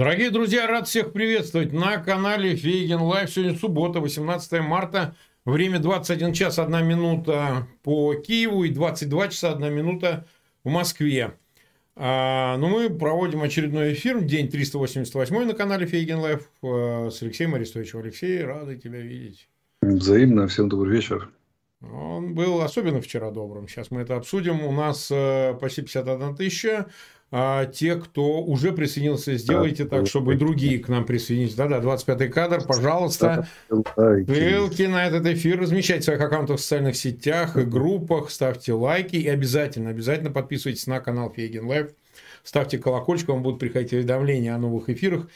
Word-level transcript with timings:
Дорогие 0.00 0.30
друзья, 0.30 0.66
рад 0.66 0.88
всех 0.88 1.12
приветствовать 1.12 1.74
на 1.74 1.98
канале 1.98 2.56
Фейгин 2.56 3.02
Live. 3.02 3.28
Сегодня 3.28 3.54
суббота, 3.54 4.00
18 4.00 4.60
марта. 4.60 5.14
Время 5.44 5.78
21 5.78 6.32
час 6.32 6.58
1 6.58 6.86
минута 6.86 7.66
по 7.82 8.14
Киеву 8.14 8.64
и 8.64 8.70
22 8.70 9.28
часа 9.28 9.52
1 9.52 9.70
минута 9.70 10.26
в 10.64 10.70
Москве. 10.70 11.34
А, 11.96 12.56
ну, 12.56 12.68
мы 12.68 12.88
проводим 12.88 13.42
очередной 13.42 13.92
эфир, 13.92 14.22
день 14.22 14.48
388 14.48 15.44
на 15.44 15.52
канале 15.52 15.84
Фейгин 15.84 16.18
Live 16.18 16.50
э, 16.62 17.10
с 17.10 17.20
Алексеем 17.20 17.54
Арестовичем. 17.54 17.98
Алексей, 17.98 18.42
рады 18.42 18.78
тебя 18.78 19.00
видеть. 19.00 19.50
Взаимно. 19.82 20.48
Всем 20.48 20.70
добрый 20.70 20.96
вечер. 20.96 21.28
Он 21.82 22.34
был 22.34 22.62
особенно 22.62 23.02
вчера 23.02 23.30
добрым. 23.30 23.68
Сейчас 23.68 23.90
мы 23.90 24.00
это 24.00 24.16
обсудим. 24.16 24.64
У 24.64 24.72
нас 24.72 25.10
э, 25.10 25.54
почти 25.60 25.82
51 25.82 26.36
тысяча. 26.36 26.86
А 27.32 27.66
те, 27.66 27.94
кто 27.94 28.42
уже 28.42 28.72
присоединился, 28.72 29.36
сделайте 29.36 29.84
так, 29.84 30.08
чтобы 30.08 30.34
другие 30.34 30.80
к 30.80 30.88
нам 30.88 31.04
присоединились. 31.04 31.54
Да-да, 31.54 31.78
25-й 31.78 32.28
кадр, 32.28 32.64
пожалуйста. 32.66 33.46
Ссылки 33.68 34.82
на 34.82 35.06
этот 35.06 35.26
эфир 35.26 35.60
размещайте 35.60 36.02
в 36.02 36.04
своих 36.06 36.20
аккаунтах 36.20 36.58
в 36.58 36.60
социальных 36.60 36.96
сетях 36.96 37.56
и 37.56 37.62
группах, 37.62 38.30
ставьте 38.30 38.72
лайки 38.72 39.14
и 39.14 39.28
обязательно, 39.28 39.90
обязательно 39.90 40.32
подписывайтесь 40.32 40.88
на 40.88 40.98
канал 40.98 41.32
Фейгин 41.32 41.66
Live, 41.66 41.90
ставьте 42.42 42.78
колокольчик, 42.78 43.28
вам 43.28 43.44
будут 43.44 43.60
приходить 43.60 43.92
уведомления 43.92 44.52
о 44.52 44.58
новых 44.58 44.88
эфирах. 44.88 45.28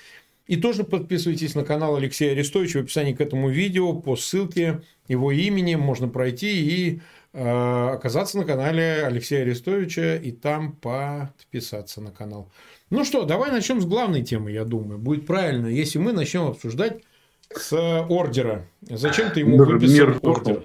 И 0.47 0.57
тоже 0.57 0.85
подписывайтесь 0.85 1.55
на 1.55 1.65
канал 1.65 1.97
Алексея 1.97 2.33
Арестовича 2.33 2.81
в 2.81 2.83
описании 2.83 3.15
к 3.15 3.21
этому 3.21 3.49
видео 3.49 3.95
по 3.95 4.17
ссылке 4.17 4.83
его 5.07 5.31
имени 5.31 5.77
можно 5.77 6.09
пройти 6.09 6.61
и 6.61 7.01
оказаться 7.35 8.39
на 8.39 8.45
канале 8.45 9.05
Алексея 9.05 9.43
Арестовича 9.43 10.17
и 10.17 10.31
там 10.31 10.73
подписаться 10.77 12.01
на 12.01 12.13
канал. 12.13 12.53
Ну 12.91 13.05
что, 13.05 13.25
давай 13.25 13.51
начнем 13.51 13.81
с 13.81 13.87
главной 13.87 14.23
темы, 14.23 14.53
я 14.53 14.65
думаю. 14.65 14.99
Будет 15.01 15.27
правильно, 15.27 15.67
если 15.67 15.99
мы 15.99 16.13
начнем 16.13 16.43
обсуждать 16.43 17.03
с 17.51 17.73
ордера. 18.09 18.69
Зачем 18.83 19.33
ты 19.33 19.41
ему 19.41 19.57
выписал 19.57 19.95
мир 19.95 20.21
ордер? 20.23 20.55
Рухнул. 20.55 20.65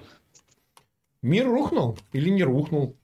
Мир 1.22 1.46
рухнул 1.46 1.98
или 2.12 2.30
не 2.30 2.44
рухнул? 2.44 2.96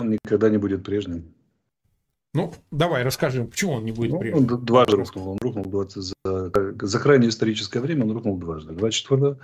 Он 0.00 0.10
никогда 0.10 0.50
не 0.50 0.58
будет 0.58 0.84
прежним. 0.84 1.35
Ну, 2.36 2.52
давай, 2.70 3.02
расскажи, 3.02 3.44
почему 3.44 3.72
он 3.72 3.84
не 3.86 3.92
будет 3.92 4.10
ну, 4.10 4.18
прежним? 4.18 4.52
Он 4.52 4.64
дважды 4.64 4.96
рухнул. 4.96 5.30
Он 5.30 5.38
рухнул 5.40 5.64
20, 5.64 6.02
за, 6.02 6.52
за 6.82 7.00
крайнее 7.00 7.30
историческое 7.30 7.80
время, 7.80 8.04
он 8.04 8.12
рухнул 8.12 8.36
дважды. 8.36 8.74
24 8.74 9.38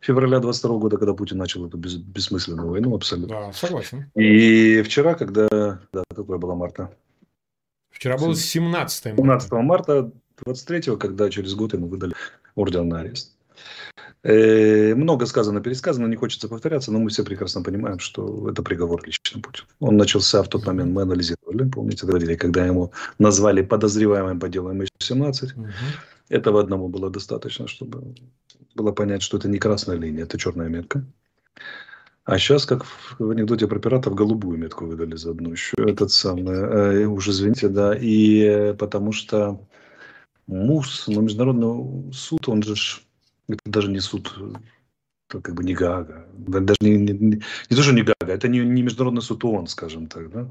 февраля 0.00 0.40
22 0.40 0.78
года, 0.78 0.96
когда 0.96 1.14
Путин 1.14 1.38
начал 1.38 1.64
эту 1.68 1.76
без, 1.76 1.94
бессмысленную 1.94 2.68
войну, 2.68 2.96
абсолютно. 2.96 3.28
Да, 3.28 3.52
согласен. 3.52 4.10
И 4.16 4.82
вчера, 4.82 5.14
когда... 5.14 5.46
Да, 5.92 6.02
какое 6.12 6.38
было 6.38 6.56
марта? 6.56 6.90
Вчера 7.90 8.18
было 8.18 8.34
17 8.34 9.04
марта. 9.04 9.46
17 9.46 9.52
марта 9.52 10.12
23 10.44 10.96
когда 10.96 11.30
через 11.30 11.54
год 11.54 11.74
ему 11.74 11.86
выдали 11.86 12.14
ордер 12.56 12.82
на 12.82 13.00
арест. 13.00 13.36
Э, 14.24 14.94
много 14.94 15.26
сказано, 15.26 15.60
пересказано, 15.60 16.06
не 16.06 16.16
хочется 16.16 16.48
повторяться, 16.48 16.92
но 16.92 17.00
мы 17.00 17.10
все 17.10 17.24
прекрасно 17.24 17.62
понимаем, 17.62 17.98
что 17.98 18.48
это 18.48 18.62
приговор 18.62 19.02
лично 19.04 19.40
Путину. 19.40 19.66
Он 19.80 19.96
начался 19.96 20.42
в 20.42 20.48
тот 20.48 20.64
момент, 20.64 20.92
мы 20.92 21.02
анализировали, 21.02 21.68
помните, 21.68 22.06
говорили, 22.06 22.36
когда 22.36 22.64
ему 22.64 22.92
назвали 23.18 23.62
подозреваемым 23.62 24.38
по 24.38 24.48
делу 24.48 24.72
МH17. 24.72 25.58
Угу. 25.58 25.66
Этого 26.28 26.60
одному 26.60 26.88
было 26.88 27.10
достаточно, 27.10 27.66
чтобы 27.66 28.14
было 28.76 28.92
понять, 28.92 29.22
что 29.22 29.38
это 29.38 29.48
не 29.48 29.58
красная 29.58 29.96
линия, 29.96 30.22
это 30.22 30.38
черная 30.38 30.68
метка. 30.68 31.04
А 32.24 32.38
сейчас, 32.38 32.64
как 32.64 32.86
в 33.18 33.30
анекдоте 33.30 33.66
про 33.66 33.80
пиратов, 33.80 34.14
голубую 34.14 34.56
метку 34.56 34.86
выдали 34.86 35.16
за 35.16 35.32
одну 35.32 35.50
еще. 35.50 35.74
Этот 35.78 36.12
самый, 36.12 36.54
э, 36.54 37.06
уж 37.06 37.26
извините, 37.26 37.68
да, 37.68 37.96
и 37.96 38.44
э, 38.44 38.74
потому 38.74 39.10
что 39.10 39.66
МУС, 40.46 41.08
но 41.08 41.22
Международный 41.22 42.12
суд, 42.12 42.48
он 42.48 42.62
же 42.62 42.74
это 43.48 43.60
даже 43.64 43.90
не 43.90 44.00
суд, 44.00 44.32
это 45.32 45.40
как 45.40 45.54
бы 45.54 45.64
не 45.64 45.74
Гага. 45.74 46.26
Даже 46.36 46.76
не, 46.80 46.96
не, 46.96 47.12
не, 47.12 47.42
не 47.70 47.76
то, 47.76 47.82
что 47.82 47.92
не 47.92 48.02
Гага, 48.02 48.32
это 48.32 48.48
не, 48.48 48.60
не 48.60 48.82
международный 48.82 49.22
суд 49.22 49.44
ООН, 49.44 49.66
скажем 49.66 50.06
так, 50.06 50.30
да? 50.30 50.50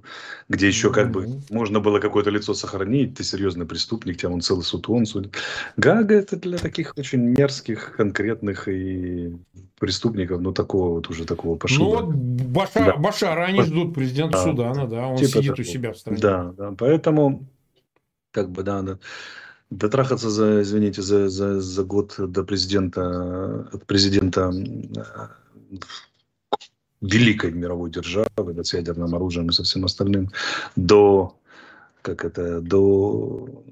где 0.49 0.67
еще 0.67 0.91
как 0.91 1.11
бы 1.11 1.41
можно 1.49 1.79
было 1.79 1.99
какое-то 1.99 2.29
лицо 2.29 2.53
сохранить, 2.53 3.15
ты 3.15 3.23
серьезный 3.23 3.65
преступник, 3.65 4.17
тебя 4.17 4.31
он 4.31 4.41
целый 4.41 4.63
суд 4.63 4.89
ООН 4.89 5.05
судит. 5.05 5.35
Гага 5.77 6.15
это 6.15 6.35
для 6.35 6.57
таких 6.57 6.93
очень 6.97 7.21
мерзких, 7.21 7.95
конкретных 7.95 8.67
и 8.67 9.35
преступников, 9.79 10.41
ну 10.41 10.51
такого 10.51 10.95
вот 10.95 11.09
уже 11.09 11.25
такого 11.25 11.57
пошла. 11.57 11.85
Ну 11.85 11.89
вот 11.89 12.15
Башар, 12.15 12.85
да. 12.85 12.97
Башара 12.97 13.45
они 13.45 13.61
ждут 13.63 13.93
президента 13.93 14.37
да. 14.37 14.43
Судана, 14.43 14.87
да, 14.87 15.07
он 15.07 15.17
типа 15.17 15.29
сидит 15.29 15.55
такого. 15.55 15.61
у 15.61 15.63
себя 15.63 15.93
в 15.93 15.97
стране. 15.97 16.19
Да, 16.21 16.53
да, 16.57 16.71
поэтому 16.77 17.47
как 18.31 18.49
бы 18.51 18.63
да, 18.63 18.81
да. 18.81 18.99
Дотрахаться 19.71 20.29
за, 20.29 20.61
извините, 20.61 21.01
за, 21.01 21.29
за, 21.29 21.61
за 21.61 21.83
год 21.83 22.15
до 22.19 22.43
президента, 22.43 23.67
от 23.71 23.85
президента 23.85 24.51
э, 24.51 25.77
великой 27.01 27.51
мировой 27.51 27.89
державы, 27.89 28.53
да, 28.53 28.63
с 28.63 28.73
ядерным 28.73 29.15
оружием 29.15 29.49
и 29.49 29.53
со 29.53 29.63
всем 29.63 29.85
остальным, 29.85 30.29
до, 30.75 31.37
как 32.01 32.25
это, 32.25 32.61
до 32.61 33.63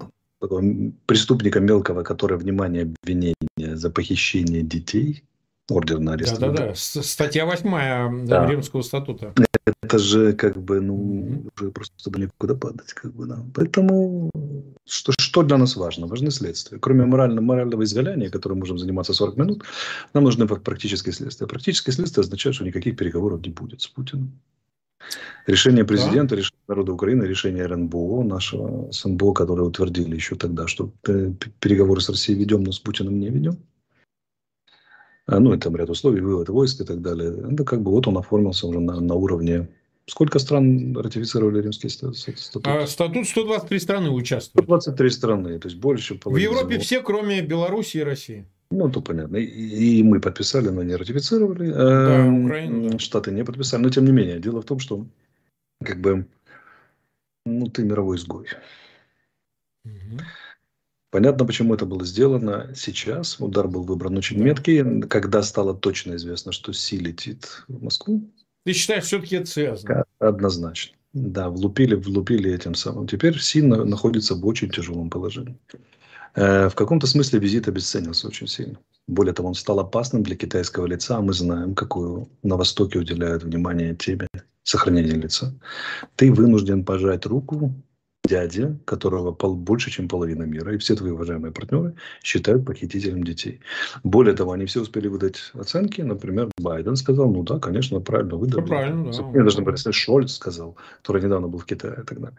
преступника 1.06 1.60
мелкого, 1.60 2.04
который, 2.04 2.38
внимание, 2.38 2.84
обвинение 2.84 3.76
за 3.76 3.90
похищение 3.90 4.62
детей, 4.62 5.24
ордер 5.70 6.00
на 6.00 6.14
арест. 6.14 6.40
Да-да-да, 6.40 6.76
статья 6.76 7.46
8 7.46 8.26
да. 8.26 8.50
Римского 8.50 8.82
статута. 8.82 9.34
Это 9.90 9.98
же 9.98 10.34
как 10.34 10.56
бы, 10.56 10.82
ну, 10.82 11.46
уже 11.56 11.72
просто 11.72 12.12
некуда 12.20 12.54
падать, 12.54 12.94
как 12.94 13.12
бы, 13.12 13.26
да. 13.26 13.44
Поэтому 13.56 14.30
что, 14.86 15.14
что 15.20 15.42
для 15.42 15.58
нас 15.58 15.76
важно? 15.76 16.06
Важны 16.06 16.30
следствия. 16.30 16.78
Кроме 16.78 17.06
морального, 17.06 17.44
морального 17.44 17.84
изгаляния, 17.84 18.30
которым 18.30 18.60
можем 18.60 18.78
заниматься 18.78 19.14
40 19.14 19.38
минут, 19.38 19.64
нам 20.14 20.26
нужны 20.26 20.46
практические 20.46 21.14
следствия. 21.14 21.48
Практические 21.48 21.96
следствия 21.96 22.22
означают, 22.22 22.56
что 22.56 22.66
никаких 22.66 22.98
переговоров 22.98 23.42
не 23.42 23.50
будет 23.50 23.82
с 23.82 23.88
Путиным. 23.88 24.32
Решение 25.48 25.84
президента, 25.84 26.36
да. 26.36 26.42
решение 26.42 26.64
народа 26.68 26.94
Украины, 26.94 27.24
решение 27.24 27.66
РНБО, 27.66 28.24
нашего 28.26 28.92
СНБО, 28.92 29.34
которое 29.34 29.64
утвердили 29.64 30.14
еще 30.14 30.36
тогда, 30.36 30.68
что 30.68 30.94
переговоры 31.60 32.02
с 32.02 32.10
Россией 32.10 32.38
ведем, 32.38 32.64
но 32.64 32.72
с 32.72 32.80
Путиным 32.80 33.20
не 33.20 33.30
ведем. 33.30 33.58
А, 35.26 35.40
ну, 35.40 35.54
и 35.54 35.58
там 35.58 35.76
ряд 35.76 35.90
условий, 35.90 36.22
вывод 36.22 36.50
войск 36.50 36.82
и 36.82 36.86
так 36.86 37.02
далее. 37.02 37.34
Это 37.52 37.64
как 37.64 37.82
бы 37.82 37.92
вот 37.92 38.08
он 38.08 38.18
оформился 38.18 38.68
уже 38.68 38.80
на, 38.80 39.00
на 39.00 39.14
уровне 39.14 39.68
Сколько 40.08 40.40
стран 40.40 40.98
ратифицировали 40.98 41.62
римский 41.62 41.90
статут? 41.90 42.66
А, 42.66 42.88
статут 42.88 43.28
123 43.28 43.80
страны 43.80 44.10
участвуют. 44.10 44.66
123 44.66 45.10
страны, 45.10 45.60
то 45.60 45.68
есть 45.68 45.80
больше 45.80 46.16
половины. 46.16 46.50
В 46.50 46.52
Европе 46.52 46.80
все, 46.80 47.02
кроме 47.02 47.42
Беларуси 47.42 47.98
и 47.98 48.04
России. 48.04 48.46
Ну, 48.72 48.90
то 48.90 49.02
понятно. 49.02 49.38
И, 49.38 50.00
и 50.00 50.04
мы 50.04 50.20
подписали, 50.20 50.70
но 50.70 50.84
не 50.84 50.96
ратифицировали. 50.96 51.72
Да, 51.72 52.26
эм, 52.26 52.46
Украина. 52.46 53.00
Штаты 53.00 53.32
не 53.32 53.44
подписали. 53.44 53.82
Но 53.82 53.90
тем 53.90 54.06
не 54.06 54.12
менее, 54.12 54.40
дело 54.40 54.62
в 54.62 54.66
том, 54.66 54.80
что 54.80 55.06
как 55.84 56.02
бы 56.02 56.28
ну, 57.46 57.68
ты 57.68 57.84
мировой 57.84 58.18
изгой. 58.18 58.48
Угу. 59.86 60.22
Понятно, 61.12 61.46
почему 61.46 61.74
это 61.74 61.86
было 61.86 62.06
сделано 62.06 62.72
сейчас. 62.76 63.40
Удар 63.40 63.68
был 63.68 63.84
выбран 63.84 64.18
очень 64.18 64.42
меткий. 64.42 65.02
Когда 65.08 65.42
стало 65.42 65.74
точно 65.74 66.16
известно, 66.16 66.52
что 66.52 66.72
Си 66.72 66.98
летит 66.98 67.64
в 67.68 67.84
Москву. 67.84 68.30
Ты 68.70 68.74
считаешь, 68.74 69.06
все-таки 69.06 69.38
это 69.38 69.48
связано? 69.48 70.04
Однозначно. 70.20 70.96
Да, 71.14 71.50
влупили, 71.50 71.96
влупили 71.96 72.54
этим 72.54 72.76
самым. 72.76 73.08
Теперь 73.08 73.40
Си 73.40 73.64
находится 73.64 74.36
в 74.36 74.46
очень 74.46 74.70
тяжелом 74.70 75.10
положении. 75.10 75.58
Э, 76.36 76.70
в 76.70 76.76
каком-то 76.76 77.08
смысле 77.08 77.40
визит 77.40 77.68
обесценился 77.68 78.28
очень 78.28 78.48
сильно. 78.48 78.78
Более 79.08 79.34
того, 79.34 79.50
он 79.50 79.56
стал 79.56 79.80
опасным 79.80 80.22
для 80.22 80.36
китайского 80.36 80.86
лица. 80.86 81.20
Мы 81.20 81.34
знаем, 81.34 81.74
какую 81.74 82.30
на 82.44 82.58
Востоке 82.58 83.00
уделяют 83.00 83.42
внимание 83.42 83.96
теме 83.96 84.28
сохранения 84.62 85.16
лица. 85.16 85.52
Ты 86.16 86.32
вынужден 86.32 86.86
пожать 86.86 87.26
руку 87.26 87.74
дяде, 88.30 88.78
которого 88.86 89.32
пол, 89.32 89.56
больше, 89.56 89.92
чем 89.92 90.08
половина 90.08 90.44
мира, 90.44 90.74
и 90.74 90.78
все 90.78 90.96
твои 90.96 91.12
уважаемые 91.12 91.52
партнеры 91.52 91.96
считают 92.24 92.66
похитителем 92.66 93.24
детей. 93.24 93.60
Более 94.04 94.36
того, 94.36 94.52
они 94.52 94.66
все 94.66 94.82
успели 94.82 95.08
выдать 95.08 95.52
оценки. 95.54 96.02
Например, 96.02 96.50
Байден 96.58 96.96
сказал, 96.96 97.32
ну 97.32 97.44
да, 97.44 97.60
конечно, 97.60 98.00
правильно 98.00 98.36
выдали. 98.36 98.66
Правильно, 98.66 99.12
да. 99.12 99.24
Мне 99.24 99.42
должны 99.42 99.64
были 99.64 99.92
Шольц 99.92 100.34
сказал, 100.34 100.76
который 101.02 101.24
недавно 101.24 101.48
был 101.48 101.60
в 101.60 101.66
Китае 101.66 101.94
и 102.02 102.06
так 102.06 102.20
далее. 102.20 102.38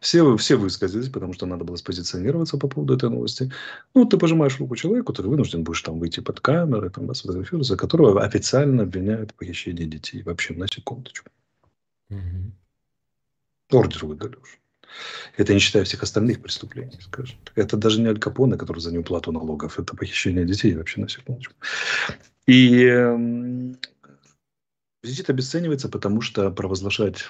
Все, 0.00 0.36
все 0.36 0.56
высказались, 0.56 1.08
потому 1.08 1.32
что 1.32 1.46
надо 1.46 1.64
было 1.64 1.76
спозиционироваться 1.76 2.58
по 2.58 2.68
поводу 2.68 2.94
этой 2.94 3.10
новости. 3.10 3.50
Ну, 3.94 4.04
ты 4.04 4.18
пожимаешь 4.18 4.58
руку 4.60 4.76
человеку, 4.76 5.12
ты 5.12 5.22
вынужден 5.22 5.64
будешь 5.64 5.82
там 5.82 5.98
выйти 5.98 6.20
под 6.20 6.40
камеры, 6.40 6.90
там, 6.90 7.12
сфотографироваться, 7.14 7.76
которого 7.76 8.22
официально 8.22 8.84
обвиняют 8.84 9.32
в 9.32 9.34
похищении 9.34 9.84
детей. 9.84 10.22
Вообще, 10.22 10.54
на 10.54 10.66
секундочку. 10.68 11.30
Угу. 12.10 12.52
Ордер 13.72 14.04
выдали 14.04 14.36
уже. 14.36 14.58
Это 15.36 15.52
не 15.52 15.60
считая 15.60 15.84
всех 15.84 16.02
остальных 16.02 16.42
преступлений, 16.42 16.98
скажем. 17.00 17.38
Это 17.54 17.76
даже 17.76 18.00
не 18.00 18.08
Аль 18.08 18.18
Капоне, 18.18 18.56
который 18.56 18.80
за 18.80 18.92
неуплату 18.92 19.32
налогов. 19.32 19.78
Это 19.78 19.96
похищение 19.96 20.44
детей 20.44 20.74
вообще 20.74 21.00
на 21.00 21.08
секундочку. 21.08 21.54
И 22.46 22.84
э, 22.84 23.16
визит 25.02 25.30
обесценивается, 25.30 25.88
потому 25.88 26.20
что 26.20 26.50
провозглашать 26.50 27.24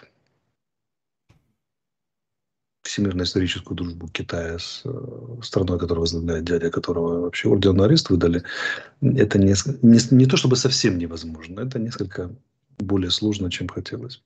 всемирно-историческую 2.87 3.77
дружбу 3.77 4.09
Китая 4.09 4.59
с 4.59 4.83
э, 4.85 5.43
страной, 5.43 5.79
которую 5.79 6.03
возглавляет 6.03 6.45
дядя, 6.45 6.71
которого 6.71 7.23
вообще 7.23 7.49
орден 7.49 7.77
на 7.77 7.85
арест 7.85 8.11
выдали, 8.11 8.43
это 9.01 9.39
не, 9.39 9.55
не, 9.83 10.15
не 10.15 10.27
то 10.27 10.37
чтобы 10.37 10.57
совсем 10.57 10.97
невозможно, 10.99 11.61
это 11.61 11.79
несколько 11.79 12.31
более 12.79 13.11
сложно, 13.11 13.51
чем 13.51 13.69
хотелось. 13.69 14.23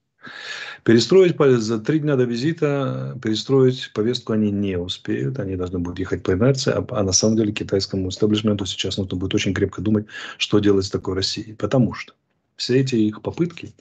Перестроить 0.83 1.35
за 1.37 1.79
три 1.79 1.99
дня 1.99 2.15
до 2.15 2.23
визита, 2.23 3.17
перестроить 3.21 3.91
повестку 3.93 4.33
они 4.33 4.51
не 4.51 4.77
успеют, 4.77 5.39
они 5.39 5.55
должны 5.55 5.79
будут 5.79 5.99
ехать 5.99 6.23
по 6.23 6.31
инерции, 6.33 6.71
а, 6.71 6.85
а 6.89 7.03
на 7.03 7.11
самом 7.11 7.37
деле 7.37 7.51
китайскому 7.51 8.09
истеблишменту 8.09 8.65
сейчас 8.65 8.97
нужно 8.97 9.17
будет 9.17 9.35
очень 9.35 9.53
крепко 9.53 9.81
думать, 9.81 10.05
что 10.37 10.59
делать 10.59 10.85
с 10.85 10.89
такой 10.89 11.15
Россией, 11.15 11.53
потому 11.53 11.93
что 11.93 12.13
все 12.55 12.79
эти 12.79 12.95
их 12.95 13.21
попытки, 13.21 13.73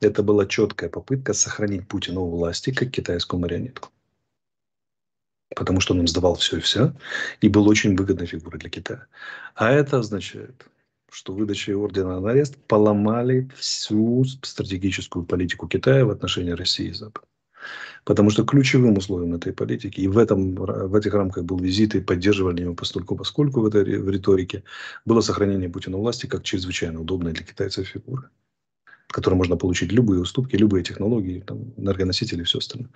это 0.00 0.22
была 0.22 0.46
четкая 0.46 0.90
попытка 0.90 1.32
сохранить 1.32 1.88
Путина 1.88 2.20
у 2.20 2.30
власти 2.30 2.72
как 2.72 2.90
китайскую 2.90 3.40
марионетку. 3.40 3.90
Потому 5.56 5.80
что 5.80 5.94
он 5.94 6.00
им 6.00 6.08
сдавал 6.08 6.34
все 6.34 6.58
и 6.58 6.60
вся, 6.60 6.94
и 7.40 7.48
был 7.48 7.68
очень 7.68 7.96
выгодной 7.96 8.26
фигурой 8.26 8.58
для 8.58 8.70
Китая. 8.70 9.06
А 9.54 9.70
это 9.70 9.98
означает, 9.98 10.66
что 11.14 11.32
выдачей 11.32 11.74
ордена 11.74 12.20
на 12.20 12.30
арест 12.30 12.56
поломали 12.66 13.48
всю 13.56 14.24
стратегическую 14.24 15.24
политику 15.24 15.68
Китая 15.68 16.04
в 16.04 16.10
отношении 16.10 16.50
России 16.50 16.88
и 16.88 16.92
Запада. 16.92 17.26
Потому 18.04 18.30
что 18.30 18.44
ключевым 18.44 18.98
условием 18.98 19.34
этой 19.34 19.52
политики, 19.52 20.00
и 20.00 20.08
в, 20.08 20.18
этом, 20.18 20.54
в 20.56 20.94
этих 20.94 21.14
рамках 21.14 21.44
был 21.44 21.58
визит 21.58 21.94
и 21.94 22.00
поддерживали 22.00 22.62
его 22.62 22.74
постольку 22.74 23.16
поскольку 23.16 23.60
в 23.60 23.66
этой 23.66 23.98
в 23.98 24.10
риторике, 24.10 24.64
было 25.04 25.20
сохранение 25.20 25.70
Путина 25.70 25.96
власти 25.98 26.26
как 26.26 26.42
чрезвычайно 26.42 27.00
удобной 27.00 27.32
для 27.32 27.44
китайцев 27.44 27.86
фигуры, 27.86 28.28
от 29.08 29.12
которой 29.12 29.34
можно 29.34 29.56
получить 29.56 29.92
любые 29.92 30.20
уступки, 30.20 30.56
любые 30.56 30.82
технологии, 30.82 31.44
там, 31.46 31.72
энергоносители 31.76 32.40
и 32.40 32.44
все 32.44 32.58
остальное. 32.58 32.90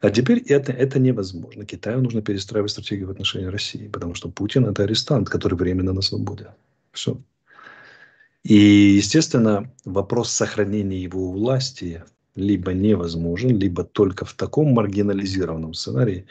А 0.00 0.10
теперь 0.10 0.38
это, 0.38 0.72
это 0.72 0.98
невозможно. 0.98 1.66
Китаю 1.66 2.00
нужно 2.00 2.22
перестраивать 2.22 2.70
стратегию 2.70 3.08
в 3.08 3.10
отношении 3.10 3.46
России, 3.46 3.86
потому 3.86 4.14
что 4.14 4.30
Путин– 4.30 4.64
это 4.66 4.84
арестант, 4.84 5.28
который 5.28 5.58
временно 5.58 5.92
на 5.92 6.00
свободе. 6.00 6.48
Все. 6.92 7.20
И, 8.42 8.54
естественно, 8.54 9.70
вопрос 9.84 10.30
сохранения 10.30 11.02
его 11.02 11.30
власти 11.30 12.04
либо 12.36 12.72
невозможен, 12.72 13.58
либо 13.58 13.84
только 13.84 14.24
в 14.24 14.32
таком 14.34 14.68
маргинализированном 14.72 15.74
сценарии, 15.74 16.26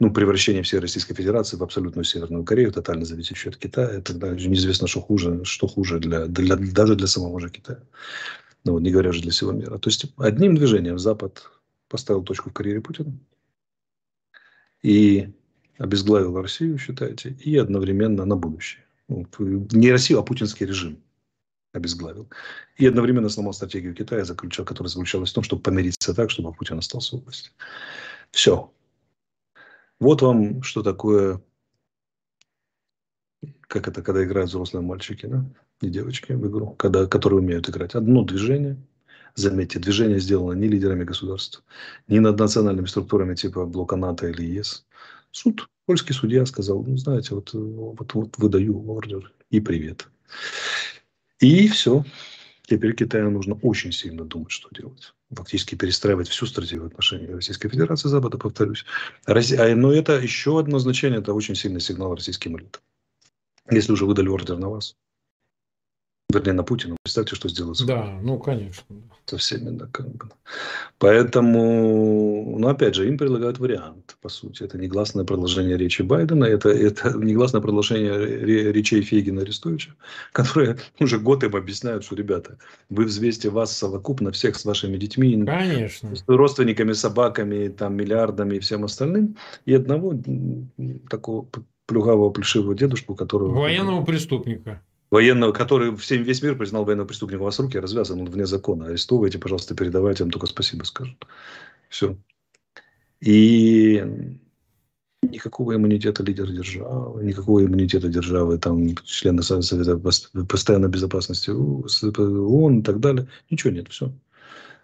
ну, 0.00 0.12
превращение 0.12 0.62
всей 0.62 0.80
Российской 0.80 1.14
Федерации 1.14 1.56
в 1.56 1.62
абсолютную 1.62 2.04
Северную 2.04 2.44
Корею, 2.44 2.72
тотально 2.72 3.04
зависящую 3.04 3.52
от 3.52 3.56
Китая, 3.56 4.00
тогда 4.02 4.30
неизвестно, 4.34 4.86
что 4.86 5.00
хуже, 5.00 5.44
что 5.44 5.66
хуже 5.66 5.98
для, 5.98 6.26
для, 6.26 6.56
даже 6.56 6.94
для 6.94 7.06
самого 7.06 7.40
же 7.40 7.48
Китая. 7.48 7.80
Ну, 8.64 8.72
вот, 8.72 8.82
не 8.82 8.90
говоря 8.90 9.12
же 9.12 9.22
для 9.22 9.30
всего 9.30 9.52
мира. 9.52 9.78
То 9.78 9.88
есть, 9.88 10.06
одним 10.18 10.56
движением 10.56 10.98
Запад 10.98 11.48
поставил 11.88 12.22
точку 12.22 12.50
в 12.50 12.52
карьере 12.52 12.80
Путина 12.80 13.16
и 14.82 15.30
обезглавил 15.78 16.40
Россию, 16.42 16.76
считаете, 16.76 17.30
и 17.30 17.56
одновременно 17.56 18.24
на 18.24 18.36
будущее. 18.36 18.84
Ну, 19.08 19.26
не 19.38 19.92
Россию, 19.92 20.18
а 20.18 20.22
путинский 20.22 20.66
режим 20.66 20.98
обезглавил. 21.76 22.28
И 22.76 22.86
одновременно 22.86 23.28
сломал 23.28 23.52
стратегию 23.52 23.94
Китая, 23.94 24.24
заключал, 24.24 24.64
которая 24.64 24.88
заключалась 24.88 25.30
в 25.30 25.34
том, 25.34 25.44
чтобы 25.44 25.62
помириться 25.62 26.14
так, 26.14 26.30
чтобы 26.30 26.52
Путин 26.52 26.78
остался 26.78 27.16
в 27.16 27.24
власти. 27.24 27.50
Все. 28.30 28.72
Вот 29.98 30.22
вам, 30.22 30.62
что 30.62 30.82
такое, 30.82 31.40
как 33.62 33.88
это, 33.88 34.02
когда 34.02 34.24
играют 34.24 34.50
взрослые 34.50 34.84
мальчики, 34.84 35.26
да, 35.26 35.44
и 35.80 35.88
девочки 35.88 36.32
в 36.32 36.46
игру, 36.48 36.74
когда, 36.78 37.06
которые 37.06 37.40
умеют 37.40 37.68
играть. 37.68 37.94
Одно 37.94 38.22
движение, 38.22 38.76
заметьте, 39.34 39.78
движение 39.78 40.18
сделано 40.18 40.52
не 40.52 40.68
лидерами 40.68 41.04
государств, 41.04 41.62
не 42.08 42.20
над 42.20 42.38
национальными 42.38 42.86
структурами 42.86 43.34
типа 43.34 43.66
блока 43.66 43.96
НАТО 43.96 44.28
или 44.28 44.42
ЕС. 44.42 44.86
Суд, 45.30 45.68
польский 45.86 46.14
судья 46.14 46.46
сказал, 46.46 46.82
ну, 46.82 46.96
знаете, 46.96 47.34
вот, 47.34 47.50
вот, 47.52 48.14
вот 48.14 48.38
выдаю 48.38 48.88
ордер 48.90 49.32
и 49.50 49.60
привет. 49.60 50.08
И 51.40 51.68
все. 51.68 52.04
Теперь 52.66 52.94
Китаю 52.94 53.30
нужно 53.30 53.54
очень 53.62 53.92
сильно 53.92 54.24
думать, 54.24 54.50
что 54.50 54.68
делать. 54.72 55.14
Фактически 55.30 55.76
перестраивать 55.76 56.28
всю 56.28 56.46
стратегию 56.46 56.84
в 56.84 56.86
отношении 56.86 57.26
Российской 57.26 57.68
Федерации, 57.68 58.08
Запада, 58.08 58.38
повторюсь. 58.38 58.84
А, 59.26 59.34
но 59.74 59.92
это 59.92 60.18
еще 60.18 60.58
одно 60.58 60.78
значение, 60.78 61.20
это 61.20 61.32
очень 61.32 61.54
сильный 61.54 61.80
сигнал 61.80 62.14
российским 62.14 62.58
элитам. 62.58 62.82
Если 63.70 63.92
уже 63.92 64.06
выдали 64.06 64.28
ордер 64.28 64.58
на 64.58 64.68
вас, 64.68 64.96
вернее, 66.36 66.52
на 66.52 66.62
Путина. 66.64 66.96
Представьте, 67.02 67.36
что 67.36 67.48
сделают. 67.48 67.84
Да, 67.86 68.18
ну, 68.22 68.38
конечно. 68.38 68.84
Со 69.26 69.38
всеми, 69.38 69.70
да, 69.70 69.86
как 69.92 70.08
бы. 70.08 70.28
Поэтому, 70.98 72.58
ну, 72.58 72.68
опять 72.68 72.94
же, 72.94 73.08
им 73.08 73.18
предлагают 73.18 73.58
вариант, 73.58 74.16
по 74.20 74.28
сути. 74.28 74.62
Это 74.62 74.78
негласное 74.78 75.24
продолжение 75.24 75.76
речи 75.76 76.02
Байдена, 76.02 76.44
это, 76.44 76.68
это 76.68 77.16
негласное 77.16 77.60
продолжение 77.60 78.72
речей 78.72 79.02
Фейгина 79.02 79.40
и 79.40 79.42
Арестовича, 79.42 79.92
которые 80.32 80.78
уже 81.00 81.18
год 81.18 81.44
им 81.44 81.56
объясняют, 81.56 82.04
что, 82.04 82.16
ребята, 82.16 82.58
вы 82.90 83.04
взвесьте 83.04 83.50
вас 83.50 83.76
совокупно, 83.76 84.30
всех 84.32 84.56
с 84.56 84.64
вашими 84.64 84.96
детьми, 84.96 85.44
Конечно. 85.44 86.14
с 86.14 86.24
родственниками, 86.26 86.92
собаками, 86.92 87.68
там, 87.68 87.96
миллиардами 87.96 88.56
и 88.56 88.60
всем 88.60 88.84
остальным, 88.84 89.36
и 89.64 89.74
одного 89.74 90.14
такого 91.08 91.48
плюгавого, 91.86 92.30
плешивого 92.30 92.74
дедушку, 92.74 93.14
которого... 93.14 93.60
Военного 93.60 94.04
преступника 94.04 94.82
военного, 95.10 95.52
который 95.52 95.94
всем 95.96 96.22
весь 96.22 96.42
мир 96.42 96.56
признал 96.56 96.84
военного 96.84 97.06
преступника, 97.06 97.42
у 97.42 97.44
вас 97.44 97.58
руки 97.58 97.78
развязаны, 97.78 98.22
он 98.22 98.30
вне 98.30 98.46
закона. 98.46 98.86
Арестовывайте, 98.86 99.38
пожалуйста, 99.38 99.74
передавайте, 99.74 100.24
вам 100.24 100.30
только 100.30 100.46
спасибо 100.46 100.84
скажут. 100.84 101.26
Все. 101.88 102.16
И 103.20 104.04
никакого 105.22 105.74
иммунитета 105.74 106.22
лидера 106.22 106.48
державы, 106.48 107.24
никакого 107.24 107.64
иммунитета 107.64 108.08
державы, 108.08 108.58
там, 108.58 108.94
члены 109.04 109.42
Совета 109.42 109.98
постоянной 110.44 110.88
безопасности 110.88 111.50
ООН 111.50 112.80
и 112.80 112.82
так 112.82 113.00
далее. 113.00 113.28
Ничего 113.50 113.72
нет, 113.72 113.88
все. 113.88 114.12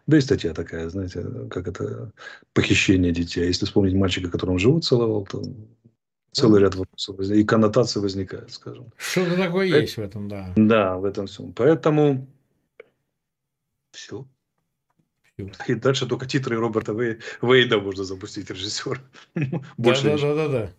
Да 0.06 0.18
и 0.18 0.20
статья 0.20 0.52
такая, 0.52 0.88
знаете, 0.88 1.24
как 1.48 1.68
это 1.68 2.12
похищение 2.54 3.12
детей. 3.12 3.42
А 3.42 3.46
если 3.46 3.66
вспомнить 3.66 3.94
мальчика, 3.94 4.30
которому 4.30 4.58
живот 4.58 4.84
целовал, 4.84 5.24
то 5.24 5.42
целый 6.32 6.60
ряд 6.60 6.74
вопросов 6.74 7.20
и 7.20 7.44
коннотаций 7.44 8.02
возникает, 8.02 8.52
скажем. 8.52 8.92
Что-то 8.96 9.36
такое 9.36 9.68
это, 9.68 9.80
есть 9.80 9.96
в 9.96 10.00
этом, 10.00 10.28
да. 10.28 10.52
Да, 10.56 10.96
в 10.96 11.04
этом 11.04 11.26
всем. 11.26 11.52
Поэтому 11.52 12.26
все. 13.92 14.26
И 15.66 15.74
дальше 15.74 16.06
только 16.06 16.26
титры 16.26 16.56
Роберта 16.56 16.92
Вей... 16.92 17.18
Вейда 17.40 17.80
можно 17.80 18.04
запустить 18.04 18.50
режиссер. 18.50 19.00
Больше 19.76 20.04
да, 20.04 20.16
да, 20.16 20.18
да, 20.18 20.34
да, 20.34 20.48
да. 20.48 20.72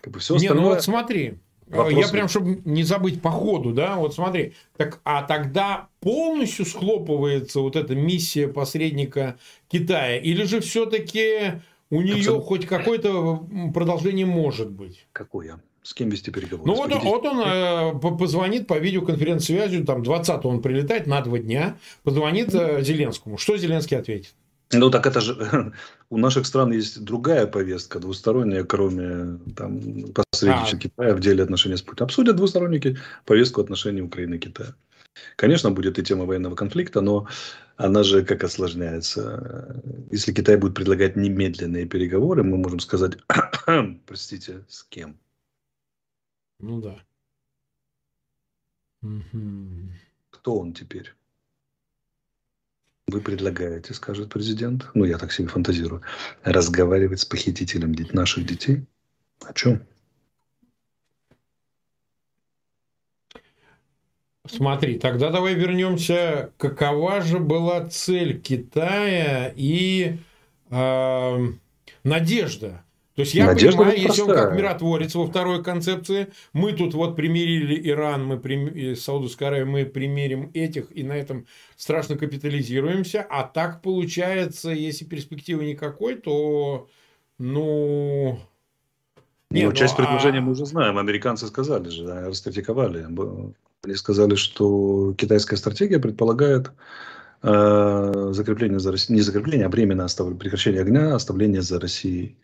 Как 0.00 0.12
бы 0.12 0.20
все 0.20 0.36
остальное... 0.36 0.56
Не, 0.56 0.62
ну 0.62 0.74
вот 0.74 0.82
смотри, 0.82 1.38
Вопросы. 1.66 1.98
Я 1.98 2.08
прям, 2.08 2.28
чтобы 2.28 2.62
не 2.64 2.84
забыть 2.84 3.20
по 3.20 3.30
ходу, 3.30 3.72
да, 3.72 3.96
вот 3.96 4.14
смотри, 4.14 4.54
так, 4.76 5.00
а 5.02 5.24
тогда 5.24 5.88
полностью 5.98 6.64
схлопывается 6.64 7.60
вот 7.60 7.74
эта 7.74 7.96
миссия 7.96 8.46
посредника 8.46 9.36
Китая, 9.66 10.16
или 10.18 10.44
же 10.44 10.60
все-таки 10.60 11.60
у 11.90 12.00
нее 12.00 12.16
Абсолютно. 12.16 12.44
хоть 12.44 12.66
какое-то 12.66 13.46
продолжение 13.72 14.26
может 14.26 14.70
быть. 14.70 15.06
Какое? 15.12 15.60
С 15.82 15.94
кем 15.94 16.08
вести 16.08 16.32
переговоры? 16.32 16.66
Ну 16.66 16.74
вот, 16.74 16.92
вот 17.04 17.24
он 17.24 17.40
э, 17.40 18.18
позвонит 18.18 18.66
по 18.66 18.76
видеоконференц-связи, 18.76 19.84
там 19.84 20.02
20 20.02 20.44
он 20.44 20.60
прилетает 20.60 21.06
на 21.06 21.20
два 21.20 21.38
дня, 21.38 21.78
позвонит 22.02 22.52
э, 22.54 22.82
Зеленскому. 22.82 23.38
Что 23.38 23.56
Зеленский 23.56 23.96
ответит? 23.96 24.34
Ну 24.72 24.90
так 24.90 25.06
это 25.06 25.20
же 25.20 25.72
у 26.10 26.18
наших 26.18 26.46
стран 26.46 26.72
есть 26.72 27.04
другая 27.04 27.46
повестка 27.46 28.00
двусторонняя, 28.00 28.64
кроме 28.64 29.38
там 29.54 29.80
посредничества 30.12 30.78
а. 30.78 30.80
Китая 30.80 31.14
в 31.14 31.20
деле 31.20 31.44
отношений 31.44 31.76
с 31.76 31.82
Путиным. 31.82 32.06
Обсудят 32.06 32.34
двусторонники 32.34 32.98
повестку 33.24 33.60
отношений 33.60 34.02
Украины 34.02 34.34
и 34.34 34.38
Китая. 34.38 34.74
Конечно, 35.36 35.70
будет 35.70 35.98
и 35.98 36.02
тема 36.02 36.24
военного 36.24 36.56
конфликта, 36.56 37.00
но 37.00 37.26
она 37.76 38.02
же 38.02 38.24
как 38.24 38.42
осложняется. 38.42 39.82
Если 40.10 40.32
Китай 40.32 40.56
будет 40.56 40.74
предлагать 40.74 41.16
немедленные 41.16 41.86
переговоры, 41.86 42.42
мы 42.42 42.56
можем 42.56 42.80
сказать, 42.80 43.18
простите, 44.06 44.64
с 44.68 44.82
кем? 44.84 45.18
Ну 46.58 46.80
да. 46.80 47.02
Кто 50.30 50.58
он 50.58 50.72
теперь? 50.72 51.14
Вы 53.08 53.20
предлагаете, 53.20 53.94
скажет 53.94 54.30
президент, 54.30 54.88
ну 54.94 55.04
я 55.04 55.16
так 55.16 55.30
себе 55.30 55.46
фантазирую, 55.46 56.02
разговаривать 56.42 57.20
с 57.20 57.24
похитителем 57.24 57.94
наших 58.12 58.46
детей? 58.46 58.84
О 59.44 59.52
чем? 59.52 59.86
Смотри, 64.50 64.98
тогда 64.98 65.30
давай 65.30 65.54
вернемся. 65.54 66.50
Какова 66.56 67.20
же 67.20 67.38
была 67.38 67.86
цель 67.86 68.40
Китая 68.40 69.52
и 69.54 70.18
э, 70.70 71.38
надежда? 72.04 72.82
То 73.16 73.22
есть 73.22 73.34
я 73.34 73.46
Надежда 73.46 73.78
понимаю, 73.78 73.98
если 74.02 74.20
он 74.22 74.28
как 74.28 74.52
миротворец 74.52 75.14
во 75.14 75.26
второй 75.26 75.64
концепции, 75.64 76.28
мы 76.52 76.74
тут 76.74 76.92
вот 76.92 77.16
примирили 77.16 77.88
Иран, 77.88 78.26
мы 78.26 78.38
прим... 78.38 78.94
Саудовскую 78.94 79.48
Аравию, 79.48 79.68
мы 79.68 79.86
примерим 79.86 80.50
этих 80.52 80.94
и 80.94 81.02
на 81.02 81.14
этом 81.14 81.46
страшно 81.76 82.18
капитализируемся, 82.18 83.26
а 83.28 83.44
так 83.44 83.80
получается, 83.80 84.70
если 84.70 85.06
перспективы 85.06 85.64
никакой, 85.64 86.16
то 86.16 86.88
Ну, 87.38 88.38
не, 89.56 89.66
ну, 89.66 89.72
часть 89.72 89.98
ну, 89.98 90.04
предложения 90.04 90.38
а... 90.38 90.42
мы 90.42 90.52
уже 90.52 90.66
знаем. 90.66 90.98
Американцы 90.98 91.46
сказали 91.46 91.88
же, 91.88 92.04
да, 92.04 92.26
ратификовали. 92.26 93.06
Они 93.84 93.94
сказали, 93.94 94.34
что 94.34 95.14
китайская 95.16 95.56
стратегия 95.56 95.98
предполагает 95.98 96.70
э, 97.42 98.28
закрепление 98.32 98.78
за 98.78 98.92
Россией, 98.92 99.16
не 99.16 99.22
закрепление, 99.22 99.66
а 99.66 99.70
временное 99.70 100.06
оставление, 100.06 100.40
прекращение 100.40 100.80
огня, 100.80 101.14
оставление 101.14 101.62
за 101.62 101.80
Россией 101.80 102.36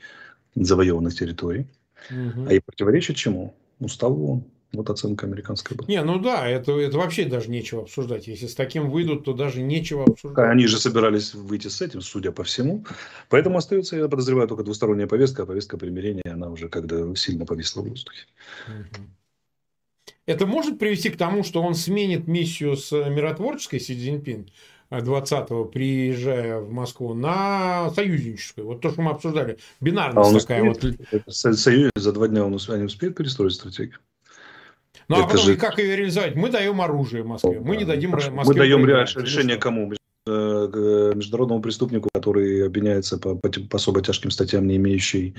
завоеванных 0.55 1.15
территорий. 1.15 1.67
Угу. 2.11 2.47
А 2.49 2.53
и 2.53 2.61
противоречит 2.61 3.17
чему? 3.17 3.55
Уставу. 3.81 4.45
Вот 4.73 4.89
оценка 4.89 5.27
американская 5.27 5.77
была. 5.77 5.87
Не, 5.87 6.03
ну 6.03 6.19
да, 6.19 6.49
это, 6.49 6.73
это 6.73 6.97
вообще 6.97 7.27
даже 7.27 7.51
нечего 7.51 7.83
обсуждать. 7.83 8.27
Если 8.27 8.47
с 8.47 8.55
таким 8.55 8.91
выйдут, 8.91 9.25
то 9.25 9.35
даже 9.35 9.61
нечего 9.61 10.05
обсуждать. 10.05 10.51
Они 10.51 10.67
же 10.67 10.79
собирались 10.79 11.35
выйти 11.35 11.69
с 11.69 11.83
этим, 11.83 12.01
судя 12.01 12.33
по 12.33 12.43
всему. 12.43 12.87
Поэтому 13.29 13.59
остается, 13.59 13.97
я 13.97 14.09
подозреваю, 14.09 14.49
только 14.49 14.65
двусторонняя 14.65 15.07
повестка, 15.07 15.43
а 15.43 15.47
повестка 15.47 15.77
примирения, 15.77 16.23
она 16.25 16.49
уже 16.49 16.69
когда 16.69 17.15
сильно 17.15 17.45
повисла 17.45 17.83
в 17.83 17.89
воздухе. 17.89 18.27
Это 20.25 20.47
может 20.47 20.79
привести 20.79 21.11
к 21.11 21.17
тому, 21.17 21.43
что 21.43 21.63
он 21.63 21.75
сменит 21.75 22.27
миссию 22.27 22.77
с 22.77 22.93
миротворческой 22.93 23.81
Си 23.81 23.95
Цзиньпин 23.95 24.49
20-го, 24.91 25.65
приезжая 25.65 26.61
в 26.61 26.71
Москву, 26.71 27.15
на 27.15 27.91
союзническую. 27.91 28.67
Вот 28.67 28.81
то, 28.81 28.91
что 28.91 29.03
мы 29.03 29.11
обсуждали. 29.11 29.59
Бинарность 29.81 30.37
а 30.37 30.41
такая 30.41 30.71
успеет, 30.71 31.01
вот. 31.11 31.35
Союз 31.35 31.91
за 31.95 32.13
два 32.13 32.29
дня 32.29 32.45
он 32.45 32.55
успеет, 32.55 32.85
успеет 32.85 33.17
перестроить 33.17 33.55
стратегию? 33.55 33.99
Ну, 35.13 35.25
а 35.25 35.27
потом, 35.27 35.45
же... 35.45 35.57
как 35.57 35.79
ее 35.79 35.97
реализовать? 35.97 36.35
Мы 36.35 36.51
даем 36.51 36.81
оружие 36.81 37.23
Москве. 37.25 37.61
Мы 37.61 37.77
не 37.77 37.85
дадим 37.85 38.11
Москве. 38.11 38.33
Мы 38.33 38.55
даем 38.55 38.87
решение 38.87 39.57
кому? 39.57 39.93
Э, 40.25 41.13
международному 41.17 41.61
преступнику, 41.61 42.09
который 42.15 42.65
обвиняется 42.65 43.19
по, 43.19 43.35
по, 43.35 43.49
по 43.49 43.77
особо 43.77 44.03
тяжким 44.03 44.31
статьям, 44.31 44.69
не 44.69 44.77
имеющий 44.77 45.35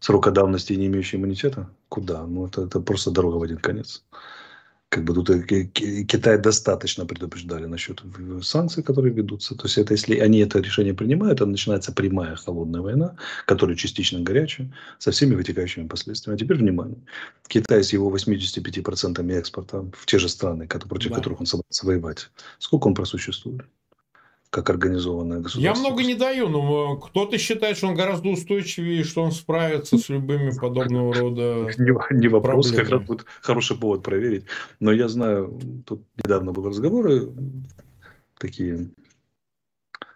срока 0.00 0.32
давности 0.32 0.72
и 0.72 0.76
не 0.76 0.86
имеющий 0.86 1.16
иммунитета? 1.16 1.70
Куда? 1.88 2.26
Ну, 2.26 2.46
это, 2.46 2.62
это 2.62 2.80
просто 2.80 3.12
дорога 3.12 3.36
в 3.36 3.42
один 3.42 3.58
конец 3.58 4.02
как 4.96 5.04
бы 5.04 5.12
тут 5.12 5.28
Китай 6.08 6.38
достаточно 6.38 7.04
предупреждали 7.04 7.66
насчет 7.66 8.02
санкций, 8.42 8.82
которые 8.82 9.12
ведутся. 9.12 9.54
То 9.54 9.64
есть 9.64 9.76
это 9.76 9.92
если 9.92 10.18
они 10.18 10.38
это 10.38 10.58
решение 10.60 10.94
принимают, 10.94 11.38
то 11.38 11.44
начинается 11.44 11.92
прямая 11.92 12.34
холодная 12.34 12.80
война, 12.80 13.16
которая 13.44 13.76
частично 13.76 14.20
горячая, 14.20 14.72
со 14.98 15.10
всеми 15.10 15.34
вытекающими 15.34 15.86
последствиями. 15.86 16.36
А 16.36 16.38
теперь 16.38 16.56
внимание. 16.56 16.96
Китай 17.46 17.84
с 17.84 17.92
его 17.92 18.10
85% 18.10 19.32
экспорта 19.32 19.84
в 19.92 20.06
те 20.06 20.18
же 20.18 20.30
страны, 20.30 20.66
против 20.66 21.10
да. 21.10 21.16
которых 21.16 21.40
он 21.40 21.46
собрался 21.46 21.86
воевать, 21.86 22.30
сколько 22.58 22.86
он 22.86 22.94
просуществует? 22.94 23.66
Как 24.50 24.70
организованное 24.70 25.40
государство. 25.40 25.60
Я 25.60 25.74
много 25.74 26.02
не 26.02 26.14
даю, 26.14 26.48
но 26.48 26.96
кто-то 26.96 27.38
считает, 27.38 27.76
что 27.76 27.88
он 27.88 27.94
гораздо 27.94 28.28
устойчивее, 28.28 29.04
что 29.04 29.22
он 29.22 29.32
справится 29.32 29.98
с 29.98 30.08
любыми 30.08 30.50
подобного 30.50 31.14
рода 31.14 31.70
Не, 31.78 32.18
не 32.18 32.28
вопрос, 32.28 32.68
проблемами. 32.68 32.76
как 32.76 32.90
раз 32.90 33.02
будет 33.06 33.26
хороший 33.42 33.76
повод 33.76 34.02
проверить. 34.02 34.44
Но 34.80 34.92
я 34.92 35.08
знаю, 35.08 35.58
тут 35.84 36.02
недавно 36.16 36.52
были 36.52 36.66
разговоры 36.68 37.32
такие 38.38 38.90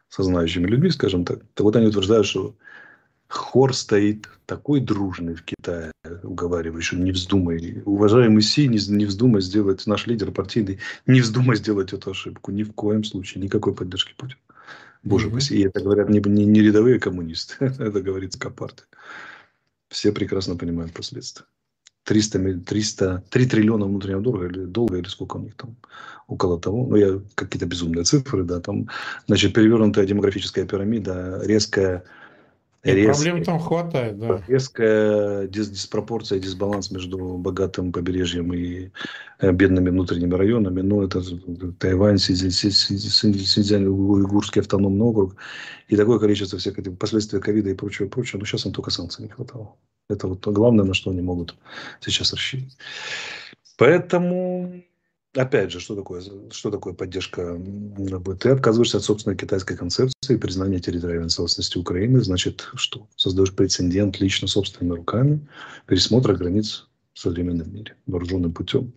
со 0.09 0.23
знающими 0.23 0.67
людьми, 0.67 0.91
скажем 0.91 1.25
так. 1.25 1.41
То 1.55 1.65
вот 1.65 1.77
они 1.77 1.87
утверждают, 1.87 2.27
что 2.27 2.55
хор 3.31 3.75
стоит 3.75 4.29
такой 4.45 4.81
дружный 4.81 5.35
в 5.35 5.45
Китае, 5.45 5.93
уговаривающий, 6.23 6.99
не 6.99 7.13
вздумай, 7.13 7.81
уважаемый 7.85 8.43
Си, 8.43 8.67
не, 8.67 8.79
не 8.89 9.07
вздумай 9.07 9.41
сделать, 9.41 9.87
наш 9.87 10.07
лидер 10.07 10.33
партийный, 10.33 10.81
не 11.07 11.21
вздумай 11.21 11.57
сделать 11.57 11.93
эту 11.93 12.11
ошибку, 12.11 12.51
ни 12.51 12.65
в 12.65 12.73
коем 12.73 13.05
случае, 13.05 13.43
никакой 13.43 13.75
поддержки 13.75 14.15
Путина. 14.17 14.41
Боже 15.03 15.29
mm-hmm. 15.29 15.31
упаси, 15.31 15.57
и 15.57 15.65
это 15.65 15.81
говорят 15.81 16.11
не, 16.11 16.19
не, 16.19 16.45
не 16.45 16.61
рядовые 16.61 16.99
коммунисты, 16.99 17.55
это 17.61 18.03
говорит 18.03 18.35
Скопарты. 18.35 18.83
Все 19.89 20.13
прекрасно 20.13 20.57
понимают 20.57 20.93
последствия. 20.93 21.47
300, 22.05 22.61
300, 22.67 23.25
3 23.31 23.47
триллиона 23.47 23.87
внутреннего 23.87 24.21
долга 24.21 24.47
или, 24.47 24.65
долга, 24.65 24.99
или 24.99 25.09
сколько 25.09 25.37
у 25.37 25.41
них 25.41 25.55
там, 25.55 25.77
около 26.27 26.59
того, 26.59 26.87
ну, 26.87 26.97
я 26.97 27.21
какие-то 27.37 27.67
безумные 27.67 28.05
цифры, 28.05 28.43
да, 28.43 28.61
там, 28.61 28.89
значит, 29.27 29.55
перевернутая 29.55 30.07
демографическая 30.07 30.67
пирамида, 30.67 31.43
резкая 31.45 32.05
проблем 32.83 33.45
там 33.45 33.59
хватает, 33.59 34.19
да. 34.19 34.43
Резкая 34.49 35.47
дис 35.47 35.69
диспропорция, 35.69 36.39
дисбаланс 36.39 36.91
между 36.91 37.19
богатым 37.37 37.93
побережьем 37.93 38.53
и 38.55 38.91
э, 39.41 39.53
бедными 39.53 39.91
внутренними 39.91 40.35
районами. 40.35 40.81
Ну, 40.81 41.03
это 41.03 41.21
Тайвань, 41.79 42.19
Синьцзянь, 42.19 43.87
Уйгурский 43.87 44.63
автономный 44.63 45.05
округ. 45.05 45.37
И 45.89 45.97
такое 45.97 46.19
количество 46.19 46.59
всех 46.59 46.79
этих 46.79 46.97
последствий 46.99 47.41
ковида 47.41 47.71
и 47.71 47.75
прочего, 47.75 48.09
прочего. 48.09 48.39
Но 48.39 48.47
сейчас 48.47 48.65
им 48.67 48.73
только 48.73 48.91
санкций 48.91 49.25
не 49.25 49.31
хватало. 49.31 49.77
Это 50.09 50.27
вот 50.27 50.47
главное, 50.47 50.85
на 50.85 50.95
что 50.95 51.11
они 51.11 51.21
могут 51.21 51.57
сейчас 52.01 52.33
рассчитывать. 52.33 52.77
Поэтому 53.77 54.83
Опять 55.37 55.71
же, 55.71 55.79
что 55.79 55.95
такое, 55.95 56.23
что 56.51 56.71
такое 56.71 56.93
поддержка? 56.93 57.57
Ты 58.41 58.49
отказываешься 58.51 58.97
от 58.97 59.05
собственной 59.05 59.37
китайской 59.37 59.77
концепции 59.77 60.37
признания 60.37 60.81
территориальной 60.81 61.29
целостности 61.29 61.79
Украины. 61.79 62.21
Значит, 62.21 62.69
что? 62.75 63.07
Создаешь 63.15 63.55
прецедент 63.55 64.19
лично 64.21 64.49
собственными 64.49 64.97
руками 64.97 65.47
пересмотра 65.87 66.35
границ 66.35 66.89
в 67.13 67.21
современном 67.21 67.73
мире 67.73 67.95
вооруженным 68.07 68.53
путем. 68.53 68.93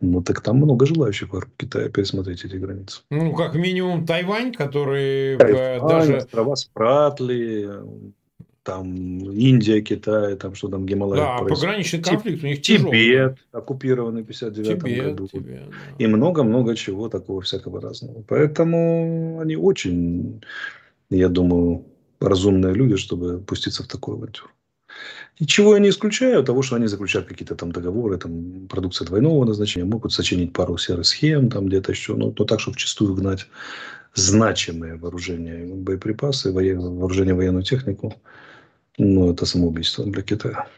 Ну, 0.00 0.22
так 0.22 0.40
там 0.40 0.56
много 0.56 0.86
желающих 0.86 1.32
вокруг 1.32 1.52
Китая 1.56 1.88
пересмотреть 1.88 2.44
эти 2.44 2.56
границы. 2.56 3.02
Ну, 3.10 3.34
как 3.34 3.54
минимум 3.54 4.06
Тайвань, 4.06 4.52
который 4.52 5.36
Тайвань, 5.36 5.88
даже... 5.88 6.16
острова 6.16 6.56
Спратли, 6.56 7.68
там 8.62 9.18
Индия, 9.30 9.80
Китай, 9.80 10.36
там 10.36 10.54
что 10.54 10.68
там 10.68 10.86
Гималай. 10.86 11.18
Да, 11.18 11.38
происходит. 11.38 11.60
пограничный 11.60 12.02
конфликт 12.02 12.44
у 12.44 12.46
них 12.46 12.62
тяжелый. 12.62 12.90
Тибет 12.90 13.38
оккупированный 13.52 14.22
в 14.22 14.26
59 14.26 14.82
году. 14.82 15.28
Тибет, 15.28 15.68
да. 15.68 15.76
И 15.98 16.06
много-много 16.06 16.76
чего 16.76 17.08
такого 17.08 17.40
всякого 17.40 17.80
разного. 17.80 18.22
Поэтому 18.28 19.38
они 19.40 19.56
очень, 19.56 20.42
я 21.08 21.28
думаю, 21.28 21.86
разумные 22.20 22.74
люди, 22.74 22.96
чтобы 22.96 23.40
пуститься 23.40 23.82
в 23.82 23.88
такую 23.88 24.18
авантюру. 24.18 24.50
Ничего 25.38 25.74
я 25.74 25.80
не 25.80 25.88
исключаю 25.88 26.44
того, 26.44 26.60
что 26.60 26.76
они 26.76 26.86
заключают 26.86 27.26
какие-то 27.26 27.54
там 27.54 27.72
договоры, 27.72 28.18
там 28.18 28.66
продукция 28.68 29.06
двойного 29.06 29.46
назначения, 29.46 29.86
могут 29.86 30.12
сочинить 30.12 30.52
пару 30.52 30.76
серых 30.76 31.06
схем, 31.06 31.48
там 31.48 31.66
где-то 31.66 31.92
еще, 31.92 32.14
но, 32.14 32.34
но 32.36 32.44
так, 32.44 32.60
чтобы 32.60 32.74
вчастую 32.74 33.14
гнать 33.14 33.46
значимые 34.14 34.96
вооружения, 34.96 35.64
боеприпасы, 35.74 36.52
вооружение, 36.52 37.34
военную 37.34 37.62
технику, 37.62 38.14
ну, 39.00 39.32
это 39.32 39.46
самоубийство 39.46 40.04
для 40.04 40.22
Китая. 40.22 40.68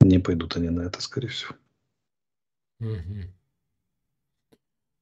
Не 0.00 0.18
пойдут 0.18 0.56
они 0.56 0.68
на 0.68 0.82
это, 0.82 1.00
скорее 1.00 1.28
всего. 1.28 1.54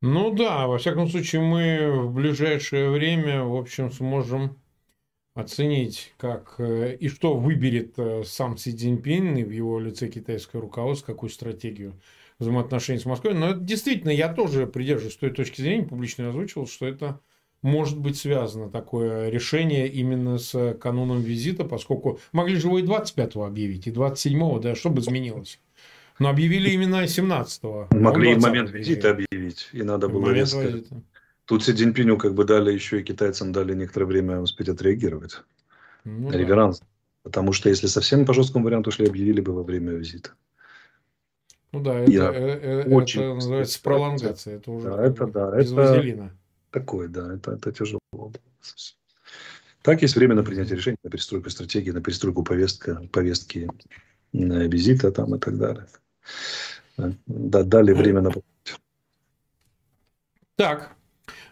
Ну 0.01 0.35
да, 0.35 0.67
во 0.67 0.79
всяком 0.79 1.09
случае, 1.09 1.43
мы 1.43 2.07
в 2.07 2.13
ближайшее 2.13 2.91
время, 2.91 3.43
в 3.43 3.57
общем, 3.57 3.91
сможем 3.91 4.57
оценить, 5.35 6.13
как 6.19 6.57
э, 6.59 6.97
и 6.97 7.09
что 7.09 7.37
выберет 7.37 7.99
э, 7.99 8.23
сам 8.25 8.57
Си 8.59 8.77
Цзиньпин 8.77 9.37
и 9.37 9.45
в 9.45 9.51
его 9.51 9.81
лице 9.81 10.09
китайское 10.09 10.61
руководство, 10.61 11.13
какую 11.13 11.31
стратегию 11.31 12.01
взаимоотношений 12.39 12.99
с 12.99 13.07
Москвой. 13.07 13.35
Но 13.35 13.51
это 13.51 13.61
действительно, 13.61 14.11
я 14.11 14.33
тоже 14.33 14.67
придерживаюсь 14.67 15.17
той 15.17 15.31
точки 15.31 15.61
зрения, 15.61 15.85
публично 15.85 16.29
озвучивал, 16.29 16.67
что 16.67 16.87
это 16.87 17.21
может 17.63 17.99
быть 17.99 18.19
связано 18.19 18.69
такое 18.69 19.29
решение 19.31 19.89
именно 19.89 20.39
с 20.39 20.75
кануном 20.75 21.21
визита, 21.23 21.65
поскольку 21.65 22.21
могли 22.33 22.57
же 22.57 22.67
его 22.67 22.79
и 22.79 22.83
25-го 22.83 23.45
объявить, 23.45 23.87
и 23.87 23.91
27-го, 23.91 24.59
да, 24.59 24.75
что 24.75 24.91
бы 24.91 25.01
изменилось. 25.01 25.61
Но 26.19 26.29
объявили 26.29 26.71
именно 26.71 27.05
17-го. 27.05 27.89
Могли 27.91 28.33
и 28.33 28.37
момент 28.37 28.71
визита 28.71 29.11
объявить, 29.11 29.69
и 29.73 29.83
надо 29.83 30.09
было 30.09 30.31
резко. 30.31 30.61
Визита. 30.61 31.03
Тут 31.45 31.65
Си 31.65 31.73
Цзиньпиню 31.73 32.19
как 32.19 32.35
бы 32.35 32.45
дали 32.45 32.73
еще 32.73 33.01
и 33.01 33.03
китайцам 33.03 33.53
дали 33.53 33.75
некоторое 33.75 34.07
время 34.07 34.41
успеть 34.41 34.69
отреагировать. 34.69 35.43
Ну, 36.05 36.31
Реверанс. 36.31 36.81
Да. 36.81 36.87
Потому 37.25 37.53
что 37.53 37.69
если 37.69 37.87
совсем 37.87 38.27
по 38.27 38.35
жесткому 38.35 38.65
варианту 38.65 38.91
шли, 38.91 39.07
объявили 39.07 39.41
бы 39.41 39.53
во 39.53 39.63
время 39.63 39.93
визита. 39.93 40.31
Ну 41.73 41.81
да, 41.81 42.01
это, 42.01 42.11
Я 42.11 42.31
это, 42.31 42.89
очень 42.91 43.23
это 43.23 43.35
называется 43.35 43.83
пролонгация. 43.83 44.57
Это 44.57 44.71
уже 44.71 44.91
да, 44.91 45.05
это, 45.05 45.27
да, 45.27 45.57
без 45.57 45.67
это, 45.67 45.75
вазелина. 45.75 46.33
Такое, 46.73 47.09
да, 47.09 47.35
это, 47.35 47.53
это 47.53 47.71
тяжело. 47.71 48.01
Так 49.83 50.01
есть 50.01 50.17
время 50.17 50.35
на 50.35 50.43
принятие 50.43 50.77
решений, 50.77 50.97
на 51.05 51.11
перестройку 51.11 51.51
стратегии, 51.51 51.91
на 51.91 52.01
перестройку 52.01 52.43
повестка, 52.43 53.03
повестки 53.13 53.69
на 54.33 54.67
визита 54.67 55.13
там 55.13 55.35
и 55.35 55.39
так 55.39 55.59
далее. 55.59 55.87
Да, 57.27 57.63
дали 57.63 57.93
время 57.93 58.23
на... 58.23 58.33
Так, 60.57 60.97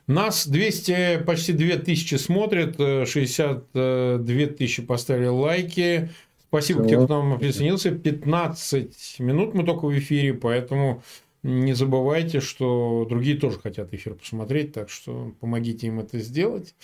нас 0.06 0.46
200, 0.46 1.24
почти 1.26 1.52
2000 1.52 2.14
смотрят, 2.16 2.76
62 2.76 4.46
тысячи 4.56 4.82
поставили 4.82 5.26
лайки. 5.26 6.10
Спасибо 6.48 6.88
тем, 6.88 7.04
кто 7.04 7.22
нам 7.22 7.38
присоединился. 7.38 7.90
15 7.90 9.20
минут 9.20 9.52
мы 9.54 9.64
только 9.64 9.84
в 9.84 9.98
эфире, 9.98 10.32
поэтому 10.32 11.02
не 11.42 11.74
забывайте, 11.74 12.40
что 12.40 13.06
другие 13.08 13.36
тоже 13.38 13.58
хотят 13.58 13.92
эфир 13.94 14.14
посмотреть, 14.14 14.72
так 14.72 14.90
что 14.90 15.32
помогите 15.40 15.86
им 15.86 16.00
это 16.00 16.18
сделать. 16.18 16.74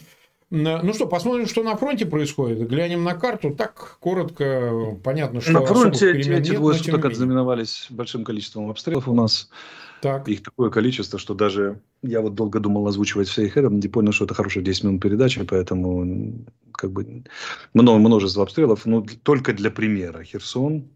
Ну 0.48 0.92
что, 0.94 1.06
посмотрим, 1.06 1.46
что 1.46 1.64
на 1.64 1.76
фронте 1.76 2.06
происходит. 2.06 2.68
Глянем 2.68 3.02
на 3.02 3.14
карту. 3.14 3.50
Так, 3.50 3.98
коротко, 3.98 4.96
понятно, 5.02 5.40
что 5.40 5.52
На 5.52 5.66
фронте 5.66 6.12
эти, 6.12 6.54
двое 6.54 6.78
суток 6.78 7.04
отзнаменовались 7.04 7.88
большим 7.90 8.24
количеством 8.24 8.70
обстрелов 8.70 9.08
у 9.08 9.14
нас. 9.14 9.50
Так. 10.02 10.28
Их 10.28 10.42
такое 10.42 10.70
количество, 10.70 11.18
что 11.18 11.34
даже 11.34 11.80
я 12.02 12.20
вот 12.20 12.34
долго 12.34 12.60
думал 12.60 12.86
озвучивать 12.86 13.28
все 13.28 13.46
их 13.46 13.56
это, 13.56 13.68
не 13.70 13.88
понял, 13.88 14.12
что 14.12 14.26
это 14.26 14.34
хорошая 14.34 14.62
10 14.62 14.84
минут 14.84 15.02
передачи, 15.02 15.42
поэтому 15.42 16.44
как 16.72 16.92
бы 16.92 17.24
много, 17.74 17.98
множество 17.98 18.44
обстрелов. 18.44 18.86
Но 18.86 19.04
только 19.24 19.52
для 19.52 19.70
примера. 19.70 20.22
Херсон 20.22 20.90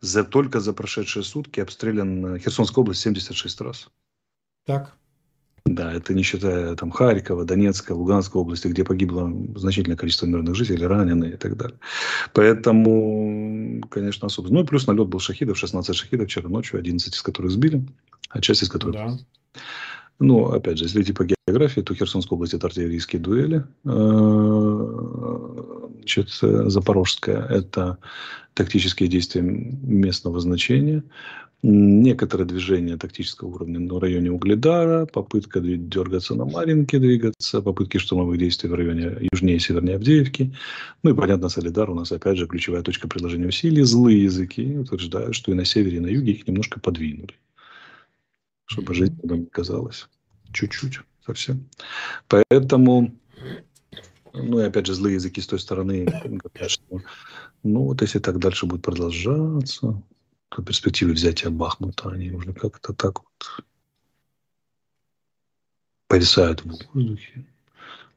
за, 0.00 0.24
только 0.24 0.60
за 0.60 0.72
прошедшие 0.72 1.22
сутки 1.22 1.60
обстрелян 1.60 2.38
Херсонская 2.38 2.82
область 2.82 3.00
76 3.00 3.60
раз. 3.60 3.88
Так. 4.64 4.94
Да, 5.64 5.92
это 5.92 6.14
не 6.14 6.22
считая 6.22 6.74
там 6.76 6.90
Харькова, 6.90 7.44
Донецка, 7.44 7.92
Луганской 7.92 8.40
области, 8.40 8.68
где 8.68 8.84
погибло 8.84 9.30
значительное 9.56 9.96
количество 9.96 10.26
мирных 10.26 10.54
жителей, 10.54 10.86
раненые 10.86 11.34
и 11.34 11.36
так 11.36 11.56
далее. 11.56 11.78
Поэтому, 12.32 13.82
конечно, 13.90 14.26
особо. 14.26 14.50
Ну 14.50 14.62
и 14.62 14.66
плюс 14.66 14.86
налет 14.86 15.08
был 15.08 15.20
шахидов, 15.20 15.58
16 15.58 15.94
шахидов 15.94 16.28
вчера 16.28 16.48
ночью, 16.48 16.78
11 16.78 17.14
из 17.14 17.22
которых 17.22 17.50
сбили, 17.50 17.86
а 18.30 18.40
часть 18.40 18.62
из 18.62 18.70
которых... 18.70 18.94
Да. 18.94 19.18
Ну, 20.20 20.46
опять 20.46 20.78
же, 20.78 20.84
если 20.84 21.02
идти 21.02 21.12
по 21.12 21.24
географии, 21.24 21.80
то 21.80 21.94
Херсонская 21.94 22.36
область– 22.36 22.54
это 22.54 22.66
артиллерийские 22.66 23.20
дуэли. 23.20 23.64
Э, 26.16 26.22
значит, 26.22 26.30
Запорожская– 26.72 27.46
это 27.50 27.98
тактические 28.54 29.08
действия 29.08 29.42
местного 29.42 30.40
значения 30.40 31.02
некоторое 31.62 32.44
движение 32.44 32.96
тактического 32.96 33.48
уровня 33.48 33.80
в 33.92 33.98
районе 33.98 34.30
Угледара, 34.30 35.06
попытка 35.06 35.60
дергаться 35.60 36.36
на 36.36 36.44
Маринке, 36.44 37.00
двигаться, 37.00 37.62
попытки 37.62 37.98
штурмовых 37.98 38.38
действий 38.38 38.68
в 38.68 38.74
районе 38.74 39.28
южнее 39.32 39.56
и 39.56 39.58
севернее 39.58 39.96
Авдеевки. 39.96 40.54
Ну 41.02 41.10
и, 41.10 41.14
понятно, 41.14 41.48
Солидар 41.48 41.90
у 41.90 41.94
нас, 41.94 42.12
опять 42.12 42.38
же, 42.38 42.46
ключевая 42.46 42.82
точка 42.82 43.08
предложения 43.08 43.48
усилий. 43.48 43.82
Злые 43.82 44.22
языки 44.22 44.78
утверждают, 44.78 45.34
что 45.34 45.50
и 45.50 45.54
на 45.54 45.64
севере, 45.64 45.96
и 45.96 46.00
на 46.00 46.06
юге 46.06 46.32
их 46.32 46.46
немножко 46.46 46.78
подвинули. 46.78 47.34
Чтобы 48.66 48.94
жизнь 48.94 49.18
не 49.24 49.46
казалась. 49.46 50.08
Чуть-чуть 50.52 51.00
совсем. 51.26 51.68
Поэтому, 52.28 53.12
ну 54.42 54.60
и 54.60 54.64
опять 54.64 54.86
же, 54.86 54.94
злые 54.94 55.14
языки 55.14 55.40
с 55.40 55.46
той 55.46 55.58
стороны 55.58 56.04
говорят, 56.04 56.70
что 56.70 57.00
ну 57.62 57.84
вот 57.84 58.02
если 58.02 58.18
так 58.18 58.38
дальше 58.38 58.66
будет 58.66 58.82
продолжаться, 58.82 60.02
по 60.50 60.62
перспективе 60.62 61.12
взятия 61.12 61.50
Бахмута, 61.50 62.10
они 62.10 62.30
уже 62.30 62.52
как-то 62.52 62.92
так 62.92 63.20
вот 63.20 63.64
повисают 66.06 66.64
в 66.64 66.94
воздухе. 66.94 67.46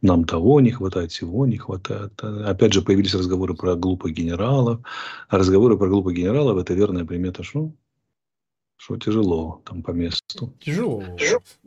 Нам 0.02 0.24
того 0.24 0.62
не 0.62 0.72
хватает, 0.72 1.12
всего 1.12 1.46
не 1.46 1.58
хватает. 1.58 2.20
Опять 2.24 2.74
же, 2.74 2.82
появились 2.82 3.14
разговоры 3.14 3.54
про 3.54 3.76
глупых 3.76 4.14
генералов. 4.14 4.80
А 5.28 5.38
разговоры 5.38 5.78
про 5.78 5.88
глупых 5.90 6.16
генералов– 6.16 6.58
это 6.62 6.74
верная 6.74 7.06
примета, 7.06 7.44
что 7.44 7.72
что 8.82 8.98
тяжело 8.98 9.62
там 9.64 9.84
по 9.84 9.92
месту. 9.92 10.52
Тяжело. 10.60 11.04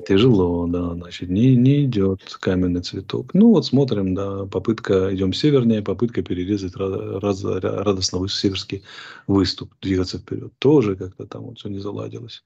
Тяжело, 0.07 0.67
да. 0.67 0.95
Значит, 0.95 1.31
не, 1.31 1.55
не 1.55 1.85
идет 1.85 2.21
каменный 2.41 2.83
цветок. 2.83 3.35
Ну, 3.35 3.51
вот 3.51 3.65
смотрим, 3.65 4.15
да, 4.15 4.47
попытка, 4.47 5.15
идем 5.15 5.33
севернее, 5.33 5.81
попытка 5.81 6.23
перерезать 6.23 6.75
раз, 6.75 7.45
радостно 7.45 8.27
северский 8.29 8.83
выступ, 9.29 9.73
двигаться 9.81 10.19
вперед. 10.19 10.53
Тоже 10.59 10.97
как-то 10.97 11.27
там 11.27 11.45
вот 11.45 11.59
все 11.59 11.69
не 11.69 11.79
заладилось. 11.79 12.43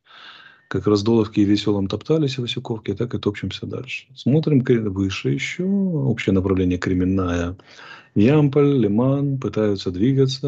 Как 0.68 0.86
раздоловки 0.86 1.40
и 1.40 1.44
веселом 1.44 1.86
топтались 1.86 2.36
в 2.36 2.42
Васюковке, 2.42 2.94
так 2.94 3.14
и 3.14 3.18
топчемся 3.18 3.64
дальше. 3.64 4.06
Смотрим 4.14 4.62
выше 4.92 5.30
еще. 5.30 5.64
Общее 5.64 6.34
направление 6.34 6.76
Кременная. 6.76 7.56
Ямполь, 8.14 8.78
Лиман 8.78 9.38
пытаются 9.38 9.90
двигаться. 9.90 10.46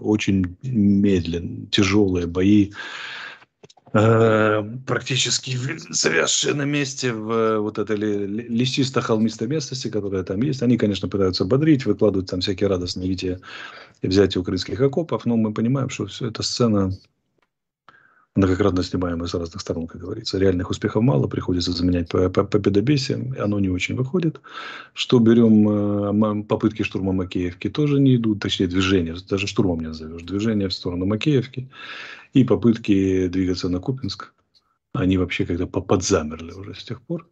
Очень 0.00 0.56
медленно. 0.62 1.66
Тяжелые 1.70 2.26
бои 2.26 2.72
практически 3.94 5.56
завязшие 5.88 6.54
на 6.54 6.64
месте 6.64 7.12
в 7.12 7.60
вот 7.60 7.78
этой 7.78 7.96
лесисто-холмистой 7.96 9.46
местности, 9.46 9.88
которая 9.88 10.24
там 10.24 10.42
есть. 10.42 10.62
Они, 10.62 10.76
конечно, 10.76 11.08
пытаются 11.08 11.44
бодрить, 11.44 11.86
выкладывают 11.86 12.28
там 12.28 12.40
всякие 12.40 12.68
радостные 12.68 13.08
видео 13.08 13.36
взятия 14.02 14.40
украинских 14.40 14.80
окопов, 14.80 15.24
но 15.26 15.36
мы 15.36 15.54
понимаем, 15.54 15.90
что 15.90 16.06
все 16.06 16.26
эта 16.28 16.42
сцена 16.42 16.90
многократно 18.36 18.82
снимаемые 18.82 19.28
с 19.28 19.34
разных 19.34 19.60
сторон, 19.60 19.86
как 19.86 20.00
говорится. 20.00 20.38
Реальных 20.38 20.70
успехов 20.70 21.02
мало, 21.02 21.28
приходится 21.28 21.72
заменять 21.72 22.08
по, 22.08 22.28
по, 22.28 22.44
победобесие, 22.44 23.32
оно 23.38 23.60
не 23.60 23.68
очень 23.68 23.94
выходит. 23.94 24.40
Что 24.92 25.18
берем, 25.20 26.40
э, 26.40 26.44
попытки 26.44 26.82
штурма 26.82 27.12
Макеевки 27.12 27.70
тоже 27.70 28.00
не 28.00 28.16
идут, 28.16 28.40
точнее 28.40 28.66
движение, 28.66 29.14
даже 29.28 29.46
штурмом 29.46 29.80
не 29.80 29.86
назовешь, 29.88 30.22
движение 30.22 30.68
в 30.68 30.74
сторону 30.74 31.06
Макеевки 31.06 31.70
и 32.32 32.44
попытки 32.44 33.28
двигаться 33.28 33.68
на 33.68 33.78
Купинск, 33.78 34.32
они 34.92 35.16
вообще 35.16 35.46
как-то 35.46 35.66
подзамерли 35.66 36.52
уже 36.52 36.74
с 36.74 36.84
тех 36.84 37.00
пор, 37.02 37.28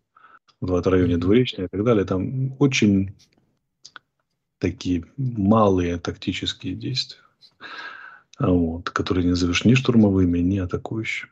в 0.60 0.80
районе 0.88 1.16
Двуречной 1.16 1.66
и 1.66 1.68
так 1.68 1.82
далее. 1.84 2.04
Там 2.04 2.54
очень 2.60 3.14
такие 4.58 5.04
малые 5.16 5.98
тактические 5.98 6.74
действия 6.74 7.18
вот, 8.38 8.90
которые 8.90 9.24
не 9.24 9.30
назовешь 9.30 9.64
ни 9.64 9.74
штурмовыми, 9.74 10.38
ни 10.38 10.58
атакующими. 10.58 11.30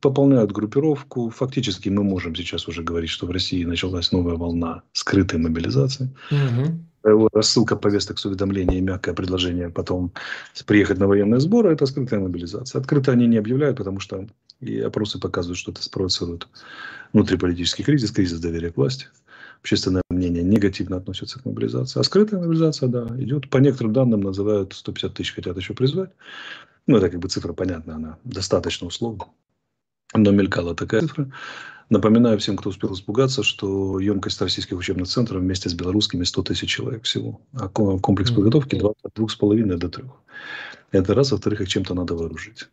Пополняют 0.00 0.50
группировку. 0.50 1.30
Фактически 1.30 1.88
мы 1.88 2.02
можем 2.02 2.34
сейчас 2.34 2.66
уже 2.66 2.82
говорить, 2.82 3.10
что 3.10 3.26
в 3.26 3.30
России 3.30 3.64
началась 3.64 4.10
новая 4.12 4.34
волна 4.34 4.82
скрытой 4.92 5.38
мобилизации. 5.38 6.10
Угу. 6.30 7.28
Рассылка 7.32 7.76
повесток 7.76 8.18
с 8.18 8.26
уведомлением 8.26 8.78
и 8.78 8.86
мягкое 8.86 9.14
предложение 9.14 9.70
потом 9.70 10.12
приехать 10.66 10.98
на 10.98 11.06
военные 11.06 11.40
сборы– 11.40 11.72
это 11.72 11.86
скрытая 11.86 12.18
мобилизация. 12.20 12.80
Открыто 12.80 13.12
они 13.12 13.28
не 13.28 13.38
объявляют, 13.38 13.76
потому 13.76 14.00
что 14.00 14.26
и 14.60 14.80
опросы 14.80 15.20
показывают, 15.20 15.58
что 15.58 15.70
это 15.70 15.82
спровоцирует 15.84 16.48
внутриполитический 17.12 17.84
кризис, 17.84 18.10
кризис 18.10 18.40
доверия 18.40 18.72
к 18.72 18.76
власти 18.76 19.06
общественное 19.60 20.02
негативно 20.48 20.96
относится 20.96 21.40
к 21.40 21.44
мобилизации. 21.44 22.00
А 22.00 22.02
скрытая 22.02 22.40
мобилизация, 22.40 22.88
да, 22.88 23.06
идет. 23.18 23.48
По 23.50 23.58
некоторым 23.58 23.92
данным 23.92 24.20
называют 24.20 24.72
150 24.72 25.14
тысяч 25.14 25.34
хотят 25.34 25.56
еще 25.56 25.74
призвать. 25.74 26.10
Ну, 26.86 26.96
это 26.96 27.10
как 27.10 27.20
бы 27.20 27.28
цифра 27.28 27.52
понятная, 27.52 27.96
она 27.96 28.18
достаточно 28.24 28.86
условна. 28.86 29.26
Но 30.14 30.30
мелькала 30.30 30.74
такая 30.74 31.02
цифра. 31.02 31.30
Напоминаю 31.90 32.38
всем, 32.38 32.56
кто 32.56 32.70
успел 32.70 32.92
испугаться, 32.92 33.42
что 33.42 33.98
емкость 33.98 34.40
российских 34.42 34.76
учебных 34.76 35.08
центров 35.08 35.40
вместе 35.40 35.70
с 35.70 35.74
белорусскими 35.74 36.24
100 36.24 36.42
тысяч 36.42 36.70
человек 36.70 37.04
всего. 37.04 37.40
А 37.52 37.68
комплекс 37.68 38.30
подготовки 38.30 38.74
2,5 38.74 39.76
до 39.76 39.88
3. 39.88 40.04
Это 40.92 41.14
раз. 41.14 41.32
Во-вторых, 41.32 41.62
их 41.62 41.68
чем-то 41.68 41.94
надо 41.94 42.14
вооружить. 42.14 42.68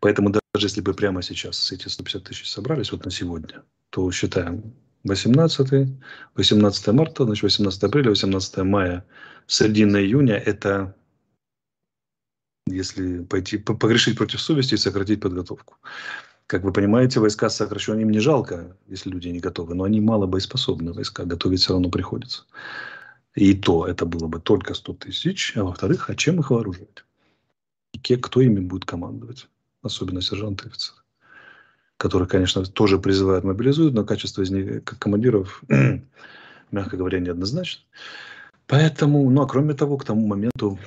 Поэтому 0.00 0.30
даже 0.30 0.66
если 0.66 0.80
бы 0.80 0.94
прямо 0.94 1.22
сейчас 1.22 1.72
эти 1.72 1.88
150 1.88 2.24
тысяч 2.24 2.50
собрались 2.50 2.92
вот 2.92 3.04
на 3.04 3.10
сегодня, 3.10 3.62
то 3.90 4.10
считаем 4.10 4.74
18, 5.04 5.88
18 6.34 6.88
марта, 6.88 7.24
значит 7.24 7.42
18 7.42 7.84
апреля, 7.84 8.10
18 8.10 8.58
мая, 8.58 9.06
середина 9.46 9.96
июня– 9.96 10.34
это 10.46 10.94
если 12.66 13.24
пойти 13.24 13.58
погрешить 13.58 14.16
против 14.16 14.40
совести 14.40 14.74
и 14.74 14.78
сократить 14.78 15.20
подготовку. 15.20 15.76
Как 16.46 16.64
вы 16.64 16.72
понимаете, 16.72 17.20
войска 17.20 17.48
сокращены, 17.48 18.00
им 18.00 18.10
не 18.10 18.20
жалко, 18.20 18.76
если 18.86 19.10
люди 19.10 19.28
не 19.28 19.40
готовы, 19.40 19.74
но 19.74 19.84
они 19.84 20.00
мало 20.00 20.26
боеспособны 20.26 20.92
войска, 20.92 21.24
готовить 21.24 21.60
все 21.60 21.72
равно 21.72 21.90
приходится. 21.90 22.44
И 23.34 23.54
то 23.54 23.86
это 23.86 24.04
было 24.04 24.26
бы 24.26 24.40
только 24.40 24.74
100 24.74 24.94
тысяч, 24.94 25.56
а 25.56 25.64
во-вторых, 25.64 26.10
а 26.10 26.16
чем 26.16 26.40
их 26.40 26.50
вооружать? 26.50 27.04
И 27.92 28.16
кто 28.16 28.40
ими 28.40 28.60
будет 28.60 28.84
командовать? 28.84 29.48
Особенно 29.82 30.20
сержанты 30.20 30.66
и 30.66 30.68
офицеры 30.68 30.99
которые, 32.00 32.26
конечно, 32.26 32.64
тоже 32.64 32.98
призывают, 32.98 33.44
мобилизуют, 33.44 33.92
но 33.92 34.04
качество 34.04 34.40
из 34.40 34.50
них, 34.50 34.82
как 34.84 34.98
командиров, 34.98 35.62
мягко 36.70 36.96
говоря, 36.96 37.20
неоднозначно. 37.20 37.84
Поэтому, 38.66 39.28
ну 39.28 39.42
а 39.42 39.46
кроме 39.46 39.74
того, 39.74 39.98
к 39.98 40.06
тому 40.06 40.26
моменту 40.26 40.78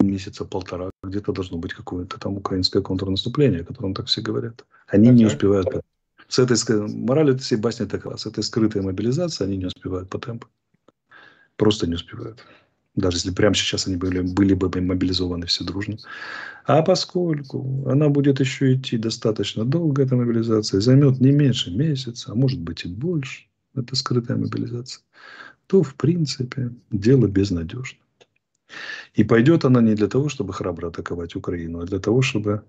месяца 0.00 0.44
полтора 0.44 0.90
где-то 1.04 1.32
должно 1.32 1.56
быть 1.56 1.72
какое-то 1.72 2.18
там 2.18 2.36
украинское 2.36 2.82
контрнаступление, 2.82 3.60
о 3.60 3.64
котором 3.64 3.94
так 3.94 4.06
все 4.06 4.22
говорят. 4.22 4.64
Они 4.88 5.10
okay. 5.10 5.14
не 5.14 5.26
успевают. 5.26 5.68
С 6.26 6.40
этой 6.40 6.56
мораль 6.88 7.30
этой 7.30 7.42
всей 7.42 7.58
басни 7.58 7.84
такова. 7.84 8.16
С 8.16 8.26
этой 8.26 8.42
скрытой 8.42 8.82
мобилизацией 8.82 9.48
они 9.48 9.58
не 9.58 9.66
успевают 9.66 10.08
по 10.08 10.18
темпу. 10.18 10.48
Просто 11.56 11.86
не 11.86 11.94
успевают 11.94 12.44
даже 12.96 13.18
если 13.18 13.30
прямо 13.30 13.54
сейчас 13.54 13.86
они 13.86 13.96
были, 13.96 14.20
были 14.20 14.54
бы 14.54 14.68
мобилизованы 14.80 15.46
все 15.46 15.64
дружно. 15.64 15.98
А 16.64 16.82
поскольку 16.82 17.88
она 17.88 18.08
будет 18.08 18.40
еще 18.40 18.74
идти 18.74 18.96
достаточно 18.96 19.64
долго, 19.64 20.02
эта 20.02 20.16
мобилизация, 20.16 20.80
займет 20.80 21.20
не 21.20 21.30
меньше 21.30 21.70
месяца, 21.70 22.32
а 22.32 22.34
может 22.34 22.58
быть 22.58 22.84
и 22.84 22.88
больше, 22.88 23.44
это 23.74 23.94
скрытая 23.94 24.38
мобилизация, 24.38 25.02
то, 25.66 25.82
в 25.82 25.94
принципе, 25.94 26.72
дело 26.90 27.26
безнадежно. 27.26 27.98
И 29.14 29.22
пойдет 29.24 29.64
она 29.64 29.80
не 29.80 29.94
для 29.94 30.08
того, 30.08 30.28
чтобы 30.28 30.52
храбро 30.52 30.88
атаковать 30.88 31.36
Украину, 31.36 31.80
а 31.80 31.86
для 31.86 32.00
того, 32.00 32.22
чтобы 32.22 32.64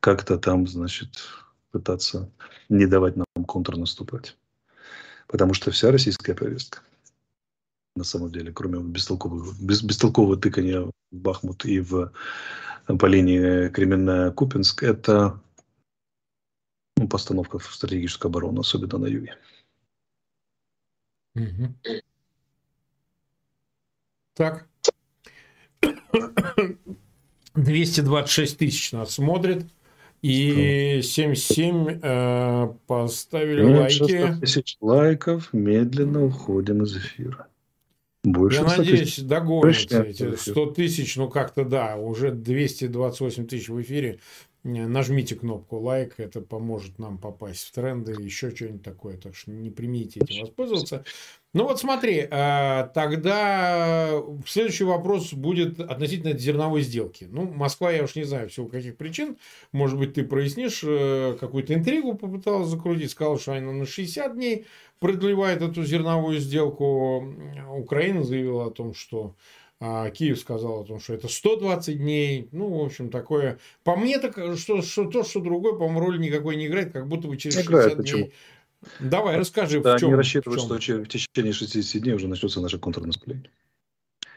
как-то 0.00 0.38
там, 0.38 0.66
значит, 0.66 1.08
пытаться 1.70 2.30
не 2.68 2.86
давать 2.86 3.16
нам 3.16 3.44
контрнаступать. 3.46 4.36
Потому 5.26 5.54
что 5.54 5.70
вся 5.70 5.90
российская 5.90 6.34
повестка, 6.34 6.80
на 7.98 8.04
самом 8.04 8.32
деле, 8.32 8.52
кроме 8.52 8.80
бестолкового, 8.80 9.54
без, 9.60 9.82
бестолкового 9.82 10.36
тыкания 10.36 10.80
в 10.80 10.92
Бахмут 11.10 11.64
и 11.64 11.80
в, 11.80 12.12
по 12.86 13.06
линии 13.06 13.68
Кременная-Купинск, 13.68 14.82
это 14.82 15.40
ну, 16.96 17.08
постановка 17.08 17.58
в 17.58 17.74
стратегическую 17.74 18.30
оборону, 18.30 18.60
особенно 18.60 18.98
на 18.98 19.06
юге. 19.06 19.36
Угу. 21.34 21.74
Так. 24.34 24.68
226 27.54 28.58
тысяч 28.58 28.92
нас 28.92 29.14
смотрит. 29.14 29.66
И 30.20 31.00
77 31.02 32.00
э, 32.02 32.74
поставили 32.88 33.62
лайки. 33.62 34.40
тысяч 34.40 34.76
лайков. 34.80 35.52
Медленно 35.52 36.24
уходим 36.24 36.82
из 36.82 36.96
эфира. 36.96 37.46
Больше 38.32 38.60
Я 38.60 38.64
надеюсь, 38.64 39.18
догонятся 39.18 40.02
эти 40.02 40.36
100 40.36 40.66
тысяч. 40.66 41.16
Ну, 41.16 41.28
как-то 41.28 41.64
да, 41.64 41.96
уже 41.96 42.30
228 42.30 43.46
тысяч 43.46 43.68
в 43.68 43.80
эфире. 43.80 44.20
Нажмите 44.64 45.36
кнопку 45.36 45.78
лайк, 45.78 46.14
это 46.18 46.40
поможет 46.40 46.98
нам 46.98 47.18
попасть 47.18 47.64
в 47.64 47.72
тренды, 47.72 48.12
еще 48.20 48.50
что-нибудь 48.54 48.82
такое. 48.82 49.16
Так 49.16 49.36
что 49.36 49.52
не 49.52 49.70
примите 49.70 50.20
этим 50.20 50.42
воспользоваться. 50.42 51.04
Ну 51.54 51.64
вот 51.64 51.80
смотри, 51.80 52.26
э, 52.30 52.88
тогда 52.92 54.22
следующий 54.46 54.84
вопрос 54.84 55.32
будет 55.32 55.80
относительно 55.80 56.36
зерновой 56.36 56.82
сделки. 56.82 57.26
Ну, 57.30 57.46
Москва, 57.46 57.90
я 57.90 58.04
уж 58.04 58.16
не 58.16 58.24
знаю, 58.24 58.50
всего 58.50 58.66
каких 58.66 58.96
причин. 58.96 59.38
Может 59.72 59.98
быть, 59.98 60.14
ты 60.14 60.24
прояснишь, 60.24 60.82
э, 60.84 61.38
какую-то 61.40 61.72
интригу 61.72 62.14
попыталась 62.14 62.68
закрутить, 62.68 63.12
сказал, 63.12 63.38
что 63.38 63.52
она 63.52 63.72
на 63.72 63.86
60 63.86 64.34
дней 64.34 64.66
продлевает 64.98 65.62
эту 65.62 65.84
зерновую 65.84 66.38
сделку. 66.38 67.34
Украина 67.70 68.24
заявила 68.24 68.66
о 68.66 68.70
том, 68.70 68.92
что 68.92 69.34
а 69.80 70.10
Киев 70.10 70.38
сказал 70.40 70.80
о 70.80 70.84
том, 70.84 70.98
что 70.98 71.14
это 71.14 71.28
120 71.28 71.98
дней. 71.98 72.48
Ну, 72.52 72.68
в 72.68 72.84
общем, 72.84 73.10
такое. 73.10 73.58
По 73.84 73.96
мне, 73.96 74.18
так 74.18 74.36
что, 74.56 74.82
что 74.82 75.04
то, 75.04 75.22
что 75.22 75.40
другое, 75.40 75.74
по-моему, 75.74 76.00
роли 76.00 76.18
никакой 76.18 76.56
не 76.56 76.66
играет, 76.66 76.92
как 76.92 77.06
будто 77.06 77.28
бы 77.28 77.36
через 77.36 77.56
60 77.56 77.70
играет, 77.70 77.94
дней. 77.94 78.02
Почему? 78.02 78.30
Давай, 79.00 79.36
расскажи, 79.36 79.80
да, 79.80 79.96
в 79.96 80.00
чем. 80.00 80.08
Они 80.10 80.16
рассчитывают, 80.16 80.62
в 80.62 80.80
чем? 80.80 81.04
что 81.04 81.04
в 81.04 81.08
течение 81.08 81.52
60 81.52 82.02
дней 82.02 82.14
уже 82.14 82.28
начнется 82.28 82.60
наше 82.60 82.78
контрнаступление. 82.78 83.50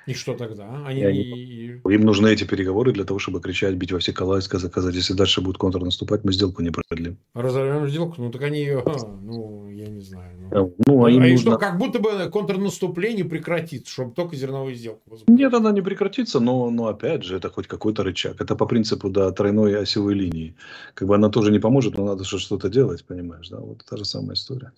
И 0.07 0.13
что 0.13 0.33
тогда? 0.33 0.83
Они... 0.85 1.03
Они... 1.03 1.81
Им 1.89 2.01
нужны 2.01 2.27
эти 2.29 2.43
переговоры 2.43 2.91
для 2.91 3.03
того, 3.03 3.19
чтобы 3.19 3.39
кричать, 3.39 3.75
бить 3.75 3.91
во 3.91 3.99
все 3.99 4.13
кола 4.13 4.39
и 4.39 4.41
сказать, 4.41 4.95
если 4.95 5.13
дальше 5.13 5.41
будет 5.41 5.57
контрнаступать, 5.57 6.23
мы 6.23 6.33
сделку 6.33 6.63
не 6.63 6.71
продлим. 6.71 7.17
Разорвем 7.33 7.87
сделку? 7.87 8.15
Ну, 8.17 8.31
так 8.31 8.41
они 8.41 8.59
ее, 8.59 8.83
ну, 9.21 9.69
я 9.69 9.87
не 9.87 10.01
знаю. 10.01 10.31
Ну, 10.51 10.75
ну 10.85 11.05
а 11.05 11.11
им 11.11 11.21
а 11.21 11.27
нужно... 11.27 11.51
что, 11.51 11.57
как 11.57 11.77
будто 11.77 11.99
бы 11.99 12.29
контрнаступление 12.29 13.25
прекратится, 13.25 13.91
чтобы 13.91 14.13
только 14.13 14.35
зерновую 14.35 14.75
сделку 14.75 15.01
возбудить. 15.05 15.39
Нет, 15.39 15.53
она 15.53 15.71
не 15.71 15.81
прекратится, 15.81 16.39
но, 16.39 16.69
но 16.71 16.87
опять 16.87 17.23
же, 17.23 17.37
это 17.37 17.49
хоть 17.49 17.67
какой-то 17.67 18.03
рычаг. 18.03 18.41
Это 18.41 18.55
по 18.55 18.65
принципу, 18.65 19.09
да, 19.09 19.31
тройной 19.31 19.77
осевой 19.79 20.15
линии. 20.15 20.55
Как 20.93 21.07
бы 21.07 21.15
она 21.15 21.29
тоже 21.29 21.51
не 21.51 21.59
поможет, 21.59 21.97
но 21.97 22.05
надо 22.05 22.23
что-то 22.23 22.69
делать, 22.69 23.05
понимаешь, 23.05 23.49
да, 23.49 23.59
вот 23.59 23.85
та 23.87 23.97
же 23.97 24.05
самая 24.05 24.33
история. 24.33 24.71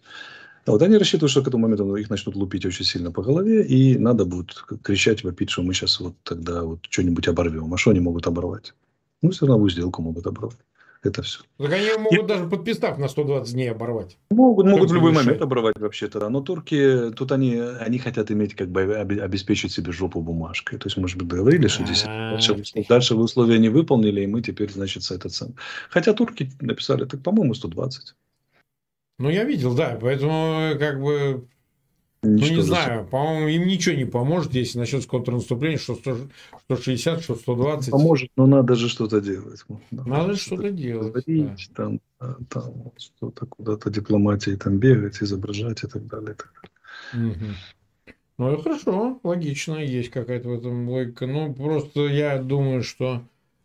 Вот 0.65 0.81
они 0.81 0.97
рассчитывают, 0.97 1.31
что 1.31 1.41
к 1.43 1.47
этому 1.47 1.63
моменту 1.63 1.95
их 1.95 2.09
начнут 2.09 2.35
лупить 2.35 2.65
очень 2.65 2.85
сильно 2.85 3.11
по 3.11 3.21
голове, 3.21 3.65
и 3.65 3.97
надо 3.97 4.25
будет 4.25 4.55
кричать, 4.83 5.23
вопить, 5.23 5.49
что 5.49 5.61
мы 5.61 5.73
сейчас 5.73 5.99
вот 5.99 6.15
тогда 6.23 6.63
вот 6.63 6.79
что-нибудь 6.89 7.27
оборвем. 7.27 7.73
А 7.73 7.77
что 7.77 7.91
они 7.91 7.99
могут 7.99 8.27
оборвать? 8.27 8.73
Ну, 9.21 9.31
все 9.31 9.45
равно 9.45 9.69
сделку 9.69 10.01
могут 10.01 10.25
оборвать. 10.25 10.57
Это 11.03 11.21
все. 11.21 11.41
Так 11.57 11.73
они 11.73 11.89
могут 11.97 12.13
и... 12.13 12.27
даже 12.27 12.45
подписав 12.45 12.97
на 12.97 13.09
120 13.09 13.53
дней 13.53 13.71
оборвать. 13.71 14.17
Могут, 14.31 14.65
могут 14.67 14.89
в 14.89 14.93
любой 14.93 15.11
решать. 15.11 15.25
момент 15.25 15.41
оборвать 15.41 15.77
вообще-то. 15.77 16.29
Но 16.29 16.41
турки, 16.41 17.11
тут 17.11 17.33
они, 17.33 17.59
они 17.59 17.99
хотят 17.99 18.31
иметь, 18.31 18.55
как 18.55 18.69
бы 18.69 18.95
обеспечить 18.95 19.73
себе 19.73 19.91
жопу 19.91 20.21
бумажкой. 20.21 20.79
То 20.79 20.87
есть, 20.87 20.95
может 20.95 21.17
быть, 21.17 21.27
договорились, 21.27 21.71
что 21.71 21.83
10 21.83 22.05
дальше, 22.05 22.55
дальше 22.87 23.15
вы 23.15 23.23
условия 23.23 23.59
не 23.59 23.67
выполнили, 23.67 24.21
и 24.21 24.27
мы 24.27 24.41
теперь, 24.41 24.71
значит, 24.71 25.03
этот 25.11 25.33
сам. 25.33 25.55
Хотя 25.89 26.13
турки 26.13 26.49
написали, 26.61 27.03
так, 27.03 27.21
по-моему, 27.21 27.53
120. 27.53 28.15
Ну, 29.19 29.29
я 29.29 29.43
видел, 29.43 29.75
да. 29.75 29.97
Поэтому, 30.01 30.77
как 30.79 31.01
бы, 31.01 31.47
Ничто 32.23 32.51
ну, 32.51 32.55
не 32.55 32.61
знаю, 32.63 33.05
по-моему, 33.05 33.47
им 33.49 33.67
ничего 33.67 33.95
не 33.95 34.05
поможет, 34.05 34.53
если 34.53 34.79
начнется 34.79 35.09
контрнаступление, 35.09 35.77
что 35.77 35.95
100, 35.95 36.29
160, 36.69 37.21
что 37.21 37.35
120. 37.35 37.91
Поможет, 37.91 38.29
но 38.37 38.47
надо 38.47 38.75
же 38.75 38.87
что-то 38.87 39.19
делать. 39.19 39.65
Надо, 39.91 40.09
надо 40.09 40.35
что-то 40.37 40.71
делать. 40.71 41.11
Говорить, 41.11 41.69
да. 41.75 41.83
там, 41.83 41.99
там 42.47 42.93
что-то 42.97 43.45
куда-то 43.45 43.89
дипломатии 43.89 44.51
там 44.51 44.77
бегать, 44.77 45.21
изображать 45.21 45.83
и 45.83 45.87
так 45.87 46.07
далее. 46.07 46.31
И 46.31 46.35
так 46.35 46.53
далее. 47.11 47.31
Угу. 47.31 48.15
Ну, 48.37 48.57
хорошо, 48.61 49.19
логично, 49.23 49.75
есть 49.75 50.09
какая-то 50.09 50.47
в 50.47 50.53
этом 50.53 50.87
логика. 50.87 51.27
Ну, 51.27 51.53
просто 51.53 52.07
я 52.07 52.41
думаю, 52.41 52.83
что 52.83 53.21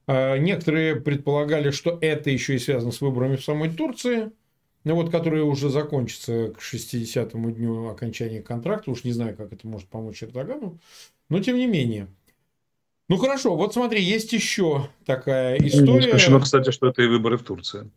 э, 0.09 0.37
некоторые 0.39 0.97
предполагали, 0.97 1.71
что 1.71 1.97
это 2.01 2.31
еще 2.31 2.57
и 2.57 2.59
связано 2.59 2.91
с 2.91 3.01
выборами 3.01 3.37
в 3.37 3.45
самой 3.45 3.71
Турции 3.71 4.33
ну 4.88 4.94
вот, 4.94 5.11
которые 5.11 5.44
уже 5.44 5.68
закончатся 5.68 6.48
к 6.48 6.62
60-му 6.62 7.51
дню 7.51 7.88
окончания 7.88 8.40
контракта, 8.40 8.90
уж 8.90 9.05
не 9.05 9.12
знаю, 9.12 9.37
как 9.37 9.53
это 9.53 9.68
может 9.68 9.87
помочь 9.87 10.22
Эрдогану, 10.22 10.79
но 11.29 11.40
тем 11.40 11.59
не 11.59 11.66
менее. 11.66 12.09
Ну 13.11 13.18
хорошо, 13.18 13.55
вот 13.55 13.74
смотри, 13.74 14.03
есть 14.03 14.33
еще 14.33 14.88
такая 15.05 15.59
история. 15.59 16.09
Исключено, 16.09 16.40
кстати, 16.40 16.70
что 16.70 16.88
это 16.88 17.03
и 17.03 17.07
выборы 17.07 17.37
в 17.37 17.42
Турции. 17.42 17.90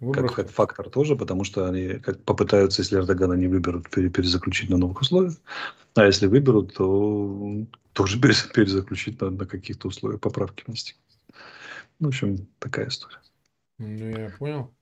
Выборы... 0.00 0.26
Как, 0.26 0.36
как 0.36 0.50
фактор 0.50 0.90
тоже, 0.90 1.14
потому 1.14 1.44
что 1.44 1.68
они 1.68 2.00
как 2.00 2.20
попытаются, 2.24 2.82
если 2.82 2.96
Эрдогана 2.96 3.34
не 3.34 3.46
выберут, 3.46 3.88
перезаключить 3.88 4.68
на 4.68 4.78
новых 4.78 5.02
условиях. 5.02 5.34
А 5.94 6.06
если 6.06 6.26
выберут, 6.26 6.74
то 6.74 7.66
тоже 7.92 8.20
перезаключить 8.20 9.20
на, 9.20 9.30
на 9.30 9.46
каких-то 9.46 9.86
условиях 9.86 10.20
поправки 10.20 10.64
внести. 10.66 10.94
Ну, 12.00 12.06
в 12.06 12.08
общем, 12.08 12.48
такая 12.58 12.88
история. 12.88 13.20
Ну, 13.78 14.08
я 14.08 14.30
понял. 14.36 14.75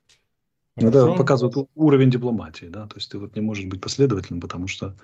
Это 0.77 1.13
показывает 1.13 1.69
уровень 1.77 2.11
дипломатии, 2.11 2.67
да, 2.67 2.89
то 2.89 2.97
есть 2.97 3.09
ты 3.09 3.19
вот 3.19 3.37
не 3.37 3.41
можешь 3.41 3.65
быть 3.67 3.81
последовательным, 3.81 4.41
потому 4.41 4.67
что 4.67 4.97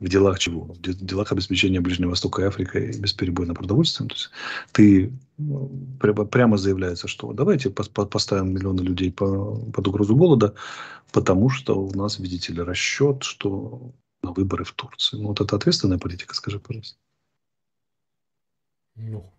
в 0.00 0.08
делах 0.08 0.38
чего? 0.38 0.62
В 0.64 0.80
делах 0.80 1.32
обеспечения 1.32 1.80
Ближнего 1.80 2.10
Востока 2.10 2.40
и 2.40 2.46
Африки 2.46 2.98
бесперебойно 2.98 3.54
продовольствием, 3.54 4.08
то 4.08 4.14
есть 4.14 4.30
ты 4.72 5.12
ну, 5.36 5.70
прямо 6.00 6.56
заявляется, 6.56 7.08
что 7.08 7.34
давайте 7.34 7.68
поставим 7.68 8.54
миллионы 8.54 8.80
людей 8.80 9.12
под 9.12 9.86
угрозу 9.86 10.16
голода, 10.16 10.54
потому 11.12 11.50
что 11.50 11.78
у 11.78 11.92
нас, 11.92 12.18
видите 12.18 12.54
ли, 12.54 12.62
расчет, 12.62 13.22
что 13.22 13.92
на 14.22 14.32
выборы 14.32 14.64
в 14.64 14.72
Турции. 14.72 15.18
Ну, 15.18 15.28
вот 15.28 15.42
это 15.42 15.56
ответственная 15.56 15.98
политика, 15.98 16.34
скажи, 16.34 16.58
пожалуйста. 16.58 16.98
Ну, 18.96 19.30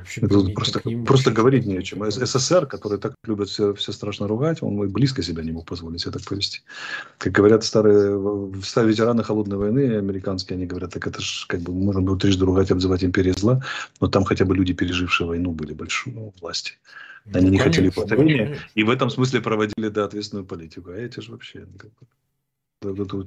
Общем, 0.00 0.54
просто, 0.54 0.80
просто 1.06 1.30
говорить 1.30 1.66
не 1.66 1.76
о 1.76 1.82
чем. 1.82 2.10
СССР, 2.10 2.66
который 2.66 2.98
так 2.98 3.14
любят 3.24 3.48
все, 3.48 3.74
все 3.74 3.92
страшно 3.92 4.26
ругать, 4.26 4.62
он 4.62 4.76
близко 4.90 5.22
себя 5.22 5.44
не 5.44 5.52
мог 5.52 5.66
позволить 5.66 6.00
себя 6.00 6.12
так 6.12 6.22
повести. 6.22 6.62
Как 7.18 7.32
говорят 7.32 7.62
старые, 7.62 8.16
ветераны 8.16 9.22
холодной 9.22 9.58
войны 9.58 9.96
американские, 9.96 10.56
они 10.56 10.66
говорят, 10.66 10.92
так 10.92 11.06
это 11.06 11.20
же 11.20 11.46
как 11.46 11.60
бы 11.60 11.72
можно 11.72 12.00
было 12.00 12.18
трижды 12.18 12.44
ругать, 12.44 12.70
обзывать 12.70 13.04
империей 13.04 13.38
зла, 13.38 13.62
но 14.00 14.08
там 14.08 14.24
хотя 14.24 14.44
бы 14.44 14.56
люди, 14.56 14.72
пережившие 14.72 15.28
войну, 15.28 15.52
были 15.52 15.74
большие 15.74 16.14
ну, 16.14 16.34
власти. 16.40 16.72
Ну, 17.26 17.38
они 17.38 17.46
ну, 17.46 17.52
не 17.52 17.58
конечно, 17.58 17.82
хотели 17.82 17.94
повторения, 17.94 18.58
и 18.74 18.82
в 18.82 18.90
этом 18.90 19.10
смысле 19.10 19.40
проводили 19.40 19.88
да, 19.88 20.04
ответственную 20.04 20.44
политику. 20.44 20.90
А 20.90 20.96
эти 20.96 21.20
же 21.20 21.30
вообще 21.30 21.66
как 21.78 21.90
бы, 21.90 22.06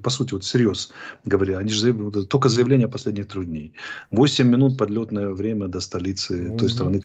по 0.01 0.09
сути, 0.09 0.33
вот 0.33 0.45
серьез 0.45 0.91
говоря, 1.23 1.57
они 1.57 1.69
же 1.69 1.93
только 2.25 2.49
заявление 2.49 2.87
последних 2.87 3.27
трех 3.27 3.45
дней. 3.45 3.73
8 4.11 4.47
минут 4.47 4.77
подлетное 4.77 5.29
время 5.29 5.67
до 5.67 5.79
столицы 5.79 6.33
mm-hmm. 6.33 6.57
той 6.57 6.69
страны, 6.69 7.03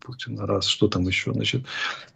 Путин. 0.00 0.38
Раз, 0.38 0.66
что 0.66 0.88
там 0.88 1.06
еще? 1.06 1.32
Значит, 1.32 1.64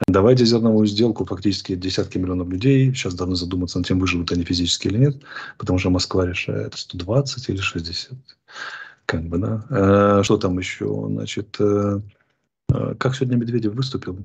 давайте 0.07 0.45
зерновую 0.45 0.87
сделку. 0.87 1.25
Фактически 1.25 1.75
десятки 1.75 2.19
миллионов 2.19 2.49
людей 2.49 2.93
сейчас 2.95 3.15
должны 3.15 3.37
задуматься 3.37 3.79
над 3.79 3.87
тем, 3.87 3.99
выживут 3.99 4.33
они 4.33 4.45
физически 4.45 4.89
или 4.89 4.99
нет. 4.99 5.17
Потому 5.57 5.79
что 5.79 5.91
Москва 5.91 6.27
решает 6.27 6.75
120 6.75 7.49
или 7.49 7.57
60. 7.57 8.19
Как 9.07 9.25
бы, 9.25 9.39
да. 9.39 9.65
Э, 9.71 10.23
что 10.23 10.37
там 10.37 10.59
еще? 10.59 11.07
Значит, 11.09 11.57
э, 11.59 12.01
э, 12.71 12.95
как 12.99 13.17
сегодня 13.17 13.37
Медведев 13.37 13.75
выступил? 13.75 14.19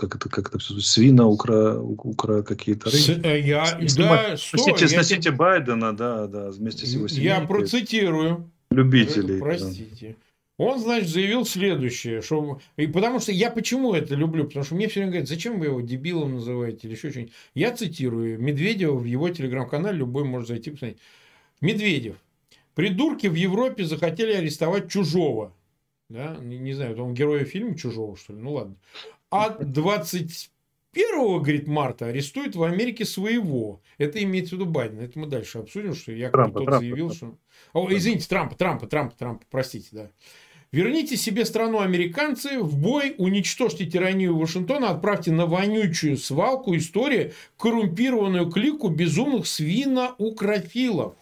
Как 0.00 0.16
это, 0.16 0.30
как 0.30 0.48
это 0.48 0.58
все, 0.58 0.80
свина 0.80 1.26
укра, 1.26 1.78
укра 1.78 2.42
какие-то 2.42 2.88
С, 2.90 3.10
э, 3.10 3.40
я, 3.40 3.78
да, 3.96 4.36
сносите, 4.38 4.88
сносите 4.88 5.28
я... 5.28 5.36
Байдена, 5.36 5.94
да, 5.94 6.26
да, 6.26 6.50
вместе 6.50 6.86
с 6.86 6.94
его 6.94 7.06
семьей. 7.06 7.26
Я 7.26 7.40
процитирую. 7.42 8.50
Любителей. 8.70 9.38
Простите. 9.38 10.16
Да. 10.58 10.64
Он, 10.64 10.78
значит, 10.78 11.08
заявил 11.08 11.44
следующее, 11.44 12.22
что... 12.22 12.60
И 12.76 12.86
потому 12.86 13.20
что 13.20 13.32
я 13.32 13.50
почему 13.50 13.94
это 13.94 14.14
люблю? 14.14 14.44
Потому 14.44 14.64
что 14.64 14.74
мне 14.74 14.88
все 14.88 15.00
время 15.00 15.12
говорят, 15.12 15.28
зачем 15.28 15.58
вы 15.58 15.66
его 15.66 15.80
дебилом 15.82 16.34
называете 16.34 16.86
или 16.86 16.94
еще 16.94 17.10
что-нибудь. 17.10 17.32
Я 17.54 17.74
цитирую 17.76 18.40
Медведева 18.40 18.96
в 18.96 19.04
его 19.04 19.28
телеграм-канале, 19.28 19.98
любой 19.98 20.24
может 20.24 20.48
зайти 20.48 20.70
посмотреть. 20.70 20.98
Медведев. 21.60 22.16
Придурки 22.74 23.26
в 23.26 23.34
Европе 23.34 23.84
захотели 23.84 24.32
арестовать 24.32 24.90
чужого. 24.90 25.52
Да? 26.08 26.36
Не, 26.40 26.58
не 26.58 26.72
знаю, 26.72 27.02
он 27.02 27.14
герой 27.14 27.44
фильма 27.44 27.76
чужого, 27.76 28.16
что 28.16 28.32
ли? 28.32 28.38
Ну 28.40 28.52
ладно 28.52 28.76
20 29.30 30.50
Первого, 30.92 31.38
говорит, 31.38 31.68
марта 31.68 32.06
арестуют 32.06 32.56
в 32.56 32.64
Америке 32.64 33.04
своего. 33.04 33.80
Это 33.96 34.20
имеется 34.22 34.56
в 34.56 34.58
виду 34.58 34.68
Байдена. 34.68 35.02
Это 35.02 35.18
мы 35.20 35.28
дальше 35.28 35.58
обсудим, 35.58 35.94
что 35.94 36.10
якобы 36.10 36.32
Трампа, 36.36 36.58
тот 36.58 36.64
Трампа, 36.66 36.80
заявил, 36.80 37.10
Трампа. 37.10 37.36
что... 37.72 37.78
О, 37.78 37.92
извините, 37.92 38.28
Трампа, 38.28 38.56
Трампа, 38.56 38.86
Трампа, 38.88 39.16
Трампа, 39.16 39.44
простите, 39.50 39.88
да. 39.92 40.10
Верните 40.72 41.16
себе 41.16 41.44
страну 41.44 41.80
американцы, 41.80 42.58
в 42.58 42.76
бой 42.76 43.14
уничтожьте 43.18 43.86
тиранию 43.86 44.36
Вашингтона, 44.36 44.90
отправьте 44.90 45.30
на 45.30 45.46
вонючую 45.46 46.16
свалку 46.16 46.76
истории 46.76 47.34
коррумпированную 47.56 48.50
клику 48.50 48.88
безумных 48.88 49.46
свиноукрофилов. 49.46 51.14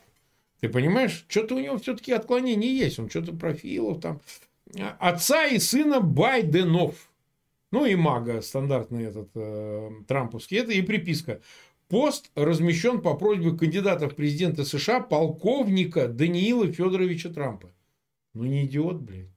Ты 0.60 0.68
понимаешь? 0.68 1.24
Что-то 1.28 1.56
у 1.56 1.60
него 1.60 1.78
все-таки 1.78 2.12
отклонение 2.12 2.74
есть. 2.76 2.98
Он 2.98 3.08
что-то 3.08 3.32
профилов 3.32 4.00
там. 4.00 4.20
Отца 4.98 5.46
и 5.46 5.58
сына 5.58 6.00
Байденов. 6.00 7.07
Ну 7.70 7.84
и 7.84 7.94
мага, 7.96 8.40
стандартный 8.40 9.04
этот 9.04 9.30
э, 9.34 9.90
трамповский. 10.06 10.58
Это 10.58 10.72
и 10.72 10.82
приписка. 10.82 11.40
Пост 11.88 12.30
размещен 12.34 13.00
по 13.00 13.14
просьбе 13.14 13.56
кандидата 13.56 14.08
в 14.08 14.14
президенты 14.14 14.64
США 14.64 15.00
полковника 15.00 16.08
Даниила 16.08 16.70
Федоровича 16.70 17.30
Трампа. 17.30 17.70
Ну 18.34 18.44
не 18.44 18.66
идиот, 18.66 19.00
блин. 19.00 19.32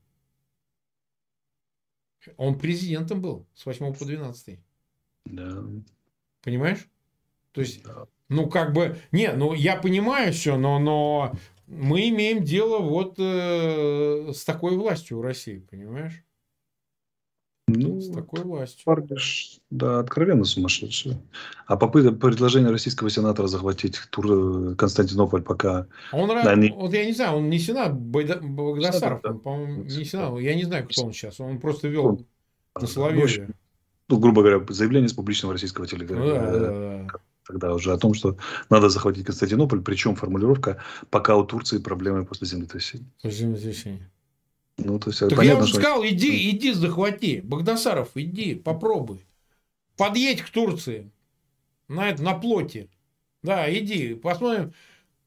Он 2.38 2.58
президентом 2.58 3.22
был 3.22 3.48
с 3.56 3.66
8 3.66 3.94
по 3.94 4.06
12. 4.06 4.60
Да. 5.26 5.64
Понимаешь? 6.44 6.88
То 7.52 7.62
есть, 7.62 7.84
да. 7.84 8.06
ну, 8.30 8.50
как 8.50 8.74
бы, 8.74 8.98
не, 9.12 9.32
ну, 9.34 9.54
я 9.54 9.76
понимаю 9.76 10.32
все, 10.34 10.58
но, 10.58 10.80
но 10.80 11.36
мы 11.68 12.10
имеем 12.10 12.44
дело 12.44 12.80
вот 12.80 13.16
э, 13.18 14.32
с 14.34 14.44
такой 14.46 14.78
властью 14.78 15.18
в 15.18 15.22
России, 15.22 15.60
понимаешь? 15.60 16.24
Ну, 17.74 18.02
с 18.02 18.10
такой 18.10 18.42
властью. 18.42 18.82
Парбиш, 18.86 19.60
да, 19.70 20.00
откровенно 20.00 20.46
сумасшедший. 20.46 21.18
А 21.66 21.78
попытка, 21.78 22.12
предложение 22.12 22.72
российского 22.72 23.10
сенатора 23.10 23.48
захватить 23.48 24.00
Тур, 24.10 24.76
Константинополь 24.76 25.42
пока... 25.42 25.88
Он, 26.12 26.30
они... 26.32 26.72
вот 26.72 26.94
я 26.94 27.06
не 27.06 27.14
знаю, 27.14 27.38
он 27.38 27.50
не 27.50 27.60
сенат, 27.60 27.94
Багдасаров, 27.98 29.22
да. 29.22 29.34
по-моему, 29.34 29.84
не 29.84 30.06
сенат, 30.06 30.40
я 30.40 30.56
не 30.56 30.64
знаю, 30.64 30.88
кто 30.88 31.06
он 31.06 31.14
сейчас, 31.14 31.40
он 31.40 31.60
просто 31.60 31.88
вел 31.88 32.06
он, 32.06 32.26
на 32.80 32.88
Соловьеве. 32.88 33.48
Ну, 33.48 33.54
ну, 34.10 34.20
грубо 34.20 34.42
говоря, 34.42 34.66
заявление 34.70 35.08
с 35.08 35.14
публичного 35.14 35.54
российского 35.54 35.88
телеграмма. 35.88 36.26
Ну, 36.26 36.32
да, 36.34 36.52
да, 36.52 36.60
да. 36.60 37.08
Тогда 37.48 37.74
уже 37.74 37.94
о 37.94 37.98
том, 37.98 38.14
что 38.14 38.38
надо 38.70 38.90
захватить 38.90 39.26
Константинополь, 39.26 39.82
причем 39.82 40.16
формулировка 40.16 40.84
«пока 41.10 41.38
у 41.38 41.46
Турции 41.46 41.78
проблемы 41.80 42.26
после 42.26 42.48
землетрясения». 42.48 43.08
После 43.22 43.40
землетрясения. 43.40 44.11
Ну, 44.84 45.00
то 45.00 45.10
есть, 45.10 45.20
так 45.20 45.36
понятно, 45.36 45.62
я 45.62 45.68
что... 45.68 45.76
сказал, 45.78 46.06
иди, 46.06 46.50
иди 46.50 46.74
захвати. 46.74 47.42
Багдасаров, 47.42 48.10
иди, 48.16 48.56
попробуй. 48.56 49.26
Подъедь 49.98 50.42
к 50.42 50.50
Турции. 50.50 51.12
На, 51.88 52.10
это, 52.10 52.24
на 52.24 52.34
плоте. 52.34 52.90
Да, 53.44 53.72
иди, 53.74 54.16
посмотрим, 54.16 54.74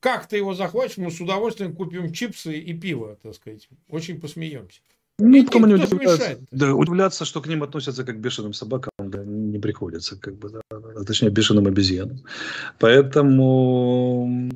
как 0.01 0.27
ты 0.29 0.37
его 0.37 0.55
захватишь. 0.55 0.97
Мы 0.97 1.11
с 1.11 1.21
удовольствием 1.21 1.75
купим 1.75 2.13
чипсы 2.13 2.59
и 2.59 2.73
пиво, 2.75 3.19
так 3.23 3.35
сказать. 3.35 3.69
Очень 3.89 4.21
посмеемся. 4.21 4.81
Никто 5.19 5.61
не 5.61 5.75
удивляется. 5.75 6.39
Да, 6.51 6.75
удивляться, 6.75 7.25
что 7.25 7.41
к 7.41 7.47
ним 7.47 7.63
относятся 7.63 8.05
как 8.05 8.17
к 8.17 8.19
бешеным 8.19 8.53
собакам, 8.53 8.91
да, 8.99 9.25
не 9.25 9.59
приходится, 9.61 10.19
как 10.19 10.37
бы, 10.37 10.49
да, 10.49 10.61
а 10.71 11.05
точнее, 11.05 11.31
бешеным 11.31 11.69
обезьянам. 11.69 12.19
Поэтому 12.81 14.51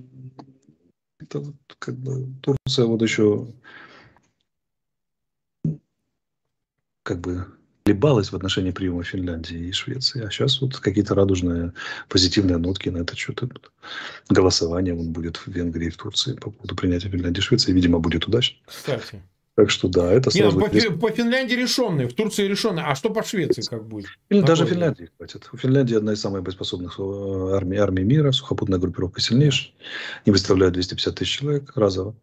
это, 1.20 1.44
как 1.78 1.96
бы, 1.96 2.26
Турция 2.42 2.86
вот 2.86 3.02
еще 3.02 3.46
как 7.08 7.20
бы 7.20 7.46
колебалась 7.86 8.32
в 8.32 8.36
отношении 8.36 8.70
приема 8.70 9.02
Финляндии 9.02 9.68
и 9.68 9.72
Швеции. 9.72 10.22
А 10.22 10.30
сейчас 10.30 10.60
вот 10.60 10.76
какие-то 10.76 11.14
радужные 11.14 11.72
позитивные 12.10 12.58
нотки 12.58 12.90
на 12.90 12.98
это 12.98 13.16
что-то. 13.16 13.48
Голосование 14.28 14.94
он 14.94 15.12
будет 15.12 15.38
в 15.38 15.46
Венгрии 15.48 15.86
и 15.86 15.90
в 15.90 15.96
Турции 15.96 16.34
по 16.34 16.50
поводу 16.50 16.76
принятия 16.76 17.08
Финляндии 17.08 17.38
и 17.38 17.42
Швеции. 17.42 17.72
Видимо, 17.72 17.98
будет 17.98 18.28
удачно. 18.28 18.58
Кстати. 18.66 19.22
Так 19.56 19.70
что 19.70 19.88
да, 19.88 20.12
это 20.12 20.30
сразу... 20.30 20.60
Нет, 20.60 21.00
по, 21.00 21.08
по 21.08 21.10
Финляндии 21.10 21.54
решенные, 21.54 22.08
в 22.08 22.12
Турции 22.12 22.46
решенные. 22.46 22.84
А 22.84 22.94
что 22.94 23.08
по 23.08 23.24
Швеции 23.24 23.62
как 23.62 23.86
будет? 23.86 24.10
Или 24.28 24.42
даже 24.42 24.66
Финляндии 24.66 25.08
хватит. 25.16 25.48
У 25.50 25.56
Финляндии 25.56 25.96
одна 25.96 26.12
из 26.12 26.20
самых 26.20 26.42
боеспособных 26.42 27.00
э, 27.00 27.56
армий, 27.56 27.78
армий 27.78 28.04
мира, 28.04 28.32
сухопутная 28.32 28.78
группировка 28.78 29.22
сильнейшая. 29.22 29.72
Не 30.26 30.32
выставляют 30.32 30.74
250 30.74 31.14
тысяч 31.14 31.38
человек 31.38 31.72
разово. 31.74 32.14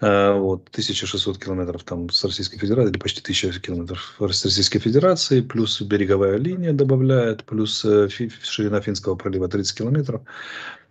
Э, 0.00 0.38
вот, 0.38 0.68
1600 0.68 1.38
километров 1.38 1.82
там 1.84 2.10
с 2.10 2.22
Российской 2.24 2.58
Федерацией, 2.58 2.92
или 2.92 2.98
почти 2.98 3.22
1000 3.22 3.60
километров 3.60 4.16
с 4.18 4.44
Российской 4.44 4.78
Федерации, 4.78 5.40
плюс 5.40 5.80
береговая 5.80 6.36
линия 6.36 6.72
добавляет, 6.74 7.44
плюс 7.44 7.82
э, 7.84 8.08
ширина 8.42 8.80
Финского 8.82 9.14
пролива 9.14 9.48
30 9.48 9.78
километров, 9.78 10.20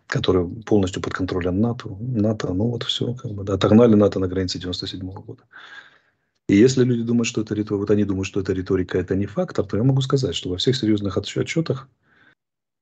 который 0.07 0.47
полностью 0.63 1.03
под 1.03 1.13
контролем 1.13 1.61
НАТО. 1.61 1.89
НАТО, 1.99 2.51
ну 2.53 2.69
вот 2.69 2.83
все, 2.83 3.13
как 3.13 3.31
бы, 3.31 3.43
да, 3.43 3.53
отогнали 3.53 3.93
НАТО 3.93 4.19
на 4.19 4.27
границе 4.27 4.57
97 4.57 4.99
-го 4.99 5.23
года. 5.23 5.43
И 6.47 6.55
если 6.55 6.83
люди 6.83 7.03
думают, 7.03 7.27
что 7.27 7.41
это 7.41 7.53
риторика, 7.53 7.77
вот 7.77 7.91
они 7.91 8.05
думают, 8.05 8.27
что 8.27 8.39
это 8.39 8.53
риторика, 8.53 8.97
это 8.97 9.15
не 9.15 9.27
фактор, 9.27 9.65
то 9.65 9.77
я 9.77 9.83
могу 9.83 10.01
сказать, 10.01 10.35
что 10.35 10.49
во 10.49 10.57
всех 10.57 10.75
серьезных 10.75 11.17
отчетах 11.17 11.87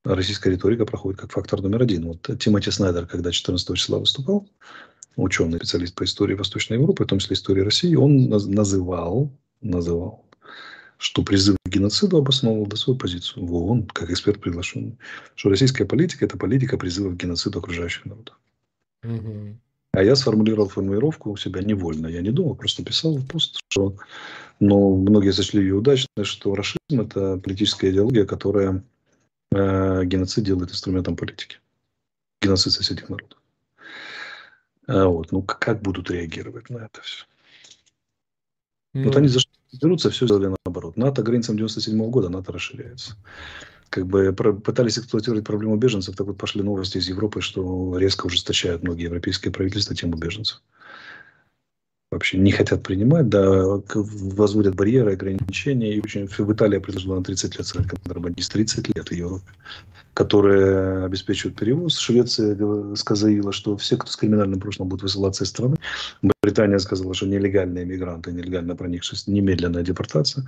российская 0.06 0.52
риторика 0.52 0.86
проходит 0.86 1.20
как 1.22 1.32
фактор 1.32 1.62
номер 1.62 1.84
один. 1.84 2.08
Вот 2.08 2.30
Тимоти 2.40 2.72
Снайдер, 2.72 3.08
когда 3.08 3.32
14 3.32 3.78
числа 3.78 4.00
выступал, 4.00 4.48
ученый, 5.16 5.58
специалист 5.58 5.96
по 5.96 6.04
истории 6.04 6.36
Восточной 6.36 6.76
Европы, 6.76 7.04
в 7.04 7.08
том 7.08 7.20
числе 7.20 7.36
истории 7.36 7.62
России, 7.62 7.96
он 7.96 8.30
называл, 8.30 9.32
называл, 9.62 10.26
что 10.98 11.24
призыв 11.24 11.58
к 11.66 11.70
геноциду 11.70 12.18
обосновывал 12.18 12.66
до 12.66 12.76
свою 12.76 12.98
позицию 12.98 13.46
в 13.46 13.54
ООН, 13.54 13.88
как 13.88 14.10
эксперт 14.10 14.40
приглашенный, 14.40 14.98
что 15.36 15.50
российская 15.50 15.86
политика– 15.86 16.26
это 16.26 16.38
политика 16.38 16.78
призыва 16.78 17.12
к 17.12 17.18
геноциду 17.18 17.60
окружающих 17.60 18.06
народов. 18.06 18.40
Угу. 19.04 19.58
А 19.96 20.04
я 20.04 20.16
сформулировал 20.16 20.70
формулировку 20.70 21.32
у 21.32 21.38
себя 21.38 21.62
невольно. 21.62 22.08
Я 22.08 22.22
не 22.22 22.32
думал, 22.32 22.56
просто 22.56 22.84
писал 22.84 23.16
в 23.18 23.28
пост, 23.28 23.60
что 23.70 23.96
но 24.60 24.96
многие 24.96 25.34
сочли 25.34 25.62
ее 25.62 25.76
удачной, 25.76 26.24
что 26.24 26.56
расизм– 26.56 26.78
это 26.90 27.38
политическая 27.38 27.92
идеология, 27.92 28.26
которая 28.26 28.84
э, 29.52 30.06
геноцид 30.06 30.46
делает 30.46 30.72
инструментом 30.72 31.18
политики. 31.18 31.58
Геноцид 32.42 32.72
соседних 32.72 33.10
народов. 33.10 33.40
А 34.88 35.06
вот, 35.08 35.32
ну, 35.32 35.42
как 35.42 35.82
будут 35.82 36.12
реагировать 36.12 36.70
на 36.70 36.78
это 36.80 37.02
все? 37.02 37.26
Ну, 38.94 39.06
вот 39.06 39.16
они 39.16 39.28
за 39.28 39.40
что 39.40 39.52
берутся, 39.82 40.10
все 40.10 40.26
сделали 40.26 40.56
наоборот. 40.66 40.98
НАТО 40.98 41.24
границам 41.24 41.56
97 41.56 42.00
-го 42.00 42.10
года, 42.10 42.30
НАТО 42.30 42.52
расширяется. 42.52 43.16
Как 43.90 44.06
бы 44.06 44.34
пытались 44.34 44.98
эксплуатировать 44.98 45.46
проблему 45.46 45.78
беженцев, 45.78 46.16
так 46.16 46.28
вот 46.28 46.38
пошли 46.38 46.64
новости 46.64 46.98
из 46.98 47.08
Европы, 47.08 47.42
что 47.42 47.98
резко 47.98 48.26
ужесточают 48.26 48.84
многие 48.84 49.04
европейские 49.04 49.52
правительства 49.52 49.96
тему 49.96 50.18
беженцев. 50.18 50.62
Вообще 52.14 52.38
не 52.38 52.52
хотят 52.52 52.84
принимать, 52.84 53.28
да, 53.28 53.66
возводят 53.96 54.76
барьеры, 54.76 55.14
ограничения. 55.14 55.96
И 55.96 56.00
очень, 56.00 56.28
в 56.28 56.54
Италии 56.54 56.78
предложила 56.78 57.18
на 57.18 57.24
30 57.24 57.58
лет 57.58 57.66
сказать 57.66 57.90
контрабандист, 57.90 58.52
30 58.54 58.96
лет 58.96 59.12
Европе 59.12 59.52
которые 60.14 61.06
обеспечивают 61.06 61.58
перевоз. 61.58 61.98
Швеция 61.98 62.56
сказала, 62.96 63.52
что 63.52 63.76
все, 63.78 63.98
кто 63.98 64.12
с 64.12 64.16
криминальным 64.16 64.60
прошлым 64.60 64.88
будут 64.88 65.04
высылаться 65.04 65.44
из 65.44 65.50
страны. 65.50 65.76
Британия 66.44 66.78
сказала, 66.78 67.14
что 67.16 67.26
нелегальные 67.26 67.86
мигранты, 67.86 68.32
нелегально 68.32 68.76
проникшие, 68.76 69.18
немедленная 69.26 69.82
депортация. 69.82 70.48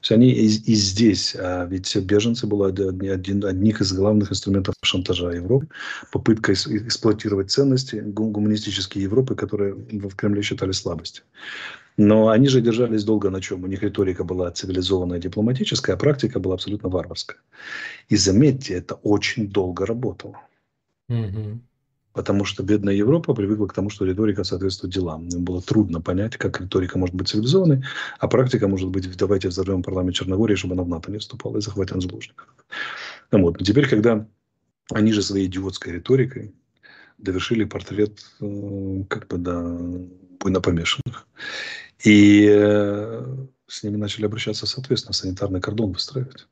Есть 0.00 0.12
они 0.12 0.30
и, 0.30 0.46
и 0.46 0.74
здесь, 0.74 1.36
а 1.38 1.66
ведь 1.66 1.94
беженцы 1.96 2.46
были 2.46 3.08
один, 3.08 3.44
одних 3.44 3.80
из 3.82 3.92
главных 3.92 4.32
инструментов 4.32 4.74
шантажа 4.82 5.30
Европы, 5.30 5.68
попытка 6.10 6.54
эксплуатировать 6.54 7.50
ценности 7.50 7.96
гуманистические 7.96 9.04
Европы, 9.04 9.34
которые 9.34 9.74
в 9.74 10.14
Кремле 10.16 10.42
считали 10.42 10.72
слабостью. 10.72 11.24
Но 11.98 12.28
они 12.28 12.48
же 12.48 12.62
держались 12.62 13.04
долго 13.04 13.28
на 13.28 13.42
чем? 13.42 13.62
У 13.64 13.66
них 13.66 13.82
риторика 13.82 14.24
была 14.24 14.50
цивилизованная, 14.50 15.18
дипломатическая, 15.18 15.96
а 15.96 15.98
практика 15.98 16.40
была 16.40 16.54
абсолютно 16.54 16.88
варварская. 16.88 17.38
И 18.08 18.16
заметьте, 18.16 18.74
это 18.74 18.94
очень 18.94 19.48
долго 19.48 19.84
работало. 19.84 20.40
Угу. 21.10 21.60
Потому 22.12 22.44
что 22.44 22.62
бедная 22.62 22.94
Европа 22.94 23.34
привыкла 23.34 23.66
к 23.66 23.72
тому, 23.72 23.88
что 23.88 24.04
риторика 24.04 24.42
соответствует 24.42 24.92
делам. 24.92 25.28
Им 25.28 25.44
было 25.44 25.62
трудно 25.62 26.00
понять, 26.00 26.36
как 26.36 26.60
риторика 26.60 26.98
может 26.98 27.14
быть 27.14 27.28
цивилизованной, 27.28 27.84
а 28.18 28.28
практика 28.28 28.66
может 28.66 28.88
быть 28.88 29.16
«давайте 29.16 29.48
взорвем 29.48 29.82
парламент 29.82 30.16
Черногории, 30.16 30.56
чтобы 30.56 30.74
она 30.74 30.82
в 30.82 30.88
НАТО 30.88 31.12
не 31.12 31.18
вступала 31.18 31.58
и 31.58 31.60
захватим 31.60 32.00
заложников». 32.00 32.48
Вот. 33.30 33.58
Но 33.60 33.64
теперь, 33.64 33.88
когда 33.88 34.26
они 34.92 35.12
же 35.12 35.22
своей 35.22 35.46
идиотской 35.46 35.92
риторикой 35.92 36.52
довершили 37.18 37.64
портрет 37.64 38.18
э, 38.40 39.04
как 39.08 39.28
бы, 39.28 39.38
да, 39.38 39.60
буйнопомешанных. 40.40 41.26
И 42.02 42.48
э, 42.50 43.36
с 43.66 43.82
ними 43.82 43.96
начали 43.96 44.26
обращаться, 44.26 44.66
соответственно, 44.66 45.12
санитарный 45.12 45.60
кордон 45.60 45.92
выстраивать. 45.92 46.48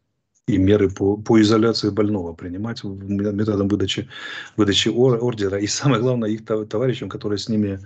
И 0.48 0.58
меры 0.58 0.90
по, 0.90 1.16
по 1.16 1.40
изоляции 1.40 1.90
больного 1.90 2.32
принимать 2.32 2.82
методом 2.84 3.68
выдачи, 3.68 4.08
выдачи 4.56 4.88
ордера. 4.88 5.58
И 5.58 5.66
самое 5.66 6.00
главное, 6.02 6.30
их 6.30 6.44
товарищам, 6.44 7.08
которые 7.08 7.38
с 7.38 7.48
ними 7.48 7.80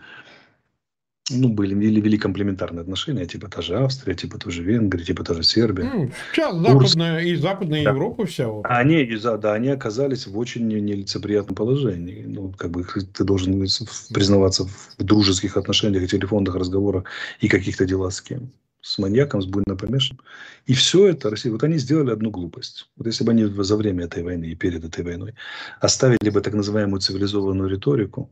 ну, 1.30 1.48
были, 1.48 1.74
вели, 1.74 2.00
вели 2.00 2.18
комплементарные 2.18 2.82
отношения, 2.82 3.26
типа 3.26 3.48
та 3.48 3.62
же 3.62 3.76
Австрия, 3.76 4.14
типа 4.14 4.38
та 4.38 4.50
же 4.50 4.62
Венгрия, 4.62 5.04
типа 5.04 5.24
та 5.24 5.34
же 5.34 5.42
Сербия. 5.42 6.10
Сейчас 6.32 6.56
западная, 6.56 7.20
и 7.20 7.36
западная 7.36 7.84
да. 7.84 7.90
Европа 7.90 8.26
вся. 8.26 8.48
Вот. 8.48 8.66
Они, 8.68 9.04
да, 9.22 9.52
они 9.54 9.68
оказались 9.68 10.26
в 10.26 10.36
очень 10.38 10.66
нелицеприятном 10.66 11.54
положении. 11.54 12.24
Ну, 12.26 12.52
как 12.58 12.70
бы 12.70 12.84
ты 12.84 13.24
должен 13.24 13.66
признаваться 14.12 14.64
в 14.64 15.02
дружеских 15.02 15.56
отношениях, 15.56 16.10
телефонных 16.10 16.54
разговорах 16.54 17.04
и 17.40 17.48
каких-то 17.48 17.84
делах 17.84 18.12
с 18.12 18.20
кем 18.20 18.50
с 18.82 18.98
маньяком, 18.98 19.40
с 19.40 19.46
буйно 19.46 19.76
помешанным. 19.76 20.24
И 20.66 20.74
все 20.74 21.06
это 21.06 21.30
Россия. 21.30 21.52
Вот 21.52 21.62
они 21.62 21.78
сделали 21.78 22.10
одну 22.10 22.30
глупость. 22.30 22.90
Вот 22.96 23.06
если 23.06 23.24
бы 23.24 23.32
они 23.32 23.44
за 23.44 23.76
время 23.76 24.04
этой 24.04 24.22
войны 24.22 24.46
и 24.46 24.54
перед 24.54 24.84
этой 24.84 25.04
войной 25.04 25.34
оставили 25.80 26.30
бы 26.30 26.40
так 26.40 26.52
называемую 26.52 27.00
цивилизованную 27.00 27.70
риторику, 27.70 28.30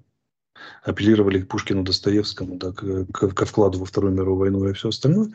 апеллировали 0.82 1.40
к 1.40 1.48
Пушкину, 1.48 1.84
Достоевскому, 1.84 2.56
да, 2.56 2.72
к, 2.72 3.06
к, 3.12 3.28
к 3.32 3.44
вкладу 3.46 3.78
во 3.78 3.84
Вторую 3.84 4.12
мировую 4.12 4.36
войну 4.36 4.68
и 4.68 4.72
все 4.72 4.88
остальное, 4.88 5.30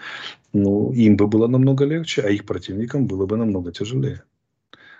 ну, 0.53 0.91
им 0.91 1.17
бы 1.17 1.27
было 1.27 1.47
намного 1.47 1.85
легче, 1.85 2.21
а 2.21 2.29
их 2.29 2.45
противникам 2.45 3.07
было 3.07 3.25
бы 3.25 3.37
намного 3.37 3.71
тяжелее. 3.71 4.23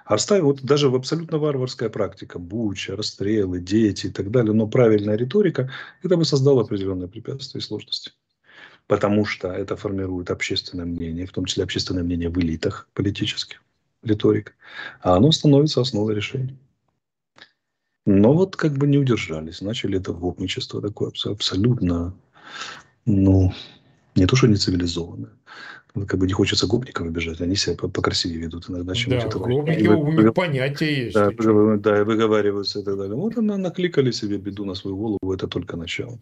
А 0.05 0.15
оставив, 0.15 0.43
вот 0.43 0.61
даже 0.61 0.89
в 0.89 0.95
абсолютно 0.95 1.39
варварская 1.39 1.89
практика, 1.89 2.39
буча, 2.39 2.95
расстрелы, 2.95 3.59
дети 3.59 4.07
и 4.07 4.11
так 4.11 4.31
далее, 4.31 4.53
но 4.53 4.67
правильная 4.67 5.15
риторика, 5.15 5.71
это 6.03 6.15
бы 6.15 6.25
создало 6.25 6.61
определенные 6.61 7.09
препятствия 7.09 7.59
и 7.59 7.63
сложности. 7.63 8.11
Потому 8.87 9.25
что 9.25 9.47
это 9.47 9.75
формирует 9.75 10.29
общественное 10.29 10.85
мнение, 10.85 11.25
в 11.25 11.31
том 11.31 11.45
числе 11.45 11.63
общественное 11.63 12.03
мнение 12.03 12.29
в 12.29 12.37
элитах 12.39 12.87
политических, 12.93 13.63
риторика. 14.03 14.53
А 15.01 15.15
оно 15.15 15.31
становится 15.31 15.81
основой 15.81 16.13
решения. 16.13 16.57
Но 18.05 18.33
вот 18.33 18.55
как 18.55 18.73
бы 18.73 18.85
не 18.85 18.99
удержались. 18.99 19.61
Начали 19.61 19.97
это 19.97 20.13
гопничество 20.13 20.81
такое 20.81 21.11
абсолютно, 21.25 22.13
ну, 23.05 23.51
не 24.13 24.27
то, 24.27 24.35
что 24.35 24.47
не 24.47 24.55
цивилизованное. 24.55 25.31
Как 26.07 26.19
бы 26.19 26.27
не 26.27 26.33
хочется 26.33 26.67
гопников 26.67 27.07
обижать, 27.07 27.39
они 27.39 27.55
себя 27.55 27.75
покрасивее 27.77 28.39
ведут 28.39 28.69
иногда, 28.69 28.93
чем 28.93 29.11
да, 29.11 29.17
это. 29.17 29.39
гопники, 29.39 29.87
у 29.87 30.11
них 30.11 30.33
понятия 30.33 31.05
есть. 31.05 31.13
Да, 31.13 31.29
да, 31.31 32.03
выговариваются 32.03 32.79
и 32.79 32.83
так 32.83 32.97
далее. 32.97 33.15
Вот 33.15 33.37
она 33.37 33.57
накликали 33.57 34.11
себе 34.11 34.37
беду 34.37 34.65
на 34.65 34.75
свою 34.75 34.97
голову, 34.97 35.33
это 35.33 35.47
только 35.47 35.77
начало. 35.77 36.19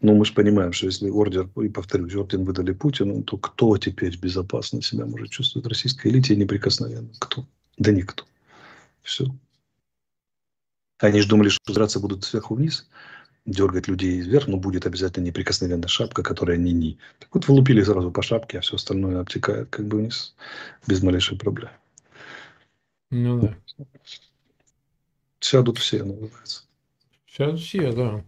Но 0.00 0.14
мы 0.14 0.24
же 0.24 0.32
понимаем, 0.32 0.72
что 0.72 0.86
если 0.86 1.10
ордер, 1.10 1.48
и 1.60 1.68
повторюсь, 1.68 2.14
орден 2.14 2.44
выдали 2.44 2.72
Путину, 2.72 3.24
то 3.24 3.36
кто 3.36 3.76
теперь 3.78 4.16
безопасно 4.16 4.80
себя 4.80 5.06
может 5.06 5.30
чувствовать 5.30 5.66
российской 5.66 6.08
элите 6.08 6.36
неприкосновенно? 6.36 7.10
Кто? 7.18 7.44
Да 7.78 7.90
никто. 7.90 8.24
Все. 9.02 9.26
Они 10.98 11.20
же 11.20 11.28
думали, 11.28 11.48
что 11.48 11.74
драться 11.74 12.00
будут 12.00 12.24
сверху 12.24 12.54
вниз, 12.54 12.86
дергать 13.46 13.88
людей 13.88 14.20
вверх, 14.20 14.48
но 14.48 14.56
будет 14.56 14.86
обязательно 14.86 15.24
неприкосновенная 15.24 15.88
шапка, 15.88 16.22
которая 16.22 16.56
не 16.56 16.72
ни. 16.72 16.98
Так 17.18 17.34
вот, 17.34 17.48
влупили 17.48 17.82
сразу 17.82 18.10
по 18.10 18.22
шапке, 18.22 18.58
а 18.58 18.60
все 18.60 18.76
остальное 18.76 19.20
обтекает 19.20 19.70
как 19.70 19.86
бы 19.86 19.98
вниз 19.98 20.34
без 20.86 21.02
малейшей 21.02 21.38
проблемы. 21.38 21.72
Ну 23.10 23.40
да. 23.40 23.56
Сядут 25.40 25.78
все, 25.78 26.02
называется. 26.02 26.64
Сядут 27.28 27.60
все, 27.60 27.92
да. 27.92 28.24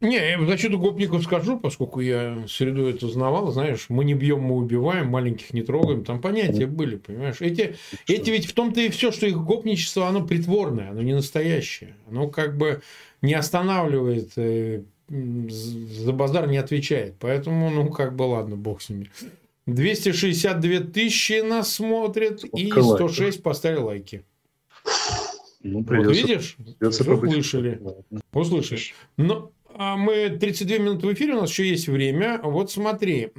Не, 0.00 0.30
я 0.30 0.38
насчет 0.38 0.72
гопников 0.76 1.24
скажу, 1.24 1.58
поскольку 1.58 1.98
я 1.98 2.44
среду 2.46 2.86
это 2.86 3.08
знавал, 3.08 3.50
знаешь, 3.50 3.86
мы 3.88 4.04
не 4.04 4.14
бьем, 4.14 4.40
мы 4.40 4.56
убиваем, 4.56 5.08
маленьких 5.08 5.52
не 5.52 5.62
трогаем, 5.62 6.04
там 6.04 6.20
понятия 6.20 6.66
были, 6.66 6.96
понимаешь. 6.96 7.40
Эти, 7.40 7.76
эти 8.06 8.30
ведь 8.30 8.46
в 8.46 8.52
том-то 8.52 8.80
и 8.80 8.90
все, 8.90 9.10
что 9.10 9.26
их 9.26 9.36
гопничество, 9.42 10.06
оно 10.06 10.24
притворное, 10.24 10.90
оно 10.90 11.02
не 11.02 11.14
настоящее. 11.14 11.96
Оно 12.08 12.28
как 12.28 12.56
бы 12.56 12.80
не 13.22 13.34
останавливает, 13.34 14.30
э, 14.36 14.82
за 15.08 16.12
базар 16.12 16.46
не 16.48 16.58
отвечает. 16.58 17.16
Поэтому, 17.18 17.68
ну, 17.70 17.90
как 17.90 18.14
бы, 18.14 18.22
ладно, 18.22 18.54
бог 18.54 18.82
с 18.82 18.90
ними. 18.90 19.10
262 19.66 20.80
тысячи 20.92 21.40
нас 21.42 21.74
смотрят, 21.74 22.44
и 22.44 22.70
106 22.70 23.42
поставили 23.42 23.80
лайки. 23.80 24.24
Ну, 25.62 25.82
придется, 25.82 26.08
вот 26.08 26.16
видишь? 26.16 26.56
Придется 26.56 27.12
услышали. 27.12 27.80
Услышали. 28.32 28.80
Но 29.16 29.50
мы 29.78 30.30
32 30.30 30.78
минуты 30.78 31.06
в 31.06 31.12
эфире, 31.12 31.34
у 31.34 31.40
нас 31.40 31.50
еще 31.50 31.68
есть 31.68 31.88
время. 31.88 32.40
Вот 32.42 32.70
смотри, 32.70 33.30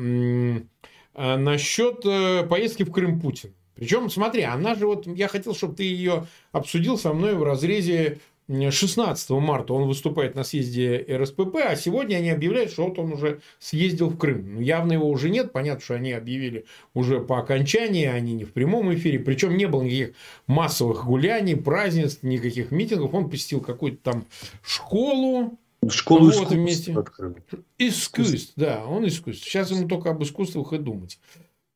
а, 1.14 1.38
насчет 1.38 2.06
э, 2.06 2.44
поездки 2.48 2.84
в 2.84 2.92
Крым 2.92 3.20
Путин. 3.20 3.54
Причем, 3.76 4.10
смотри, 4.10 4.44
она 4.44 4.76
же 4.76 4.88
вот, 4.88 5.06
я 5.06 5.28
хотел, 5.28 5.54
чтобы 5.54 5.76
ты 5.76 5.84
ее 5.84 6.28
обсудил 6.52 6.98
со 6.98 7.14
мной 7.14 7.34
в 7.36 7.44
разрезе 7.44 8.20
16 8.50 9.30
марта 9.32 9.74
он 9.74 9.88
выступает 9.88 10.34
на 10.36 10.44
съезде 10.44 11.06
РСПП, 11.08 11.58
а 11.64 11.76
сегодня 11.76 12.16
они 12.16 12.32
объявляют, 12.32 12.72
что 12.72 12.88
вот 12.88 12.98
он 12.98 13.14
уже 13.14 13.42
съездил 13.60 14.10
в 14.10 14.18
Крым. 14.18 14.56
Ну, 14.56 14.62
явно 14.62 14.94
его 14.94 15.08
уже 15.08 15.30
нет. 15.30 15.52
Понятно, 15.52 15.84
что 15.84 15.94
они 15.96 16.14
объявили 16.14 16.66
уже 16.96 17.20
по 17.20 17.38
окончании, 17.38 18.06
они 18.06 18.34
не 18.34 18.46
в 18.46 18.54
прямом 18.54 18.94
эфире. 18.96 19.20
Причем 19.20 19.56
не 19.56 19.68
было 19.68 19.84
никаких 19.84 20.16
массовых 20.48 21.06
гуляний, 21.06 21.56
празднеств, 21.56 22.24
никаких 22.24 22.72
митингов. 22.72 23.14
Он 23.14 23.30
посетил 23.30 23.62
какую-то 23.62 24.02
там 24.02 24.26
школу, 24.64 25.59
Школу 25.88 26.26
вот 26.26 26.34
искусств 26.34 26.54
вместе. 26.54 26.94
открыл. 26.94 27.38
Искусств, 27.78 28.54
да, 28.56 28.86
он 28.86 29.08
искусств. 29.08 29.46
Сейчас 29.46 29.72
ему 29.72 29.88
только 29.88 30.10
об 30.10 30.22
искусствах 30.24 30.74
и 30.74 30.78
думать. 30.78 31.20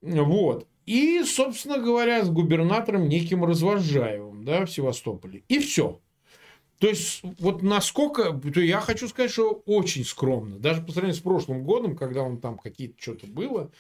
Вот. 0.02 0.68
И, 0.86 1.24
собственно 1.24 1.78
говоря, 1.78 2.26
с 2.26 2.30
губернатором 2.30 3.08
неким 3.08 3.46
Развожаевым, 3.46 4.44
да, 4.44 4.66
в 4.66 4.72
Севастополе. 4.72 5.44
И 5.48 5.60
все. 5.60 6.02
То 6.80 6.90
есть, 6.90 7.22
вот 7.40 7.62
насколько, 7.62 8.34
то 8.34 8.60
я 8.60 8.82
хочу 8.82 9.08
сказать, 9.08 9.32
что 9.32 9.64
очень 9.66 10.04
скромно. 10.04 10.60
Даже 10.60 10.82
по 10.82 10.92
сравнению 10.92 11.18
с 11.18 11.24
прошлым 11.24 11.64
годом, 11.64 11.96
когда 11.96 12.24
он 12.24 12.42
там 12.42 12.58
какие-то 12.58 13.02
что-то 13.02 13.28
было, 13.28 13.72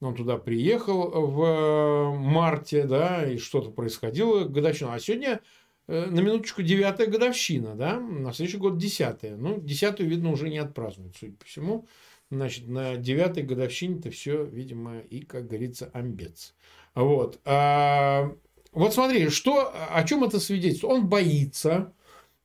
он 0.00 0.14
туда 0.14 0.38
приехал 0.38 1.10
в 1.10 2.16
марте, 2.16 2.84
да, 2.84 3.30
и 3.30 3.36
что-то 3.36 3.70
происходило, 3.70 4.44
годовщина. 4.44 4.94
А 4.94 4.98
сегодня 4.98 5.40
Э, 5.40 5.65
на 5.86 6.20
минуточку 6.20 6.62
девятая 6.62 7.06
годовщина, 7.06 7.74
да, 7.74 8.00
на 8.00 8.32
следующий 8.32 8.58
год 8.58 8.78
десятая. 8.78 9.36
Ну, 9.36 9.60
десятую, 9.60 10.08
видно, 10.08 10.30
уже 10.30 10.48
не 10.48 10.58
отпразднуют, 10.58 11.16
судя 11.16 11.32
по 11.34 11.44
всему. 11.44 11.86
Значит, 12.30 12.66
на 12.66 12.96
девятой 12.96 13.44
годовщине-то 13.44 14.10
все, 14.10 14.44
видимо, 14.44 14.98
и, 14.98 15.20
как 15.20 15.46
говорится, 15.46 15.90
амбец. 15.92 16.54
Вот. 16.94 17.38
А, 17.44 18.34
вот 18.72 18.94
смотри, 18.94 19.28
что, 19.28 19.72
о 19.72 20.02
чем 20.02 20.24
это 20.24 20.40
свидетельствует? 20.40 20.92
Он 20.92 21.08
боится, 21.08 21.92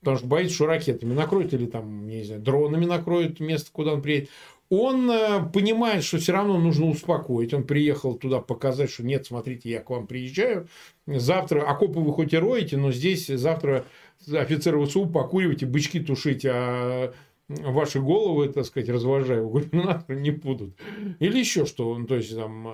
потому 0.01 0.17
что 0.17 0.27
боится, 0.27 0.53
что 0.53 0.67
ракетами 0.67 1.13
накроют 1.13 1.53
или 1.53 1.65
там, 1.65 2.07
не 2.07 2.23
знаю, 2.23 2.41
дронами 2.41 2.85
накроют 2.85 3.39
место, 3.39 3.71
куда 3.71 3.93
он 3.93 4.03
приедет 4.03 4.29
он 4.71 5.11
э, 5.11 5.49
понимает, 5.51 6.01
что 6.01 6.17
все 6.17 6.31
равно 6.31 6.57
нужно 6.57 6.85
успокоить. 6.85 7.53
Он 7.53 7.65
приехал 7.65 8.15
туда 8.15 8.39
показать, 8.39 8.89
что 8.89 9.03
нет, 9.03 9.25
смотрите, 9.25 9.69
я 9.69 9.81
к 9.81 9.89
вам 9.89 10.07
приезжаю. 10.07 10.69
Завтра 11.05 11.63
окопы 11.69 11.99
вы 11.99 12.13
хоть 12.13 12.31
и 12.31 12.37
роете, 12.37 12.77
но 12.77 12.93
здесь 12.93 13.27
завтра 13.27 13.83
офицеры 14.31 14.83
ВСУ 14.85 15.07
покуривайте, 15.07 15.65
бычки 15.65 15.99
тушите, 15.99 16.51
а 16.53 17.13
ваши 17.49 17.99
головы, 17.99 18.47
так 18.47 18.65
сказать, 18.65 18.87
развожаю 18.87 19.49
губернатора 19.49 20.15
не 20.15 20.31
будут. 20.31 20.73
Или 21.19 21.39
еще 21.39 21.65
что. 21.65 21.97
Ну, 21.97 22.07
то 22.07 22.15
есть, 22.15 22.33
там, 22.33 22.69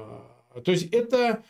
э, 0.53 0.61
то 0.61 0.71
есть, 0.71 0.93
это 0.93 1.43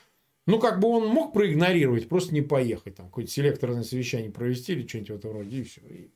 ну, 0.45 0.59
как 0.59 0.79
бы 0.79 0.87
он 0.87 1.09
мог 1.09 1.33
проигнорировать, 1.33 2.07
просто 2.07 2.33
не 2.33 2.41
поехать, 2.41 2.95
там, 2.95 3.07
какое-то 3.07 3.29
селекторное 3.29 3.83
совещание 3.83 4.31
провести 4.31 4.71
или 4.71 4.87
что-нибудь 4.87 5.09
в 5.09 5.15
этом 5.15 5.31
роде, 5.33 5.57
и 5.57 5.63
все. 5.63 5.81
И... 5.81 6.09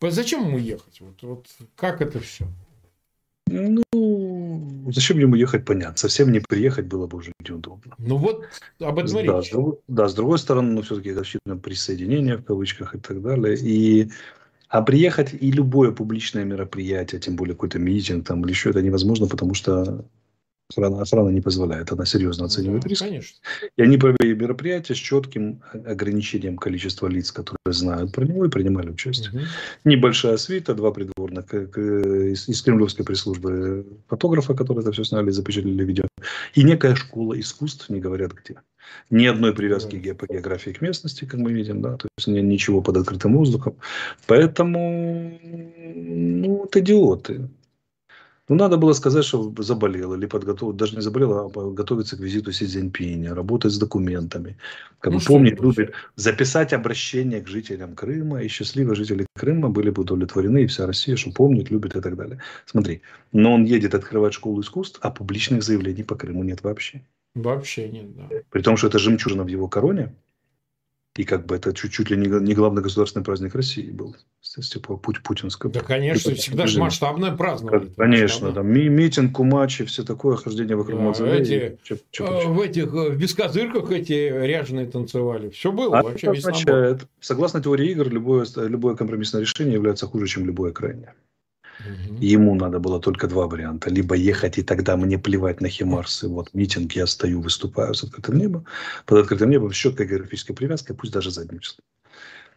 Зачем 0.00 0.46
ему 0.46 0.56
ехать? 0.56 1.02
Вот, 1.02 1.22
вот 1.22 1.46
как 1.76 2.00
это 2.00 2.18
все? 2.18 2.46
Ну, 3.52 4.92
зачем 4.92 5.18
ему 5.18 5.34
ехать, 5.34 5.64
понятно. 5.64 5.96
Совсем 5.96 6.32
не 6.32 6.40
приехать 6.40 6.86
было 6.86 7.06
бы 7.06 7.18
уже 7.18 7.32
неудобно. 7.46 7.94
Ну 7.98 8.16
вот, 8.16 8.44
об 8.80 8.98
этом 8.98 9.26
да, 9.26 9.40
речь. 9.40 9.52
Да, 9.88 10.08
с 10.08 10.14
другой 10.14 10.38
стороны, 10.38 10.72
ну, 10.72 10.82
все-таки 10.82 11.12
защитное 11.12 11.56
присоединение, 11.56 12.36
в 12.36 12.44
кавычках, 12.44 12.94
и 12.94 12.98
так 12.98 13.22
далее. 13.22 13.56
И, 13.58 14.10
а 14.68 14.82
приехать 14.82 15.34
и 15.34 15.52
любое 15.52 15.92
публичное 15.92 16.44
мероприятие, 16.44 17.20
тем 17.20 17.36
более 17.36 17.54
какой-то 17.54 17.78
митинг 17.78 18.26
там, 18.26 18.42
или 18.42 18.50
еще, 18.50 18.70
это 18.70 18.82
невозможно, 18.82 19.26
потому 19.26 19.54
что 19.54 20.04
Охрана, 20.72 21.02
охрана 21.02 21.28
не 21.28 21.40
позволяет, 21.40 21.92
она 21.92 22.04
серьезно 22.04 22.46
оценивает 22.46 22.82
да, 22.82 22.88
риск. 22.88 23.02
Конечно. 23.02 23.38
И 23.76 23.82
они 23.82 23.96
провели 23.98 24.34
мероприятие 24.34 24.96
с 24.96 24.98
четким 24.98 25.60
ограничением 25.72 26.56
количества 26.56 27.08
лиц, 27.08 27.30
которые 27.32 27.58
знают 27.66 28.12
про 28.12 28.24
него 28.24 28.44
и 28.44 28.50
принимали 28.50 28.90
участие. 28.90 29.30
Угу. 29.30 29.40
Небольшая 29.84 30.36
свита, 30.36 30.74
два 30.74 30.90
придворных 30.90 31.52
из, 31.54 32.48
из 32.48 32.62
кремлевской 32.62 33.04
пресс-службы 33.04 33.86
фотографа, 34.08 34.54
которые 34.54 34.82
это 34.82 34.92
все 34.92 35.04
сняли 35.04 35.30
запечатлели 35.30 35.84
видео. 35.84 36.04
И 36.54 36.62
некая 36.64 36.94
школа 36.94 37.38
искусств, 37.38 37.88
не 37.90 38.00
говорят 38.00 38.32
где. 38.32 38.56
Ни 39.10 39.26
одной 39.26 39.54
привязки 39.54 40.00
да. 40.00 40.14
по 40.14 40.26
географии 40.26 40.70
к 40.70 40.80
местности, 40.80 41.24
как 41.24 41.40
мы 41.40 41.52
видим, 41.52 41.82
да, 41.82 41.96
то 41.96 42.08
есть 42.16 42.28
ничего 42.28 42.82
под 42.82 42.96
открытым 42.96 43.36
воздухом. 43.36 43.76
Поэтому, 44.26 45.38
ну, 45.94 46.56
вот 46.56 46.76
идиоты. 46.76 47.48
Ну, 48.52 48.58
надо 48.58 48.76
было 48.76 48.92
сказать, 48.92 49.24
что 49.24 49.54
заболел 49.58 50.12
или 50.12 50.26
подготовил, 50.26 50.74
даже 50.74 50.94
не 50.94 51.00
заболел, 51.00 51.50
а 51.56 51.70
готовиться 51.70 52.18
к 52.18 52.20
визиту 52.20 52.52
Си 52.52 52.66
Цзиньпиня, 52.66 53.34
работать 53.34 53.72
с 53.72 53.78
документами. 53.78 54.58
Как 55.00 55.10
ну, 55.10 55.18
бы 55.18 55.24
помнит, 55.24 55.58
любит 55.58 55.94
записать 56.16 56.74
обращение 56.74 57.40
к 57.40 57.48
жителям 57.48 57.94
Крыма, 57.94 58.42
и 58.42 58.48
счастливые 58.48 58.94
жители 58.94 59.26
Крыма 59.34 59.70
были 59.70 59.88
бы 59.88 60.02
удовлетворены, 60.02 60.64
и 60.64 60.66
вся 60.66 60.86
Россия, 60.86 61.16
что 61.16 61.32
помнит, 61.32 61.70
любит 61.70 61.96
и 61.96 62.02
так 62.02 62.14
далее. 62.14 62.42
Смотри, 62.66 63.00
но 63.32 63.54
он 63.54 63.64
едет 63.64 63.94
открывать 63.94 64.34
школу 64.34 64.60
искусств, 64.60 64.98
а 65.00 65.10
публичных 65.10 65.62
заявлений 65.62 66.02
по 66.02 66.14
Крыму 66.14 66.44
нет 66.44 66.62
вообще. 66.62 67.00
Вообще 67.34 67.88
нет, 67.88 68.14
да. 68.14 68.28
При 68.50 68.60
том, 68.60 68.76
что 68.76 68.88
это 68.88 68.98
жемчужина 68.98 69.44
в 69.44 69.48
его 69.48 69.66
короне, 69.66 70.14
и 71.16 71.24
как 71.24 71.46
бы 71.46 71.56
это 71.56 71.74
чуть-чуть 71.74 72.10
ли 72.10 72.16
не 72.16 72.54
главный 72.54 72.82
государственный 72.82 73.24
праздник 73.24 73.54
России 73.54 73.90
был 73.90 74.16
с 74.40 74.68
тех 74.68 74.82
пор 74.82 74.98
путь 74.98 75.22
путинского. 75.22 75.70
Да, 75.70 75.80
конечно, 75.80 76.30
это, 76.30 76.38
всегда 76.38 76.66
же 76.66 76.80
масштабное 76.80 77.32
праздновали. 77.32 77.90
Конечно, 77.96 78.50
да, 78.50 78.62
ми 78.62 78.88
митинг, 78.88 79.32
кумачи, 79.32 79.84
все 79.84 80.04
такое, 80.04 80.36
хождение 80.36 80.74
вокруг 80.74 80.98
да, 80.98 81.04
мавзолея. 81.04 81.38
Эти, 81.38 81.78
э, 82.18 82.46
в 82.46 82.60
этих 82.60 82.92
в 82.92 83.16
бескозырках 83.16 83.90
эти 83.90 84.12
ряженые 84.12 84.86
танцевали. 84.86 85.50
Все 85.50 85.70
было 85.70 85.98
а 85.98 86.02
вообще 86.02 86.28
это 86.28 86.38
означает, 86.38 87.02
Согласно 87.20 87.62
теории 87.62 87.90
игр, 87.90 88.08
любое, 88.08 88.46
любое 88.56 88.96
компромиссное 88.96 89.42
решение 89.42 89.74
является 89.74 90.06
хуже, 90.06 90.26
чем 90.26 90.46
любое 90.46 90.72
крайнее. 90.72 91.14
Угу. 91.80 92.18
Ему 92.20 92.54
надо 92.54 92.78
было 92.78 93.00
только 93.00 93.26
два 93.26 93.46
варианта. 93.46 93.90
Либо 93.90 94.14
ехать, 94.14 94.58
и 94.58 94.62
тогда 94.62 94.96
мне 94.96 95.18
плевать 95.18 95.60
на 95.60 95.68
Химарс. 95.68 96.24
И 96.24 96.26
вот 96.26 96.54
митинг, 96.54 96.92
я 96.92 97.06
стою, 97.06 97.40
выступаю 97.40 97.94
с 97.94 98.04
открытым 98.04 98.38
небом. 98.38 98.66
Под 99.06 99.18
открытым 99.18 99.50
небом 99.50 99.72
с 99.72 99.76
четкой 99.76 100.06
географической 100.06 100.54
привязкой, 100.54 100.96
пусть 100.96 101.12
даже 101.12 101.30
задним 101.30 101.60
числом. 101.60 101.84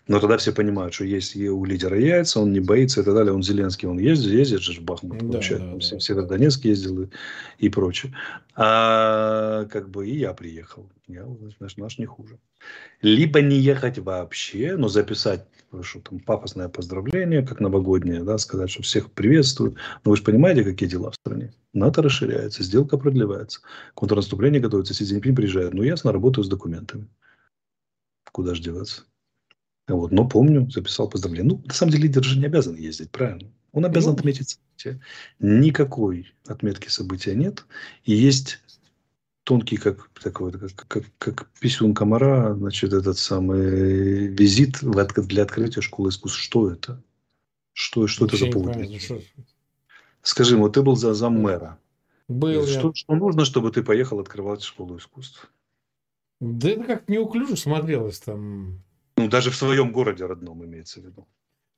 Но 0.08 0.20
тогда 0.20 0.38
все 0.38 0.52
понимают, 0.52 0.94
что 0.94 1.04
есть 1.04 1.36
у 1.36 1.66
лидера 1.66 2.00
яйца, 2.00 2.40
он 2.40 2.54
не 2.54 2.60
боится 2.60 3.02
и 3.02 3.04
так 3.04 3.16
далее. 3.16 3.34
Он 3.34 3.42
Зеленский, 3.42 3.88
он 3.88 3.98
ездит, 3.98 4.34
ездит 4.34 4.62
же 4.62 4.80
в 4.80 4.84
Бахмут, 4.84 5.18
да, 5.18 5.26
получает, 5.26 5.64
да, 5.64 5.78
да. 5.78 6.00
Северодонецк 6.00 6.64
ездил 6.64 7.04
и, 7.04 7.08
и 7.58 7.70
прочее. 7.70 8.14
А 8.56 9.66
как 9.66 9.90
бы 9.90 10.08
и 10.08 10.16
я 10.16 10.34
приехал. 10.34 10.88
Я, 11.08 11.26
значит, 11.60 11.80
наш 11.80 11.98
не 11.98 12.06
хуже. 12.06 12.38
Либо 13.02 13.42
не 13.42 13.58
ехать 13.58 13.98
вообще, 13.98 14.76
но 14.78 14.90
записать 14.90 15.48
что 15.82 16.00
там 16.00 16.20
пафосное 16.20 16.70
поздравление, 16.70 17.46
как 17.46 17.60
новогоднее, 17.60 18.24
да, 18.24 18.38
сказать, 18.38 18.70
что 18.70 18.84
всех 18.84 19.12
приветствую. 19.12 19.76
Но 20.04 20.12
вы 20.12 20.18
же 20.18 20.24
понимаете, 20.24 20.64
какие 20.64 20.90
дела 20.90 21.12
в 21.12 21.16
стране. 21.16 21.54
НАТО 21.74 22.02
расширяется, 22.02 22.64
сделка 22.64 22.98
продлевается, 22.98 23.62
контрнаступление 23.94 24.62
готовится, 24.62 24.94
Си 24.94 25.06
Цзиньпин 25.06 25.36
приезжает. 25.36 25.74
Ну, 25.74 25.84
ясно, 25.84 26.12
работаю 26.12 26.46
с 26.46 26.50
документами. 26.50 27.08
Куда 28.32 28.54
же 28.56 28.62
деваться? 28.62 29.04
Вот, 29.88 30.12
но 30.12 30.28
помню, 30.28 30.70
записал 30.70 31.10
поздравление. 31.10 31.54
Ну, 31.54 31.64
на 31.66 31.74
самом 31.74 31.92
деле, 31.92 32.04
лидер 32.04 32.24
же 32.24 32.40
не 32.40 32.46
обязан 32.46 32.76
ездить, 32.76 33.12
правильно? 33.12 33.52
Он 33.72 33.86
обязан 33.86 34.14
ну, 34.14 34.18
отметить 34.18 34.58
события. 34.58 35.02
Никакой 35.40 36.34
отметки 36.48 36.88
события 36.88 37.36
нет. 37.36 37.66
И 38.04 38.14
есть 38.14 38.62
тонкий, 39.46 39.78
как 39.78 40.10
такой, 40.22 40.52
как, 40.52 40.88
как, 40.88 41.06
как 41.18 41.48
писюн 41.60 41.94
комара, 41.94 42.54
значит, 42.56 42.92
этот 42.92 43.18
самый 43.18 44.28
визит 44.28 44.80
для 44.82 45.44
открытия 45.44 45.82
школы 45.82 46.10
искусств. 46.10 46.40
Что 46.40 46.70
это? 46.70 47.02
Что, 47.72 48.08
что 48.08 48.26
это 48.26 48.36
за 48.36 48.48
повод? 48.48 48.76
Скажи, 50.22 50.58
вот 50.58 50.74
ты 50.74 50.82
был 50.82 50.96
за 50.96 51.14
зам 51.14 51.40
мэра. 51.40 51.80
Был 52.28 52.66
что, 52.66 52.88
я. 52.88 52.94
что 52.96 53.16
нужно, 53.16 53.46
чтобы 53.46 53.72
ты 53.72 53.84
поехал 53.84 54.20
открывать 54.20 54.64
школу 54.64 54.98
искусств? 54.98 55.52
Да 56.40 56.70
это 56.70 56.84
как 56.84 57.08
неуклюже 57.08 57.56
смотрелось 57.56 58.20
там. 58.20 58.82
Ну, 59.16 59.30
даже 59.30 59.52
в 59.52 59.56
своем 59.56 59.92
городе 59.92 60.26
родном 60.26 60.66
имеется 60.66 61.00
в 61.00 61.06
виду. 61.06 61.28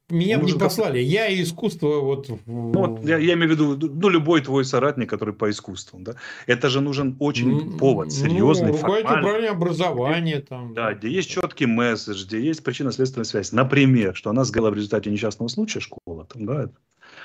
Меня 0.09 0.39
бы 0.39 0.45
не 0.45 0.53
послали. 0.53 0.99
Я 0.99 1.27
искусство 1.41 1.99
вот... 1.99 2.29
Ну, 2.45 2.71
вот 2.71 3.03
я, 3.03 3.17
я 3.17 3.33
имею 3.33 3.49
в 3.49 3.51
виду, 3.51 3.91
ну, 3.93 4.07
любой 4.07 4.41
твой 4.41 4.63
соратник, 4.63 5.09
который 5.09 5.33
по 5.33 5.49
искусству, 5.49 5.99
да. 5.99 6.15
Это 6.45 6.69
же 6.69 6.79
нужен 6.79 7.17
очень 7.19 7.49
ну, 7.49 7.77
повод, 7.77 8.13
серьезный, 8.13 8.71
ну, 8.71 8.77
руководитель 8.77 9.19
управления 9.19 9.49
образования 9.49 10.39
там. 10.39 10.73
Да, 10.73 10.93
где 10.93 11.09
есть 11.09 11.29
четкий 11.29 11.65
месседж, 11.65 12.25
где 12.25 12.41
есть 12.41 12.63
причинно-следственная 12.63 13.25
связь. 13.25 13.51
Например, 13.51 14.15
что 14.15 14.29
она 14.29 14.45
сгорела 14.45 14.71
в 14.71 14.75
результате 14.75 15.09
несчастного 15.11 15.49
случая 15.49 15.81
школа, 15.81 16.25
там, 16.25 16.45
да, 16.45 16.69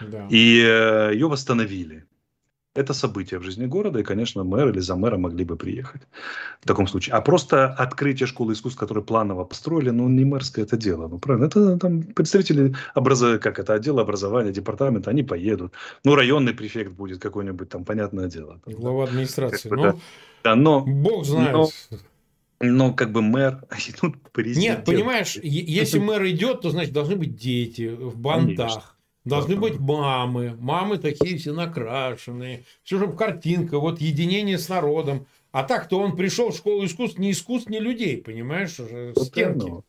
да. 0.01 0.26
и 0.28 0.61
э, 0.61 1.11
ее 1.12 1.28
восстановили. 1.28 2.05
Это 2.75 2.95
событие 2.95 3.39
в 3.39 3.43
жизни 3.43 3.66
города, 3.66 4.01
и, 4.01 4.03
конечно, 4.03 4.45
мэр 4.45 4.70
или 4.70 4.79
за 4.81 4.97
мэра 4.97 5.18
могли 5.18 5.45
бы 5.45 5.57
приехать 5.57 6.03
в 6.62 6.66
таком 6.66 6.87
случае. 6.87 7.14
А 7.14 7.20
просто 7.20 7.66
открытие 7.66 8.27
школы 8.27 8.55
искусств, 8.55 8.81
которые 8.81 9.05
планово 9.05 9.45
построили, 9.45 9.91
ну, 9.91 10.09
не 10.09 10.25
мэрское 10.25 10.64
это 10.64 10.79
дело. 10.79 11.07
Ну, 11.07 11.18
правильно, 11.18 11.47
это 11.47 11.79
там 11.79 12.03
представители 12.03 12.75
образа... 12.95 13.39
как 13.39 13.59
это, 13.59 13.75
отдела 13.75 14.01
образования, 14.01 14.53
департамента, 14.53 15.11
они 15.11 15.23
поедут. 15.23 15.75
Ну, 16.03 16.14
районный 16.14 16.55
префект 16.55 16.93
будет 16.93 17.20
какой-нибудь 17.20 17.68
там, 17.68 17.85
понятное 17.85 18.29
дело. 18.29 18.59
Там, 18.64 18.75
Глава 18.75 19.05
администрации. 19.05 19.68
Как 19.68 19.79
бы, 19.79 19.87
ну, 19.87 20.01
да. 20.43 20.55
но, 20.55 20.81
Бог 20.81 21.27
знает. 21.27 21.53
Но, 21.53 21.68
но 22.61 22.95
как 22.95 23.12
бы 23.12 23.20
мэр, 23.20 23.64
тут 24.01 24.16
президент. 24.33 24.79
Нет, 24.79 24.85
понимаешь, 24.87 25.37
если 25.37 25.99
мэр 25.99 26.27
идет, 26.29 26.62
то 26.62 26.70
значит 26.70 26.95
должны 26.95 27.16
быть 27.16 27.37
дети 27.37 27.89
в 27.89 28.16
бандах. 28.16 28.57
Конечно. 28.57 28.83
Должны 29.25 29.57
быть 29.57 29.79
мамы. 29.79 30.57
Мамы 30.59 30.99
такие 30.99 31.39
все 31.39 31.53
накрашенные. 31.53 32.64
Все 32.83 32.99
же 32.99 33.12
картинка, 33.12 33.79
вот 33.79 34.01
единение 34.01 34.59
с 34.59 34.68
народом. 34.68 35.27
А 35.53 35.64
так-то 35.64 36.01
он 36.01 36.16
пришел 36.16 36.51
в 36.51 36.57
школу 36.57 36.85
искусств, 36.85 37.18
не 37.18 37.31
искусств, 37.31 37.68
не 37.68 37.79
людей, 37.79 38.16
понимаешь? 38.16 38.79
Стенки. 39.16 39.68
Вот 39.68 39.85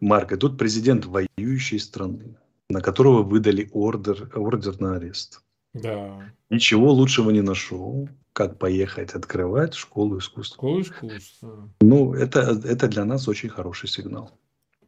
Марк, 0.00 0.32
и 0.32 0.36
тут 0.36 0.58
президент 0.58 1.06
воюющей 1.06 1.78
страны, 1.78 2.36
на 2.68 2.80
которого 2.80 3.22
выдали 3.22 3.68
ордер, 3.72 4.30
ордер 4.34 4.80
на 4.80 4.96
арест. 4.96 5.42
Да. 5.74 6.32
Ничего 6.50 6.92
лучшего 6.92 7.30
не 7.30 7.42
нашел, 7.42 8.08
как 8.32 8.58
поехать 8.58 9.12
открывать 9.12 9.74
школу 9.74 10.18
искусств. 10.18 10.54
Школу 10.54 10.80
искусств. 10.80 11.44
Ну, 11.80 12.14
это, 12.14 12.40
это 12.64 12.88
для 12.88 13.04
нас 13.04 13.28
очень 13.28 13.48
хороший 13.48 13.88
сигнал. 13.88 14.30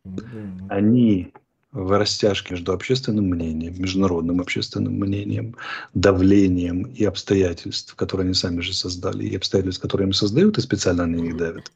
Mm-hmm. 0.06 0.66
Они 0.68 1.32
в 1.72 1.96
растяжке 1.98 2.54
между 2.54 2.72
общественным 2.72 3.26
мнением, 3.26 3.80
международным 3.80 4.40
общественным 4.40 4.94
мнением, 4.94 5.56
давлением 5.94 6.82
и 6.82 7.04
обстоятельств, 7.04 7.94
которые 7.94 8.26
они 8.26 8.34
сами 8.34 8.60
же 8.60 8.72
создали, 8.72 9.24
и 9.24 9.36
обстоятельств, 9.36 9.80
которые 9.80 10.08
им 10.08 10.12
создают, 10.12 10.58
и 10.58 10.62
специально 10.62 11.06
на 11.06 11.16
них 11.16 11.36
давят, 11.36 11.72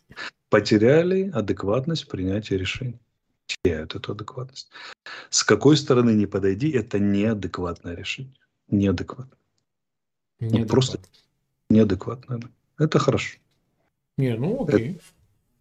потеряли 0.51 1.31
адекватность 1.33 2.09
принятия 2.09 2.59
решений. 2.59 2.99
Теряют 3.47 3.95
эту 3.95 4.13
адекватность. 4.13 4.71
С 5.31 5.45
какой 5.45 5.77
стороны 5.77 6.11
не 6.11 6.27
подойди, 6.27 6.71
это 6.71 6.99
неадекватное 6.99 7.95
решение. 7.95 8.35
Неадекватно. 8.69 9.37
неадекватно. 10.41 10.65
Ну, 10.65 10.69
просто 10.69 10.99
неадекватно. 11.71 12.41
Это 12.79 12.99
хорошо. 12.99 13.39
Не, 14.17 14.35
ну 14.37 14.65
окей. 14.67 14.93
Это, 14.93 15.01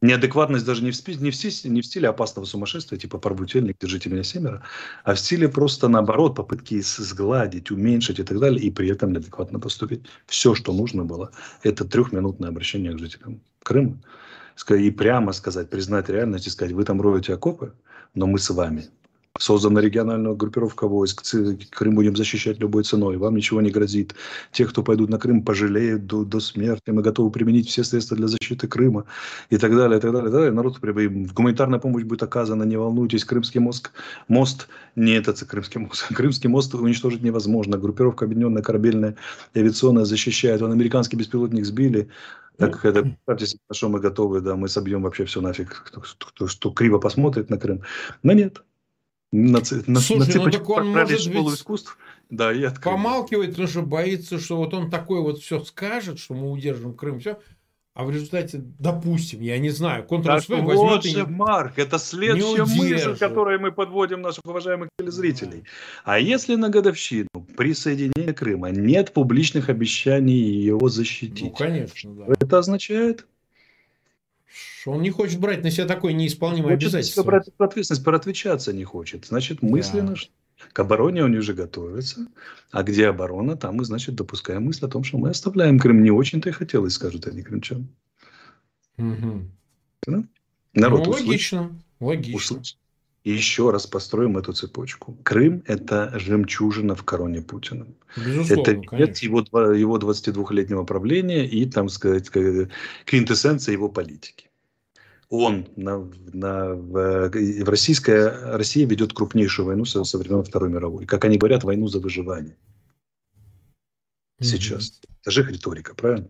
Неадекватность 0.04 0.66
даже 0.66 0.84
не 0.84 0.92
в, 0.92 1.08
не, 1.22 1.32
в 1.32 1.36
стиле, 1.36 1.74
не 1.74 1.82
в 1.82 1.86
стиле 1.86 2.10
опасного 2.10 2.46
сумасшествия, 2.46 3.00
типа 3.00 3.20
«порбутельник, 3.20 3.78
держите 3.80 4.10
меня 4.10 4.24
семеро», 4.24 4.62
а 5.06 5.14
в 5.14 5.20
стиле 5.20 5.48
просто 5.48 5.88
наоборот, 5.88 6.36
попытки 6.36 6.82
сгладить, 6.82 7.72
уменьшить 7.72 8.20
и 8.20 8.24
так 8.24 8.38
далее, 8.38 8.62
и 8.62 8.70
при 8.70 8.90
этом 8.90 9.14
неадекватно 9.14 9.62
поступить. 9.62 10.02
Все, 10.26 10.56
что 10.56 10.74
нужно 10.74 11.06
было, 11.06 11.32
это 11.62 11.86
трехминутное 11.86 12.50
обращение 12.50 12.92
к 12.92 13.00
жителям 13.00 13.40
Крыма. 13.64 13.98
И 14.70 14.92
прямо 14.92 15.32
сказать, 15.32 15.70
признать 15.70 16.10
реальность 16.10 16.48
и 16.48 16.50
сказать, 16.50 16.74
вы 16.74 16.84
там 16.84 17.00
роете 17.00 17.34
окопы, 17.34 17.74
но 18.14 18.28
мы 18.28 18.40
с 18.40 18.50
вами– 18.50 18.90
Создана 19.40 19.82
региональная 19.82 20.36
группировка 20.36 20.88
войск. 20.88 21.24
Крым 21.72 21.96
будем 21.96 22.16
защищать 22.16 22.60
любой 22.60 22.84
ценой. 22.84 23.18
Вам 23.18 23.36
ничего 23.36 23.62
не 23.62 23.72
грозит. 23.72 24.14
Те, 24.52 24.68
кто 24.68 24.84
пойдут 24.84 25.10
на 25.10 25.18
Крым, 25.18 25.44
пожалеют 25.44 26.06
до, 26.06 26.24
до 26.24 26.40
смерти. 26.40 26.92
Мы 26.92 27.02
готовы 27.02 27.32
применить 27.32 27.68
все 27.68 27.84
средства 27.84 28.16
для 28.16 28.28
защиты 28.28 28.68
Крыма. 28.68 29.06
И 29.50 29.58
так 29.58 29.76
далее, 29.76 29.98
и 29.98 30.02
так 30.02 30.12
далее. 30.12 30.30
И 30.30 30.32
так 30.32 30.40
далее. 30.40 30.52
Народ, 30.52 30.78
гуманитарная 30.80 31.80
помощь 31.80 32.04
будет 32.04 32.22
оказана. 32.22 32.62
Не 32.62 32.78
волнуйтесь. 32.78 33.26
Крымский 33.26 33.60
мост, 33.60 33.92
мост 34.28 34.68
не 34.96 35.14
этот 35.14 35.40
Крымский 35.40 35.82
мост. 35.82 36.06
Крымский 36.14 36.48
мост 36.48 36.76
уничтожить 36.76 37.24
невозможно. 37.24 37.80
Группировка 37.80 38.26
объединенная 38.26 38.62
корабельная 38.62 39.16
и 39.56 39.60
авиационная 39.60 40.06
защищает. 40.06 40.62
Он 40.62 40.72
американский 40.72 41.18
беспилотник 41.18 41.66
сбили. 41.66 42.08
Так 42.58 42.86
это, 42.86 43.18
представьте 43.26 43.58
что 43.72 43.90
мы 43.90 44.00
готовы, 44.00 44.42
да, 44.42 44.56
мы 44.56 44.68
собьем 44.68 45.02
вообще 45.02 45.26
все 45.26 45.42
нафиг, 45.42 45.86
кто, 45.88 46.02
кто, 46.02 46.28
кто, 46.28 46.46
кто 46.46 46.70
криво 46.70 47.00
посмотрит 47.00 47.50
на 47.50 47.58
Крым. 47.58 47.82
Но 48.22 48.34
нет, 48.34 48.62
на, 49.34 49.62
на, 49.88 50.00
Слушай, 50.00 50.38
на 50.38 50.46
ну 50.46 50.52
так 50.52 50.70
он 50.70 50.90
может 50.90 51.22
школу 51.22 51.50
ведь 51.50 51.60
искусств. 51.60 51.98
Да, 52.30 52.54
и 52.54 52.70
помалкивает, 52.84 53.50
потому 53.52 53.68
что 53.68 53.82
боится, 53.82 54.40
что 54.40 54.58
вот 54.58 54.76
он 54.76 54.92
такой 54.92 55.22
вот 55.22 55.40
все 55.40 55.60
скажет, 55.62 56.20
что 56.20 56.36
мы 56.36 56.52
удержим 56.52 56.94
Крым, 56.94 57.20
все. 57.20 57.40
А 57.96 58.06
в 58.06 58.12
результате, 58.12 58.60
допустим, 58.80 59.42
я 59.42 59.58
не 59.58 59.70
знаю, 59.70 60.04
контр 60.04 60.42
так 60.42 60.50
вот 60.50 61.04
же, 61.04 61.26
Марк, 61.28 61.78
это 61.78 61.98
следующая 62.00 62.66
мысль, 62.66 63.18
которую 63.18 63.60
мы 63.60 63.72
подводим 63.72 64.22
наших 64.22 64.46
уважаемых 64.46 64.90
телезрителей. 65.00 65.62
Да. 65.62 66.14
А 66.14 66.20
если 66.20 66.56
на 66.56 66.70
годовщину 66.70 67.28
присоединения 67.56 68.34
Крыма 68.34 68.70
нет 68.70 69.14
публичных 69.14 69.70
обещаний 69.70 70.42
его 70.42 70.90
защитить? 70.90 71.44
Ну, 71.44 71.50
конечно, 71.52 72.14
да. 72.16 72.34
Это 72.40 72.60
означает, 72.60 73.28
он 74.86 75.02
не 75.02 75.10
хочет 75.10 75.40
брать 75.40 75.64
на 75.64 75.72
себя 75.72 75.86
такое 75.86 76.14
неисполнимое 76.14 76.76
хочет 76.76 76.88
обязательство. 76.88 77.24
брать 77.24 77.48
ответственность, 77.58 78.06
отвечаться 78.06 78.74
не 78.74 78.84
хочет. 78.84 79.26
Значит, 79.26 79.62
мысленно, 79.62 80.16
да. 80.16 80.22
К 80.72 80.80
обороне 80.80 81.24
они 81.24 81.38
уже 81.38 81.54
готовятся. 81.54 82.28
А 82.72 82.84
где 82.84 83.08
оборона, 83.08 83.58
там 83.58 83.76
мы, 83.76 83.86
значит, 83.86 84.16
допускаем 84.16 84.64
мысль 84.64 84.86
о 84.86 84.88
том, 84.88 85.04
что 85.04 85.18
мы 85.18 85.30
оставляем 85.30 85.80
Крым. 85.80 86.04
Не 86.04 86.12
очень-то 86.12 86.50
и 86.50 86.54
хотелось, 86.54 86.94
скажут 86.94 87.28
они 87.28 87.42
крымчан. 87.42 87.88
Угу. 88.98 89.50
Да? 90.08 90.24
Народ 90.74 91.06
ну, 91.06 91.12
логично. 91.12 91.80
Логично. 92.00 92.38
Услышь. 92.38 92.78
И 93.24 93.32
еще 93.32 93.72
раз 93.72 93.88
построим 93.88 94.38
эту 94.38 94.52
цепочку. 94.52 95.18
Крым– 95.24 95.64
это 95.66 96.12
жемчужина 96.20 96.94
в 96.94 97.04
короне 97.04 97.42
Путина. 97.42 97.88
Безусловно, 98.18 98.84
это 98.92 99.26
его, 99.26 99.40
его 99.74 99.98
22-летнего 99.98 100.84
правления 100.84 101.48
и, 101.48 101.66
там 101.66 101.88
сказать, 101.88 102.30
квинтэссенция 103.06 103.72
его 103.72 103.88
политики. 103.88 104.50
Он 105.30 105.66
на, 105.78 106.08
на, 106.34 106.76
в, 106.76 107.30
в 107.30 107.70
российская, 107.70 108.56
Россия 108.58 108.86
ведет 108.86 109.14
крупнейшую 109.14 109.68
войну 109.68 109.86
со, 109.86 110.04
со 110.04 110.18
времен 110.18 110.44
Второй 110.44 110.70
мировой. 110.70 111.06
Как 111.06 111.24
они 111.24 111.38
говорят, 111.38 111.64
войну 111.64 111.88
за 111.88 112.00
выживание. 112.00 112.58
Сейчас. 114.42 114.90
Mm-hmm. 114.92 115.10
Это 115.22 115.32
же 115.32 115.42
их 115.42 115.52
риторика, 115.52 115.96
правильно? 115.96 116.28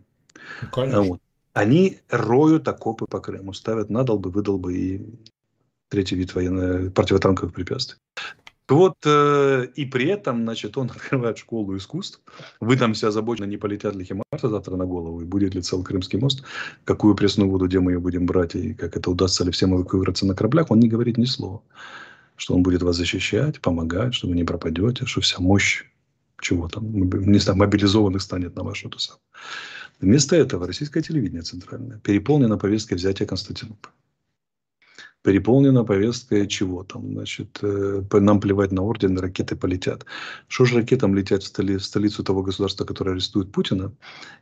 Ну, 0.62 0.68
конечно. 0.70 1.02
Вот. 1.02 1.20
Они 1.52 1.98
роют 2.08 2.66
окопы 2.68 3.06
по 3.06 3.20
Крыму, 3.20 3.52
ставят 3.52 3.90
надолбы, 3.90 4.30
выдолбы 4.30 4.74
и 4.76 5.06
третий 5.94 6.16
вид 6.16 6.34
военной 6.34 6.90
противотанковых 6.90 7.54
препятствий. 7.54 7.98
Вот 8.68 8.94
э, 9.04 9.66
и 9.76 9.84
при 9.84 10.08
этом, 10.08 10.42
значит, 10.42 10.76
он 10.76 10.90
открывает 10.94 11.38
школу 11.38 11.76
искусств. 11.76 12.20
Вы 12.60 12.76
там 12.76 12.94
все 12.94 13.08
озабочены, 13.08 13.46
не 13.46 13.58
полетят 13.58 13.94
ли 13.94 14.04
Химарса 14.04 14.48
завтра 14.48 14.76
на 14.76 14.86
голову, 14.86 15.20
и 15.20 15.24
будет 15.24 15.54
ли 15.54 15.62
цел 15.62 15.84
Крымский 15.84 16.18
мост, 16.18 16.42
какую 16.84 17.14
пресную 17.14 17.48
воду, 17.48 17.66
где 17.66 17.78
мы 17.78 17.92
ее 17.92 18.00
будем 18.00 18.26
брать, 18.26 18.56
и 18.56 18.74
как 18.74 18.96
это 18.96 19.10
удастся 19.10 19.44
ли 19.44 19.50
всем 19.50 19.74
эвакуироваться 19.76 20.26
на 20.26 20.34
кораблях. 20.34 20.70
Он 20.70 20.80
не 20.80 20.88
говорит 20.88 21.18
ни 21.18 21.26
слова. 21.26 21.62
Что 22.36 22.54
он 22.56 22.62
будет 22.62 22.82
вас 22.82 22.96
защищать, 22.96 23.60
помогать, 23.60 24.14
что 24.14 24.26
вы 24.26 24.34
не 24.34 24.44
пропадете, 24.44 25.06
что 25.06 25.20
вся 25.20 25.36
мощь 25.38 25.84
чего 26.40 26.68
там, 26.68 26.92
не 26.92 27.38
знаю, 27.38 27.58
мобилизованных 27.58 28.20
станет 28.20 28.56
на 28.56 28.64
вашу 28.64 28.88
ту 28.88 28.98
самую. 28.98 29.20
Вместо 30.00 30.34
этого 30.36 30.66
российское 30.66 31.02
телевидение 31.02 31.42
центральное 31.42 31.98
переполнено 31.98 32.58
повесткой 32.58 32.94
взятия 32.94 33.26
Константинополя 33.26 33.94
переполнена 35.24 35.84
повестка 35.84 36.46
чего 36.46 36.84
там, 36.84 37.12
значит, 37.14 37.58
э, 37.62 38.02
нам 38.12 38.40
плевать 38.40 38.72
на 38.72 38.82
орден, 38.82 39.18
ракеты 39.18 39.56
полетят. 39.56 40.04
Что 40.48 40.66
же 40.66 40.76
ракетам 40.76 41.14
летят 41.14 41.42
в, 41.42 41.46
столи, 41.46 41.78
в 41.78 41.84
столицу 41.84 42.22
того 42.22 42.42
государства, 42.42 42.84
которое 42.84 43.12
арестует 43.12 43.50
Путина, 43.50 43.90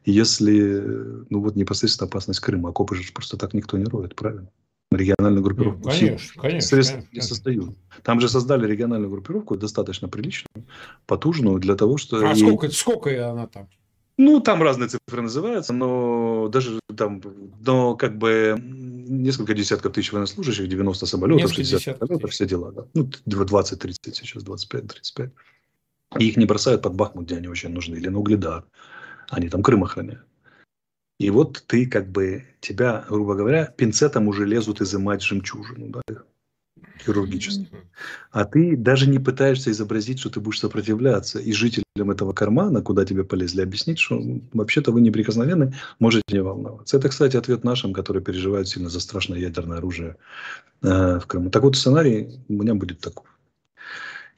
если, 0.04 0.82
ну 1.30 1.40
вот 1.40 1.54
непосредственно 1.54 2.08
опасность 2.08 2.40
Крыма, 2.40 2.70
окопы 2.70 2.96
же 2.96 3.12
просто 3.12 3.36
так 3.36 3.54
никто 3.54 3.78
не 3.78 3.84
роет, 3.84 4.16
правильно? 4.16 4.50
Региональную 4.90 5.42
группировку. 5.42 5.84
Ну, 5.84 5.90
конечно, 5.90 6.42
конечно, 6.42 6.68
средств 6.68 6.94
конечно, 6.94 7.14
не 7.14 7.20
создают. 7.22 7.76
Там 8.02 8.20
же 8.20 8.28
создали 8.28 8.66
региональную 8.66 9.10
группировку 9.10 9.56
достаточно 9.56 10.08
приличную, 10.08 10.66
потужную 11.06 11.60
для 11.60 11.76
того, 11.76 11.96
что... 11.96 12.28
А 12.28 12.32
и... 12.32 12.34
сколько, 12.34 12.68
сколько 12.70 13.30
она 13.30 13.46
там? 13.46 13.68
Ну, 14.18 14.40
там 14.40 14.62
разные 14.62 14.88
цифры 14.88 15.22
называются, 15.22 15.72
но 15.72 16.48
даже 16.48 16.80
там, 16.96 17.22
но 17.64 17.96
как 17.96 18.18
бы 18.18 18.56
несколько 19.12 19.54
десятков 19.54 19.92
тысяч 19.92 20.12
военнослужащих, 20.12 20.68
90 20.68 21.06
самолетов, 21.06 21.42
несколько 21.42 21.64
60 21.64 21.98
самолетов, 21.98 22.30
все 22.30 22.46
дела. 22.46 22.72
Да. 22.72 22.86
Ну, 22.94 23.10
20-30 23.26 23.94
сейчас, 24.12 24.42
25-35. 24.42 25.30
И 26.18 26.28
их 26.28 26.36
не 26.36 26.46
бросают 26.46 26.82
под 26.82 26.94
Бахмут, 26.94 27.26
где 27.26 27.36
они 27.36 27.48
очень 27.48 27.70
нужны, 27.70 27.96
или 27.96 28.08
на 28.08 28.18
Угледар. 28.18 28.64
Они 29.30 29.48
там 29.48 29.62
Крым 29.62 29.84
охраняют. 29.84 30.26
И 31.18 31.30
вот 31.30 31.64
ты 31.66 31.86
как 31.86 32.10
бы, 32.10 32.44
тебя, 32.60 33.04
грубо 33.08 33.34
говоря, 33.34 33.66
пинцетом 33.66 34.28
уже 34.28 34.44
лезут 34.44 34.80
изымать 34.80 35.22
жемчужину. 35.22 35.88
Да? 35.88 36.02
Хирургически. 37.04 37.68
А 38.30 38.44
ты 38.44 38.76
даже 38.76 39.08
не 39.08 39.18
пытаешься 39.18 39.70
изобразить, 39.70 40.20
что 40.20 40.30
ты 40.30 40.40
будешь 40.40 40.60
сопротивляться. 40.60 41.38
И 41.38 41.52
жителям 41.52 42.10
этого 42.10 42.32
кармана, 42.32 42.82
куда 42.82 43.04
тебе 43.04 43.24
полезли, 43.24 43.62
объяснить, 43.62 43.98
что 43.98 44.22
вообще-то 44.52 44.92
вы 44.92 45.00
неприкосновенны, 45.00 45.74
можете 45.98 46.24
не 46.30 46.42
волноваться. 46.42 46.96
Это, 46.96 47.08
кстати, 47.08 47.36
ответ 47.36 47.64
нашим, 47.64 47.92
которые 47.92 48.22
переживают 48.22 48.68
сильно 48.68 48.88
за 48.88 49.00
страшное 49.00 49.38
ядерное 49.38 49.78
оружие 49.78 50.16
э, 50.82 51.18
в 51.18 51.26
Крыму. 51.26 51.50
Так 51.50 51.62
вот, 51.62 51.76
сценарий 51.76 52.28
у 52.48 52.54
меня 52.54 52.74
будет 52.74 53.00
такой. 53.00 53.31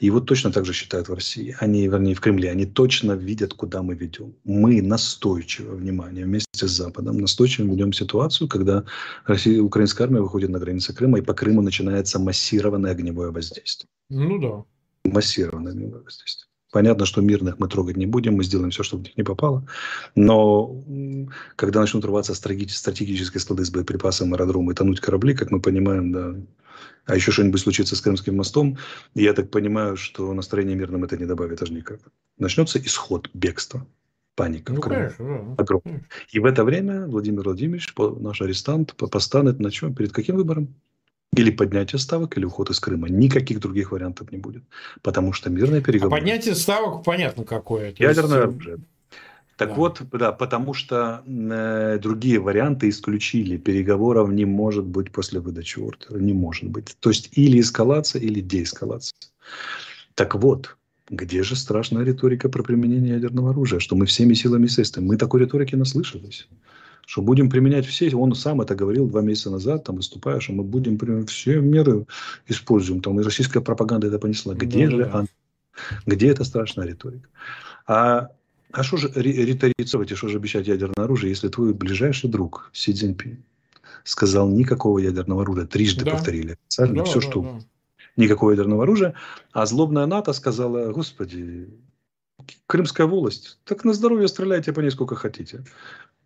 И 0.00 0.10
вот 0.10 0.26
точно 0.26 0.50
так 0.50 0.64
же 0.64 0.72
считают 0.72 1.08
в 1.08 1.14
России, 1.14 1.56
они, 1.60 1.86
вернее, 1.86 2.14
в 2.14 2.20
Кремле, 2.20 2.50
они 2.50 2.66
точно 2.66 3.12
видят, 3.12 3.54
куда 3.54 3.82
мы 3.82 3.94
ведем. 3.94 4.34
Мы 4.44 4.82
настойчиво, 4.82 5.76
внимание, 5.76 6.24
вместе 6.24 6.66
с 6.66 6.70
Западом, 6.70 7.18
настойчиво 7.18 7.70
ведем 7.70 7.92
ситуацию, 7.92 8.48
когда 8.48 8.84
Россия, 9.24 9.62
украинская 9.62 10.06
армия 10.06 10.20
выходит 10.20 10.50
на 10.50 10.58
границы 10.58 10.92
Крыма, 10.92 11.18
и 11.18 11.22
по 11.22 11.32
Крыму 11.32 11.62
начинается 11.62 12.18
массированное 12.18 12.90
огневое 12.90 13.30
воздействие. 13.30 13.88
Ну 14.10 14.38
да. 14.40 15.10
Массированное 15.10 15.72
огневое 15.72 16.02
воздействие. 16.02 16.48
Понятно, 16.72 17.06
что 17.06 17.20
мирных 17.20 17.60
мы 17.60 17.68
трогать 17.68 17.96
не 17.96 18.06
будем, 18.06 18.34
мы 18.34 18.42
сделаем 18.42 18.70
все, 18.70 18.82
чтобы 18.82 19.04
в 19.04 19.06
них 19.06 19.16
не 19.16 19.22
попало. 19.22 19.64
Но 20.16 20.82
когда 21.54 21.80
начнут 21.80 22.04
рваться 22.04 22.34
стратегические 22.34 23.40
склады 23.40 23.64
с 23.64 23.70
боеприпасами, 23.70 24.32
аэродромы 24.32 24.72
и 24.72 24.74
тонуть 24.74 24.98
корабли, 24.98 25.34
как 25.34 25.52
мы 25.52 25.60
понимаем, 25.60 26.10
да, 26.10 26.34
а 27.06 27.14
еще 27.14 27.32
что-нибудь 27.32 27.60
случится 27.60 27.96
с 27.96 28.00
Крымским 28.00 28.36
мостом, 28.36 28.78
я 29.14 29.32
так 29.32 29.50
понимаю, 29.50 29.96
что 29.96 30.32
настроение 30.32 30.76
мирным 30.76 31.04
это 31.04 31.16
не 31.16 31.26
добавит 31.26 31.62
аж 31.62 31.70
никак. 31.70 32.00
Начнется 32.38 32.78
исход, 32.78 33.28
бегства, 33.34 33.86
паника 34.34 34.72
ну, 34.72 34.78
в 34.78 34.82
Крыму. 34.82 35.56
Конечно, 35.56 35.82
да. 35.84 36.00
И 36.32 36.38
в 36.38 36.44
это 36.44 36.64
время 36.64 37.06
Владимир 37.06 37.42
Владимирович, 37.44 37.92
наш 37.96 38.40
арестант, 38.40 38.94
постанет 38.96 39.60
на 39.60 39.70
чем? 39.70 39.94
Перед 39.94 40.12
каким 40.12 40.36
выбором? 40.36 40.74
Или 41.36 41.50
поднятие 41.50 41.98
ставок, 41.98 42.36
или 42.38 42.44
уход 42.44 42.70
из 42.70 42.78
Крыма. 42.78 43.08
Никаких 43.08 43.58
других 43.58 43.90
вариантов 43.90 44.30
не 44.30 44.38
будет. 44.38 44.62
Потому 45.02 45.32
что 45.32 45.50
мирные 45.50 45.82
переговоры... 45.82 46.16
А 46.16 46.20
поднятие 46.20 46.54
ставок 46.54 47.04
понятно 47.04 47.44
какое. 47.44 47.92
Ядерное 47.98 48.46
есть... 48.46 48.48
оружие. 48.48 48.78
Так 49.56 49.68
да. 49.68 49.74
вот, 49.74 50.02
да, 50.12 50.32
потому 50.32 50.74
что 50.74 51.22
э, 51.26 51.98
другие 52.02 52.40
варианты 52.40 52.88
исключили. 52.88 53.56
Переговоров 53.56 54.30
не 54.30 54.44
может 54.44 54.84
быть 54.84 55.12
после 55.12 55.40
выдачи 55.40 55.78
ордера. 55.78 56.18
Не 56.18 56.32
может 56.32 56.64
быть. 56.64 56.96
То 57.00 57.10
есть 57.10 57.30
или 57.32 57.60
эскалация, 57.60 58.20
или 58.20 58.40
деэскалация. 58.40 59.16
Так 60.14 60.34
вот, 60.34 60.76
где 61.08 61.42
же 61.42 61.54
страшная 61.54 62.04
риторика 62.04 62.48
про 62.48 62.62
применение 62.62 63.14
ядерного 63.14 63.50
оружия? 63.50 63.78
Что 63.78 63.94
мы 63.94 64.06
всеми 64.06 64.34
силами 64.34 64.66
средствами. 64.66 65.06
Мы 65.06 65.16
такой 65.16 65.40
риторики 65.40 65.76
наслышались. 65.76 66.48
Что 67.06 67.22
будем 67.22 67.50
применять 67.50 67.86
все. 67.86 68.12
Он 68.14 68.34
сам 68.34 68.60
это 68.60 68.74
говорил 68.74 69.06
два 69.06 69.20
месяца 69.20 69.50
назад, 69.50 69.84
там 69.84 69.96
выступая, 69.96 70.40
что 70.40 70.52
мы 70.52 70.64
будем 70.64 70.98
применять 70.98 71.30
все 71.30 71.60
меры 71.60 72.06
используем. 72.48 73.02
Там 73.02 73.20
и 73.20 73.22
российская 73.22 73.60
пропаганда 73.60 74.08
это 74.08 74.18
понесла. 74.18 74.54
Где 74.54 74.86
да, 74.86 74.90
же 74.90 75.04
да. 75.04 75.24
Где 76.06 76.28
эта 76.28 76.44
страшная 76.44 76.86
риторика? 76.86 77.28
А 77.86 78.30
а 78.74 78.82
что 78.82 78.96
же 78.96 79.08
риторицировать 79.14 80.10
и 80.10 80.14
что 80.14 80.28
же 80.28 80.38
обещать 80.38 80.66
ядерное 80.66 81.04
оружие, 81.04 81.30
если 81.30 81.48
твой 81.48 81.72
ближайший 81.72 82.28
друг 82.28 82.70
Си 82.72 82.92
Цзиньпин 82.92 83.44
сказал 84.02 84.48
никакого 84.48 84.98
ядерного 84.98 85.42
оружия, 85.42 85.66
трижды 85.66 86.04
да. 86.04 86.12
повторили 86.12 86.56
официально, 86.60 86.96
да, 86.96 87.04
все 87.04 87.20
да, 87.20 87.26
что 87.26 87.42
да. 87.42 87.60
никакого 88.16 88.50
ядерного 88.50 88.82
оружия, 88.82 89.14
а 89.52 89.64
злобная 89.66 90.06
НАТО 90.06 90.32
сказала, 90.32 90.92
господи, 90.92 91.68
Крымская 92.66 93.06
волость, 93.06 93.58
так 93.64 93.84
на 93.84 93.94
здоровье 93.94 94.26
стреляйте 94.26 94.72
по 94.72 94.80
ней 94.80 94.90
сколько 94.90 95.14
хотите. 95.14 95.64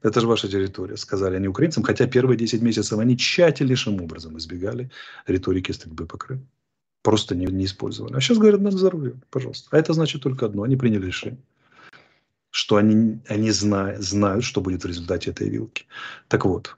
Это 0.01 0.21
же 0.21 0.27
ваша 0.27 0.49
территория, 0.49 0.97
сказали 0.97 1.37
они 1.37 1.49
украинцам, 1.49 1.83
хотя 1.83 2.07
первые 2.07 2.39
10 2.39 2.63
месяцев 2.63 2.99
они 2.99 3.17
тщательнейшим 3.17 4.01
образом 4.01 4.39
избегали 4.39 4.91
риторики 5.27 5.73
стрельбы 5.73 6.07
по 6.07 6.17
Крыму. 6.17 6.47
Просто 7.03 7.35
не, 7.37 7.47
не 7.47 7.67
использовали. 7.67 8.15
А 8.15 8.21
сейчас 8.21 8.39
говорят, 8.39 8.61
на 8.61 8.71
здоровье, 8.71 9.21
пожалуйста. 9.31 9.69
А 9.71 9.79
это 9.79 9.93
значит 9.93 10.23
только 10.23 10.47
одно, 10.47 10.63
они 10.63 10.77
приняли 10.77 11.07
решение 11.07 11.41
что 12.59 12.75
они, 12.75 13.21
они 13.29 13.53
знают, 13.53 14.03
знают, 14.03 14.43
что 14.43 14.61
будет 14.61 14.83
в 14.83 14.87
результате 14.89 15.31
этой 15.31 15.49
вилки. 15.49 15.87
Так 16.27 16.45
вот, 16.45 16.77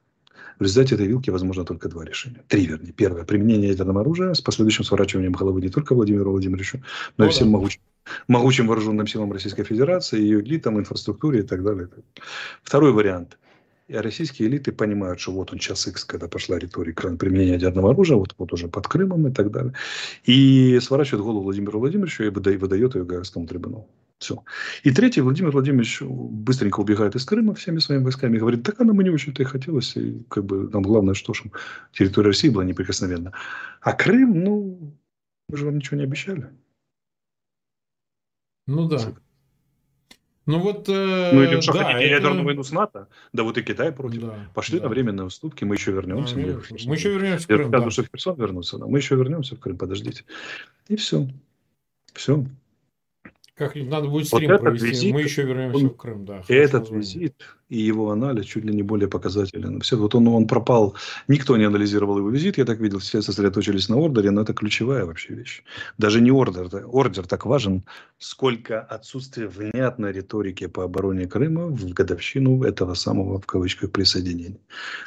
в 0.59 0.63
результате 0.63 0.95
этой 0.95 1.07
вилки 1.07 1.31
возможно 1.31 1.65
только 1.65 1.89
два 1.89 2.05
решения. 2.05 2.43
Три, 2.49 2.67
вернее. 2.67 2.93
Первое. 2.93 3.25
Применение 3.25 3.71
ядерного 3.71 4.03
оружия 4.03 4.35
с 4.35 4.43
последующим 4.43 4.85
сворачиванием 4.85 5.33
головы 5.33 5.63
не 5.63 5.71
только 5.71 5.95
Владимиру 5.95 6.33
Владимировичу, 6.33 6.83
но 7.17 7.25
ну, 7.25 7.31
и 7.31 7.33
всем 7.33 7.47
да. 7.47 7.53
могучим, 7.53 7.81
могучим 8.29 8.67
вооруженным 8.67 9.07
силам 9.07 9.33
Российской 9.33 9.65
Федерации, 9.65 10.21
ее 10.21 10.43
элитам, 10.43 10.79
инфраструктуре 10.79 11.41
и 11.41 11.45
так 11.45 11.65
далее. 11.65 11.89
Второй 12.63 12.93
вариант. 12.93 13.39
И 13.89 13.95
российские 13.95 14.49
элиты 14.49 14.73
понимают, 14.73 15.19
что 15.19 15.33
вот 15.33 15.51
он 15.51 15.59
час 15.59 15.89
X, 15.89 16.05
когда 16.05 16.29
пошла 16.29 16.59
риторика 16.59 17.09
применения 17.17 17.53
ядерного 17.53 17.93
оружия, 17.93 18.19
вот, 18.19 18.35
вот 18.37 18.53
уже 18.53 18.69
под 18.69 18.87
Крымом 18.87 19.29
и 19.29 19.33
так 19.33 19.51
далее. 19.51 19.73
И 20.25 20.79
сворачивает 20.83 21.25
голову 21.25 21.45
Владимиру 21.45 21.81
Владимировичу 21.81 22.25
и 22.25 22.29
выдает 22.29 22.95
ее 22.95 23.05
Гаагскому 23.05 23.47
трибуналу. 23.47 23.89
Все. 24.21 24.45
И 24.83 24.91
третий, 24.91 25.23
Владимир 25.23 25.51
Владимирович 25.51 26.03
быстренько 26.03 26.81
убегает 26.81 27.17
из 27.17 27.25
Крыма 27.25 27.55
всеми 27.55 27.79
своими 27.79 28.05
войсками 28.05 28.37
и 28.37 28.39
говорит, 28.39 28.63
так 28.63 28.79
она 28.79 28.93
мы 28.93 29.03
не 29.03 29.09
очень-то 29.09 29.43
и 29.43 29.47
хотелось. 29.47 29.97
И 29.97 30.23
как 30.29 30.45
бы 30.45 30.69
нам 30.69 30.83
главное, 30.83 31.15
что 31.15 31.33
чтобы 31.33 31.57
территория 31.93 32.29
России 32.29 32.51
была 32.51 32.65
неприкосновенна. 32.65 33.33
А 33.81 33.93
Крым, 33.95 34.45
ну, 34.45 34.95
мы 35.49 35.57
же 35.57 35.65
вам 35.65 35.79
ничего 35.79 35.97
не 35.97 36.05
обещали. 36.05 36.51
Ну 38.67 38.89
да. 38.89 39.01
Ну 40.45 40.59
вот, 40.59 40.89
э, 40.91 41.31
ну 41.33 41.43
или 41.43 41.61
что, 41.63 41.73
да, 41.73 41.93
это... 41.93 42.01
ядерную 42.03 42.45
войну 42.45 42.63
с 42.63 42.73
НАТО? 42.73 43.09
Да 43.33 43.43
вот 43.43 43.57
и 43.57 43.63
Китай 43.63 43.91
против. 43.91 44.21
Да, 44.21 44.35
Пошли 44.53 44.81
да. 44.81 44.85
на 44.85 44.91
временные 44.91 45.25
уступки, 45.25 45.65
мы 45.65 45.77
еще 45.77 45.93
вернемся. 45.93 46.35
Да, 46.35 46.43
мы, 46.43 46.63
мы 46.85 46.95
еще 46.95 47.11
вернемся 47.11 47.45
в 47.45 47.47
Крым. 47.47 47.73
Я 47.73 47.81
да. 47.81 47.91
что 47.91 48.03
в 48.03 48.09
Херсон 48.09 48.37
вернуться, 48.37 48.77
да. 48.77 48.87
мы 48.87 48.99
еще 48.99 49.17
вернемся 49.17 49.57
в 49.57 49.61
Крым, 49.61 49.79
подождите. 49.79 50.25
И 50.89 50.97
все. 50.97 51.27
Все. 52.13 52.45
Как-нибудь 53.61 53.91
надо 53.91 54.09
будет 54.09 54.27
стрим 54.27 54.53
вот 54.53 54.61
провести. 54.63 54.87
Визит, 54.87 55.13
Мы 55.13 55.21
еще 55.21 55.43
вернемся 55.43 55.85
он, 55.85 55.91
в 55.91 55.97
Крым, 55.97 56.25
да. 56.25 56.43
Этот 56.49 56.81
название. 56.81 56.99
визит 56.99 57.35
и 57.69 57.79
его 57.79 58.11
анализ 58.11 58.47
чуть 58.47 58.65
ли 58.65 58.75
не 58.75 58.83
более 58.83 59.07
показателен. 59.07 59.83
Все, 59.83 59.99
вот 59.99 60.15
он, 60.15 60.29
он 60.29 60.47
пропал. 60.47 60.97
Никто 61.29 61.59
не 61.59 61.65
анализировал 61.65 62.17
его 62.17 62.31
визит, 62.31 62.57
я 62.57 62.65
так 62.65 62.81
видел, 62.81 63.01
все 63.01 63.21
сосредоточились 63.21 63.91
на 63.91 63.99
ордере, 63.99 64.31
но 64.31 64.41
это 64.41 64.55
ключевая 64.55 65.05
вообще 65.05 65.35
вещь. 65.35 65.63
Даже 65.99 66.23
не 66.23 66.31
ордер, 66.31 66.71
ордер 66.87 67.27
так 67.27 67.45
важен, 67.45 67.85
сколько 68.17 68.81
отсутствие 68.81 69.49
внятной 69.49 70.13
риторики 70.13 70.67
по 70.67 70.85
обороне 70.85 71.27
Крыма 71.27 71.67
в 71.67 71.93
годовщину 71.93 72.63
этого 72.63 72.95
самого, 72.95 73.43
в 73.43 73.45
кавычках, 73.45 73.93
присоединения. 73.93 74.61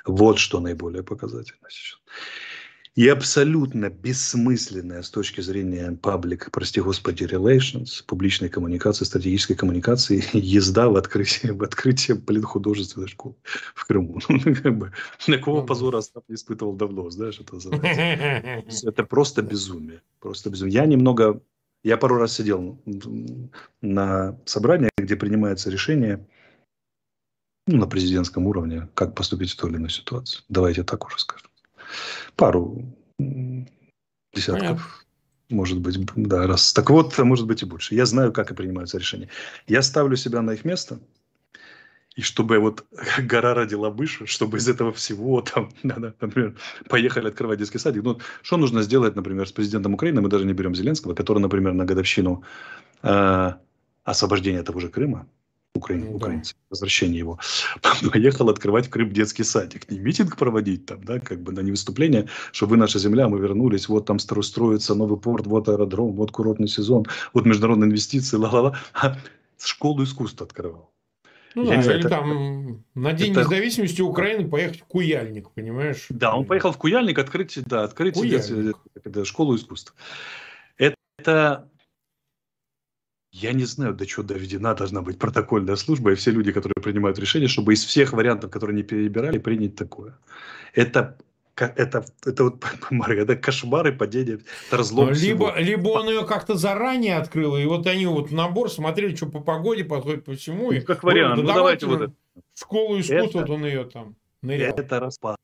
Вот 0.05 0.37
что 0.37 0.59
наиболее 0.59 1.01
показательно 1.01 1.69
сейчас 1.69 1.99
и 2.95 3.07
абсолютно 3.07 3.89
бессмысленная 3.89 5.01
с 5.01 5.09
точки 5.09 5.41
зрения 5.41 5.97
паблик, 5.99 6.51
прости 6.51 6.79
господи, 6.79 7.23
relations, 7.23 8.03
публичной 8.05 8.49
коммуникации, 8.49 9.05
стратегической 9.05 9.55
коммуникации, 9.55 10.23
езда 10.33 10.89
в 10.89 10.95
открытие, 10.95 11.53
в 11.53 11.63
открытие 11.63 12.15
блин, 12.15 12.43
художественной 12.43 13.07
школы 13.07 13.35
в 13.73 13.85
Крыму. 13.85 14.19
Ну, 14.29 14.55
как 14.55 14.77
бы, 14.77 14.91
такого 15.25 15.61
ну 15.61 15.65
позора 15.65 15.99
Остап 15.99 16.23
не 16.27 16.35
испытывал 16.35 16.73
давно, 16.73 17.09
знаешь, 17.09 17.39
это 17.39 17.55
Это 18.83 19.03
просто 19.05 19.41
безумие. 19.41 20.01
Просто 20.19 20.49
безумие. 20.49 20.73
Я 20.73 20.85
немного, 20.85 21.41
я 21.83 21.97
пару 21.97 22.17
раз 22.17 22.33
сидел 22.33 22.79
на 23.81 24.39
собрании, 24.45 24.89
где 24.97 25.15
принимается 25.15 25.69
решение 25.69 26.27
ну, 27.67 27.77
на 27.77 27.87
президентском 27.87 28.45
уровне, 28.45 28.89
как 28.93 29.15
поступить 29.15 29.51
в 29.51 29.55
той 29.55 29.71
или 29.71 29.77
иной 29.77 29.89
ситуации. 29.89 30.41
Давайте 30.49 30.83
так 30.83 31.05
уже 31.05 31.17
скажем 31.19 31.52
пару 32.35 32.83
десятков. 33.19 34.59
Понятно. 34.59 34.83
Может 35.49 35.79
быть, 35.81 35.99
да, 36.15 36.47
раз. 36.47 36.73
Так 36.73 36.89
вот, 36.89 37.17
может 37.19 37.45
быть 37.45 37.61
и 37.61 37.65
больше. 37.65 37.95
Я 37.95 38.05
знаю, 38.05 38.31
как 38.33 38.51
и 38.51 38.55
принимаются 38.55 38.97
решения. 38.97 39.29
Я 39.67 39.81
ставлю 39.81 40.15
себя 40.15 40.41
на 40.41 40.51
их 40.51 40.65
место, 40.65 40.99
и 42.15 42.21
чтобы 42.21 42.59
вот 42.59 42.85
гора 43.19 43.53
родила 43.53 43.89
выше, 43.89 44.25
чтобы 44.25 44.57
из 44.57 44.67
этого 44.67 44.91
всего 44.91 45.41
там, 45.41 45.69
например, 45.83 46.55
поехали 46.89 47.27
открывать 47.27 47.59
детский 47.59 47.79
садик. 47.79 48.03
Ну, 48.03 48.19
что 48.41 48.57
нужно 48.57 48.81
сделать, 48.83 49.15
например, 49.15 49.47
с 49.47 49.51
президентом 49.51 49.93
Украины, 49.93 50.21
мы 50.21 50.29
даже 50.29 50.45
не 50.45 50.53
берем 50.53 50.75
Зеленского, 50.75 51.13
который, 51.13 51.39
например, 51.39 51.73
на 51.73 51.85
годовщину 51.85 52.43
э, 53.01 53.53
освобождения 54.03 54.63
того 54.63 54.79
же 54.79 54.89
Крыма, 54.89 55.27
украин, 55.75 56.05
ну, 56.05 56.15
украинцы, 56.15 56.53
да. 56.53 56.59
возвращение 56.69 57.19
его, 57.19 57.39
поехал 58.11 58.49
открывать 58.49 58.87
в 58.87 58.89
Крым 58.89 59.11
детский 59.11 59.43
садик. 59.43 59.89
Не 59.89 59.99
митинг 59.99 60.37
проводить 60.37 60.85
там, 60.85 61.03
да, 61.03 61.19
как 61.19 61.41
бы 61.41 61.51
на 61.51 61.61
не 61.61 61.71
выступление, 61.71 62.27
что 62.51 62.67
вы 62.67 62.77
наша 62.77 62.99
земля, 62.99 63.27
мы 63.27 63.39
вернулись, 63.39 63.89
вот 63.89 64.05
там 64.05 64.19
строится 64.19 64.95
новый 64.95 65.19
порт, 65.19 65.47
вот 65.47 65.69
аэродром, 65.69 66.13
вот 66.13 66.31
курортный 66.31 66.67
сезон, 66.67 67.05
вот 67.33 67.45
международные 67.45 67.87
инвестиции, 67.87 68.37
ла-ла-ла. 68.37 68.77
А 68.93 69.17
школу 69.59 70.03
искусств 70.03 70.41
открывал. 70.41 70.91
Ну, 71.55 71.65
да, 71.65 71.75
или 71.75 71.99
это, 71.99 72.09
там 72.09 72.83
на 72.95 73.13
День 73.13 73.31
это... 73.31 73.41
независимости 73.41 74.01
Украины 74.01 74.49
поехать 74.49 74.81
в 74.81 74.85
Куяльник, 74.85 75.51
понимаешь? 75.51 76.07
Да, 76.09 76.35
он 76.35 76.45
поехал 76.45 76.71
в 76.71 76.77
Куяльник 76.77 77.19
открыть, 77.19 77.59
да, 77.65 77.83
открыть 77.83 78.15
Куяльник. 78.15 78.75
школу 79.23 79.55
искусств. 79.55 79.93
Это 80.77 81.69
я 83.33 83.51
не 83.51 83.65
знаю, 83.65 83.95
до 83.95 84.05
чего 84.05 84.23
доведена 84.23 84.75
должна 84.75 85.01
быть 85.01 85.17
протокольная 85.17 85.75
служба 85.75 86.11
и 86.11 86.15
все 86.15 86.31
люди, 86.31 86.51
которые 86.51 86.81
принимают 86.81 87.17
решения, 87.17 87.47
чтобы 87.47 87.73
из 87.73 87.83
всех 87.83 88.13
вариантов, 88.13 88.51
которые 88.51 88.75
они 88.75 88.83
перебирали, 88.83 89.39
принять 89.39 89.75
такое. 89.75 90.17
Это 90.73 91.17
это, 91.55 92.05
это 92.25 92.43
вот, 92.45 92.63
это 93.07 93.35
кошмары, 93.35 93.91
падение, 93.91 94.39
это 94.67 94.77
разлом 94.77 95.09
либо, 95.09 95.15
всего. 95.15 95.53
либо 95.57 95.87
он 95.89 96.09
ее 96.09 96.25
как-то 96.25 96.55
заранее 96.55 97.17
открыл, 97.17 97.57
и 97.57 97.65
вот 97.65 97.85
они 97.87 98.05
вот 98.05 98.31
набор 98.31 98.71
смотрели, 98.71 99.15
что 99.15 99.27
по 99.27 99.39
погоде 99.39 99.83
подходит 99.83 100.25
по 100.25 100.33
всему. 100.33 100.71
Ну, 100.71 100.81
как 100.81 101.03
вариант, 101.03 101.37
ну, 101.37 101.43
да 101.43 101.49
ну 101.49 101.55
давайте 101.55 101.85
вот 101.85 102.01
это. 102.01 102.13
Школу 102.55 102.99
искусства, 102.99 103.39
это, 103.39 103.39
вот 103.39 103.49
он 103.49 103.65
ее 103.65 103.83
там 103.85 104.15
нырял. 104.41 104.75
Это 104.75 104.99
распад, 104.99 105.37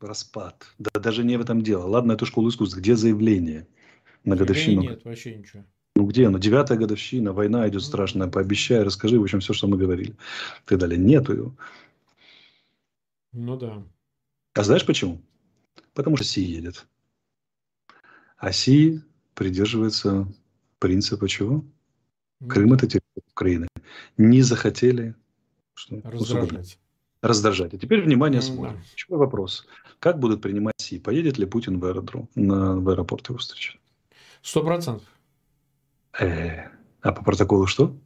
распад. 0.00 0.66
Да 0.78 1.00
даже 1.00 1.24
не 1.24 1.36
в 1.36 1.40
этом 1.40 1.62
дело. 1.62 1.86
Ладно, 1.86 2.12
эту 2.12 2.26
школу 2.26 2.48
искусств, 2.48 2.76
где 2.76 2.94
заявление 2.94 3.66
на 4.24 4.36
годовщину? 4.36 4.82
Нет, 4.82 5.04
вообще 5.04 5.34
ничего. 5.34 5.64
Ну 5.98 6.06
где 6.06 6.28
она? 6.28 6.38
Девятая 6.38 6.78
годовщина, 6.78 7.32
война 7.32 7.68
идет 7.68 7.82
страшная, 7.82 8.28
пообещай, 8.28 8.84
расскажи, 8.84 9.18
в 9.18 9.22
общем, 9.24 9.40
все, 9.40 9.52
что 9.52 9.66
мы 9.66 9.76
говорили. 9.76 10.10
И 10.10 10.64
так 10.64 10.78
далее. 10.78 10.96
Нету 10.96 11.32
ее. 11.32 11.56
Ну 13.32 13.56
да. 13.56 13.82
А 14.54 14.62
знаешь 14.62 14.86
почему? 14.86 15.20
Потому 15.94 16.14
что 16.16 16.24
Си 16.24 16.40
едет. 16.40 16.86
А 18.36 18.52
Си 18.52 19.02
придерживается 19.34 20.28
принципа 20.78 21.28
чего? 21.28 21.64
Ну, 22.38 22.48
Крым 22.48 22.74
это 22.74 22.86
территория 22.86 23.26
Украины. 23.32 23.68
Не 24.16 24.42
захотели 24.42 25.16
что, 25.74 26.00
раздражать. 26.04 26.78
раздражать. 27.22 27.74
А 27.74 27.78
теперь 27.78 28.02
внимание, 28.02 28.40
смотрим. 28.40 28.76
Да. 28.76 28.82
Чего 28.94 29.18
вопрос? 29.18 29.66
Как 29.98 30.20
будут 30.20 30.42
принимать 30.42 30.76
Си? 30.78 31.00
Поедет 31.00 31.38
ли 31.38 31.46
Путин 31.46 31.80
в 31.80 31.84
аэродром, 31.86 32.28
на, 32.36 32.76
в 32.76 32.88
аэропорт 32.88 33.30
его 33.30 33.38
встречать? 33.38 33.80
Сто 34.42 34.62
процентов. 34.62 35.08
Э, 36.18 36.68
а 37.00 37.12
по 37.12 37.22
протоколу 37.22 37.66
что? 37.66 37.96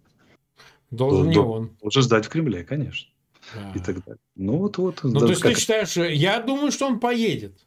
Должен 0.90 1.28
не 1.28 1.38
он. 1.38 1.76
Должен 1.80 2.02
сдать 2.02 2.26
в 2.26 2.28
Кремле, 2.28 2.64
конечно. 2.64 3.08
Да. 3.54 3.72
И 3.74 3.78
так 3.78 4.04
далее. 4.04 4.20
Ну 4.36 4.58
вот, 4.58 4.78
вот. 4.78 5.00
Ну, 5.02 5.18
то 5.20 5.28
есть 5.28 5.40
как... 5.40 5.54
ты 5.54 5.60
считаешь, 5.60 5.96
я 5.96 6.40
думаю, 6.40 6.70
что 6.70 6.86
он 6.86 7.00
поедет. 7.00 7.58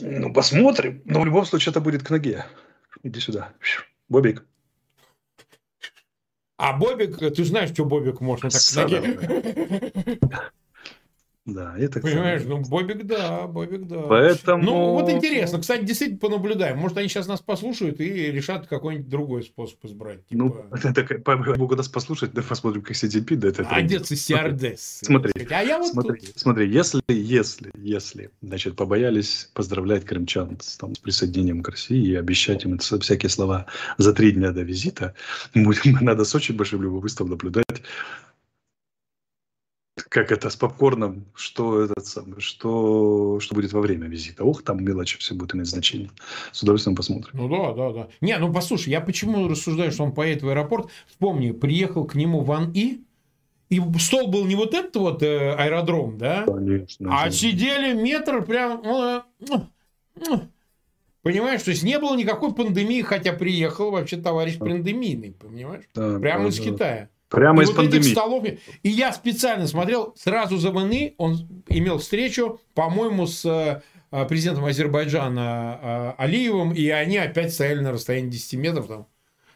Ну, 0.00 0.32
посмотрим. 0.32 1.02
Но 1.04 1.20
в 1.20 1.26
любом 1.26 1.44
случае 1.46 1.70
это 1.70 1.80
будет 1.80 2.02
к 2.02 2.10
ноге. 2.10 2.46
Иди 3.02 3.20
сюда. 3.20 3.52
Бобик. 4.08 4.44
А 6.56 6.76
Бобик, 6.76 7.18
ты 7.18 7.44
знаешь, 7.44 7.70
что 7.70 7.84
Бобик 7.84 8.20
может 8.20 8.52
так 8.52 8.62
к 8.62 8.76
ноге. 8.76 10.18
Да, 11.54 11.74
это 11.76 12.00
Понимаешь, 12.00 12.42
ну 12.46 12.60
Бобик, 12.60 13.06
да, 13.06 13.46
Бобик, 13.46 13.86
да. 13.86 14.02
Поэтому... 14.02 14.62
Ну, 14.62 14.92
вот 14.92 15.10
интересно, 15.10 15.58
кстати, 15.58 15.84
действительно 15.84 16.20
понаблюдаем. 16.20 16.78
Может, 16.78 16.98
они 16.98 17.08
сейчас 17.08 17.26
нас 17.26 17.40
послушают 17.40 18.00
и 18.00 18.30
решат 18.30 18.66
какой-нибудь 18.66 19.08
другой 19.08 19.42
способ 19.42 19.84
избрать. 19.84 20.26
Типа... 20.28 20.42
Ну, 20.42 20.56
это, 20.82 21.56
могут 21.58 21.78
нас 21.78 21.88
послушать, 21.88 22.32
да 22.32 22.42
посмотрим, 22.42 22.82
как 22.82 22.96
CDP, 22.96 23.36
да, 23.36 23.48
это... 23.48 23.66
Где 23.82 23.98
Сиардес? 24.04 25.00
Смотри, 25.02 25.32
а 25.50 25.62
я 25.62 25.78
вот 25.78 25.92
смотри, 25.92 26.20
тут... 26.20 26.38
смотри, 26.38 26.70
если, 26.70 27.02
если, 27.08 27.70
если, 27.74 28.30
значит, 28.42 28.76
побоялись 28.76 29.50
поздравлять 29.54 30.04
крымчан 30.04 30.58
с, 30.60 30.76
там, 30.76 30.94
с 30.94 30.98
присоединением 30.98 31.62
к 31.62 31.68
России 31.68 32.10
и 32.10 32.14
обещать 32.14 32.64
им 32.64 32.78
всякие 32.78 33.30
слова 33.30 33.66
за 33.98 34.12
три 34.12 34.32
дня 34.32 34.52
до 34.52 34.62
визита, 34.62 35.14
будем, 35.54 35.98
надо 36.00 36.24
с 36.24 36.34
очень 36.34 36.56
большим 36.56 36.82
любопытством 36.82 37.30
наблюдать 37.30 37.82
как 40.10 40.32
это 40.32 40.50
с 40.50 40.56
попкорном, 40.56 41.24
что 41.36 41.84
этот 41.84 42.04
самый, 42.04 42.40
что, 42.40 43.38
что 43.38 43.54
будет 43.54 43.72
во 43.72 43.80
время 43.80 44.08
визита. 44.08 44.42
Ох, 44.42 44.62
там 44.64 44.84
мелочи 44.84 45.16
все 45.18 45.34
будет 45.34 45.54
иметь 45.54 45.68
значение. 45.68 46.10
С 46.50 46.62
удовольствием 46.62 46.96
посмотрим. 46.96 47.30
Ну 47.32 47.48
да, 47.48 47.72
да, 47.72 47.92
да. 47.92 48.08
Не, 48.20 48.36
ну 48.38 48.52
послушай, 48.52 48.88
я 48.90 49.00
почему 49.00 49.46
рассуждаю, 49.48 49.92
что 49.92 50.02
он 50.02 50.12
поедет 50.12 50.42
в 50.42 50.48
аэропорт. 50.48 50.90
Вспомни, 51.06 51.52
приехал 51.52 52.04
к 52.06 52.16
нему 52.16 52.40
Ван 52.40 52.72
И, 52.72 53.02
и 53.68 53.80
стол 54.00 54.26
был 54.26 54.46
не 54.46 54.56
вот 54.56 54.74
этот 54.74 54.96
вот 54.96 55.22
э, 55.22 55.54
аэродром, 55.54 56.18
да? 56.18 56.42
Конечно. 56.44 57.16
А 57.16 57.30
сидели 57.30 57.94
метр 57.94 58.44
прям... 58.44 58.82
Э, 58.84 59.22
э, 60.16 60.40
понимаешь, 61.22 61.62
то 61.62 61.70
есть 61.70 61.84
не 61.84 62.00
было 62.00 62.16
никакой 62.16 62.52
пандемии, 62.52 63.02
хотя 63.02 63.32
приехал 63.32 63.92
вообще 63.92 64.16
товарищ 64.16 64.58
пандемийный, 64.58 65.30
понимаешь? 65.30 65.84
Да, 65.94 66.18
Прямо 66.18 66.42
да, 66.42 66.48
из 66.48 66.58
да. 66.58 66.64
Китая. 66.64 67.08
Прямо 67.30 67.62
и 67.62 67.64
из 67.64 67.68
вот 67.68 67.76
пандемии. 67.76 68.12
Столов... 68.12 68.44
И 68.44 68.88
я 68.88 69.12
специально 69.12 69.66
смотрел, 69.66 70.14
сразу 70.18 70.58
за 70.58 70.72
войны 70.72 71.14
он 71.16 71.38
имел 71.68 71.98
встречу, 71.98 72.60
по-моему, 72.74 73.26
с 73.26 73.46
э, 74.10 74.24
президентом 74.26 74.64
Азербайджана 74.64 76.16
э, 76.18 76.22
Алиевым, 76.22 76.72
и 76.72 76.88
они 76.88 77.16
опять 77.18 77.54
стояли 77.54 77.80
на 77.80 77.92
расстоянии 77.92 78.30
10 78.30 78.54
метров 78.54 78.86
там 78.88 79.06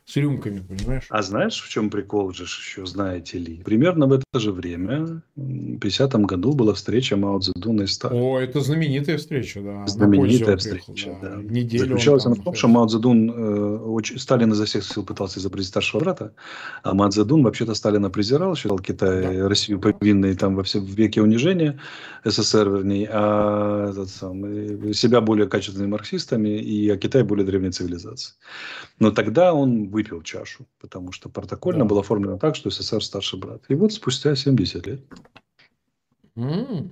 с 0.07 0.17
рюмками, 0.17 0.61
понимаешь? 0.61 1.07
А 1.09 1.23
знаешь, 1.23 1.63
в 1.63 1.69
чем 1.71 1.89
прикол 1.89 2.33
же 2.35 2.45
еще, 2.45 2.85
знаете 2.85 3.39
ли? 3.39 3.63
Примерно 3.65 4.07
в 4.07 4.13
это 4.13 4.25
же 4.39 4.53
время, 4.53 5.23
в 5.35 5.79
50-м 5.79 6.25
году, 6.25 6.53
была 6.53 6.75
встреча 6.75 7.17
Мао 7.17 7.39
Цзэдуна 7.39 7.83
и 7.83 7.87
Сталина. 7.87 8.23
О, 8.23 8.39
это 8.39 8.61
знаменитая 8.61 9.17
встреча, 9.17 9.63
да. 9.63 9.87
Знаменитая 9.87 10.59
встреча, 10.59 10.93
приехал, 10.93 11.19
да. 11.23 11.37
да. 11.37 11.43
Неделю 11.43 11.89
Заключалась 11.89 12.27
она 12.27 12.35
в 12.35 12.43
том, 12.43 12.55
что 12.55 12.69
Мао 12.69 12.87
Цзэдун, 12.87 13.31
э, 13.31 13.77
очень, 13.79 14.19
Сталин 14.19 14.53
изо 14.53 14.67
всех 14.67 14.85
сил 14.85 15.05
пытался 15.05 15.39
изобразить 15.39 15.71
старшего 15.71 16.01
брата, 16.01 16.35
а 16.83 16.93
Мао 16.93 17.09
Цзэдун 17.09 17.43
вообще-то 17.43 17.75
Сталина 17.75 18.11
презирал, 18.11 18.57
считал 18.57 18.79
Китай, 18.79 19.23
да. 19.23 19.49
Россию 19.49 19.81
повинной 19.81 20.35
там 20.35 20.55
во 20.55 20.65
всем 20.65 20.85
веке 20.85 21.23
унижения, 21.23 21.81
СССР, 22.25 22.69
вернее, 22.69 23.09
а 23.11 23.91
этот 23.91 24.11
сам, 24.11 24.93
себя 24.93 25.23
более 25.23 25.49
качественными 25.49 25.93
марксистами, 25.93 26.59
и 26.59 26.91
а 26.91 26.99
Китай 26.99 27.23
более 27.23 27.47
древней 27.47 27.71
цивилизацией. 27.71 28.37
Но 28.99 29.11
тогда 29.11 29.55
он 29.55 29.94
выпил 29.95 30.23
чашу, 30.23 30.67
потому 30.81 31.13
что 31.13 31.29
протокольно 31.29 31.85
да. 31.85 31.89
было 31.89 32.01
оформлено 32.01 32.37
так, 32.37 32.57
что 32.57 32.71
СССР 32.71 33.03
старший 33.03 33.39
брат. 33.39 33.63
И 33.69 33.75
вот 33.75 33.93
спустя 33.93 34.35
70 34.35 34.87
лет. 34.87 35.01
Mm. 36.37 36.91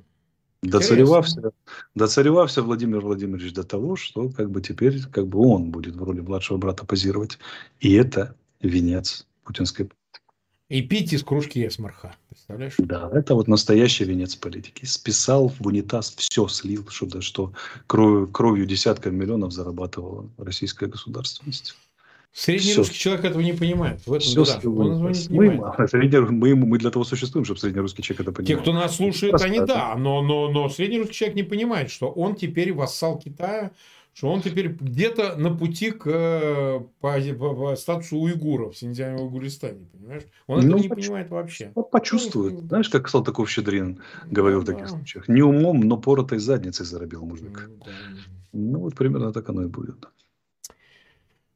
Доцаревався, 0.63 1.51
доцаревався 1.97 2.63
Владимир 2.63 3.01
Владимирович 3.01 3.53
до 3.53 3.65
того, 3.65 3.97
что 3.97 4.29
как 4.29 4.53
бы 4.53 4.61
теперь 4.61 5.03
как 5.11 5.27
бы 5.27 5.41
он 5.41 5.73
будет 5.73 5.97
в 5.97 6.03
роли 6.05 6.21
младшего 6.21 6.59
брата 6.59 6.87
позировать. 6.87 7.41
И 7.81 7.93
это 7.95 8.37
венец 8.61 9.27
путинской 9.43 9.91
и 10.73 10.81
пить 10.81 11.13
из 11.13 11.23
кружки 11.23 11.67
эсмарха. 11.67 12.15
Представляешь? 12.31 12.75
Да, 12.79 13.11
это 13.13 13.35
вот 13.35 13.47
настоящий 13.47 14.05
венец 14.05 14.37
политики. 14.37 14.87
Списал 14.87 15.49
в 15.49 15.67
унитаз, 15.67 16.15
все 16.17 16.49
слил, 16.49 16.89
что, 16.89 17.21
что 17.21 17.53
кровью, 17.87 18.29
кровью 18.29 18.65
десятков 18.65 19.13
миллионов 19.13 19.53
зарабатывала 19.53 20.31
российская 20.39 20.87
государственность. 20.87 21.77
Среднерусский 22.33 22.95
все. 22.95 23.03
человек 23.03 23.27
этого 23.27 23.43
не 23.43 23.53
понимает. 23.53 24.07
В 24.07 24.13
этом 24.13 24.27
все 24.27 24.43
беда. 24.43 24.61
Он 24.65 25.13
не 25.13 25.29
мы, 25.29 26.31
мы, 26.31 26.55
мы 26.57 26.79
для 26.79 26.91
того 26.91 27.05
существуем, 27.05 27.45
чтобы 27.45 27.61
среднерусский 27.61 28.03
человек 28.03 28.23
это 28.23 28.33
понимал. 28.33 28.57
Те, 28.57 28.63
кто 28.63 28.73
нас 28.73 28.97
слушает, 28.97 29.33
Просто 29.33 29.47
они 29.47 29.61
да, 29.61 29.95
но, 29.97 30.23
но, 30.23 30.51
но 30.51 30.69
среднерусский 30.71 31.15
человек 31.15 31.37
не 31.37 31.43
понимает, 31.43 31.91
что 31.91 32.11
он 32.11 32.35
теперь 32.35 32.73
вассал 32.73 33.19
Китая, 33.19 33.73
что 34.15 34.31
он 34.31 34.41
теперь 34.41 34.69
где-то 34.69 35.37
на 35.37 35.55
пути 35.55 35.91
к 35.91 36.07
э, 36.07 36.81
по, 37.01 37.21
по, 37.39 37.55
по 37.55 37.77
статусу 37.77 38.17
уйгуров 38.19 38.75
в 38.75 38.79
Синьцзяне 38.79 39.23
Уйгуристане, 39.23 39.87
понимаешь? 39.93 40.23
Он 40.47 40.61
ну, 40.61 40.79
этого 40.79 40.79
не 40.79 40.89
понимает 40.89 41.31
вообще. 41.31 41.73
Он 41.75 41.85
почувствует. 41.85 42.55
Ну, 42.55 42.69
Знаешь, 42.69 42.89
как 42.89 43.09
Салтыков-Щедрин 43.09 44.01
говорил 44.27 44.61
ну, 44.61 44.65
в 44.65 44.67
таких 44.67 44.85
да. 44.85 44.89
случаях. 44.89 45.29
Не 45.29 45.43
умом, 45.43 45.81
но 45.81 45.99
поротой 45.99 46.39
задницей 46.39 46.87
заробил 46.87 47.25
мужик. 47.25 47.69
Ну, 47.69 47.85
да. 47.85 47.91
ну, 48.53 48.79
вот 48.81 48.95
примерно 48.95 49.33
так 49.33 49.49
оно 49.49 49.65
и 49.65 49.67
будет. 49.67 50.07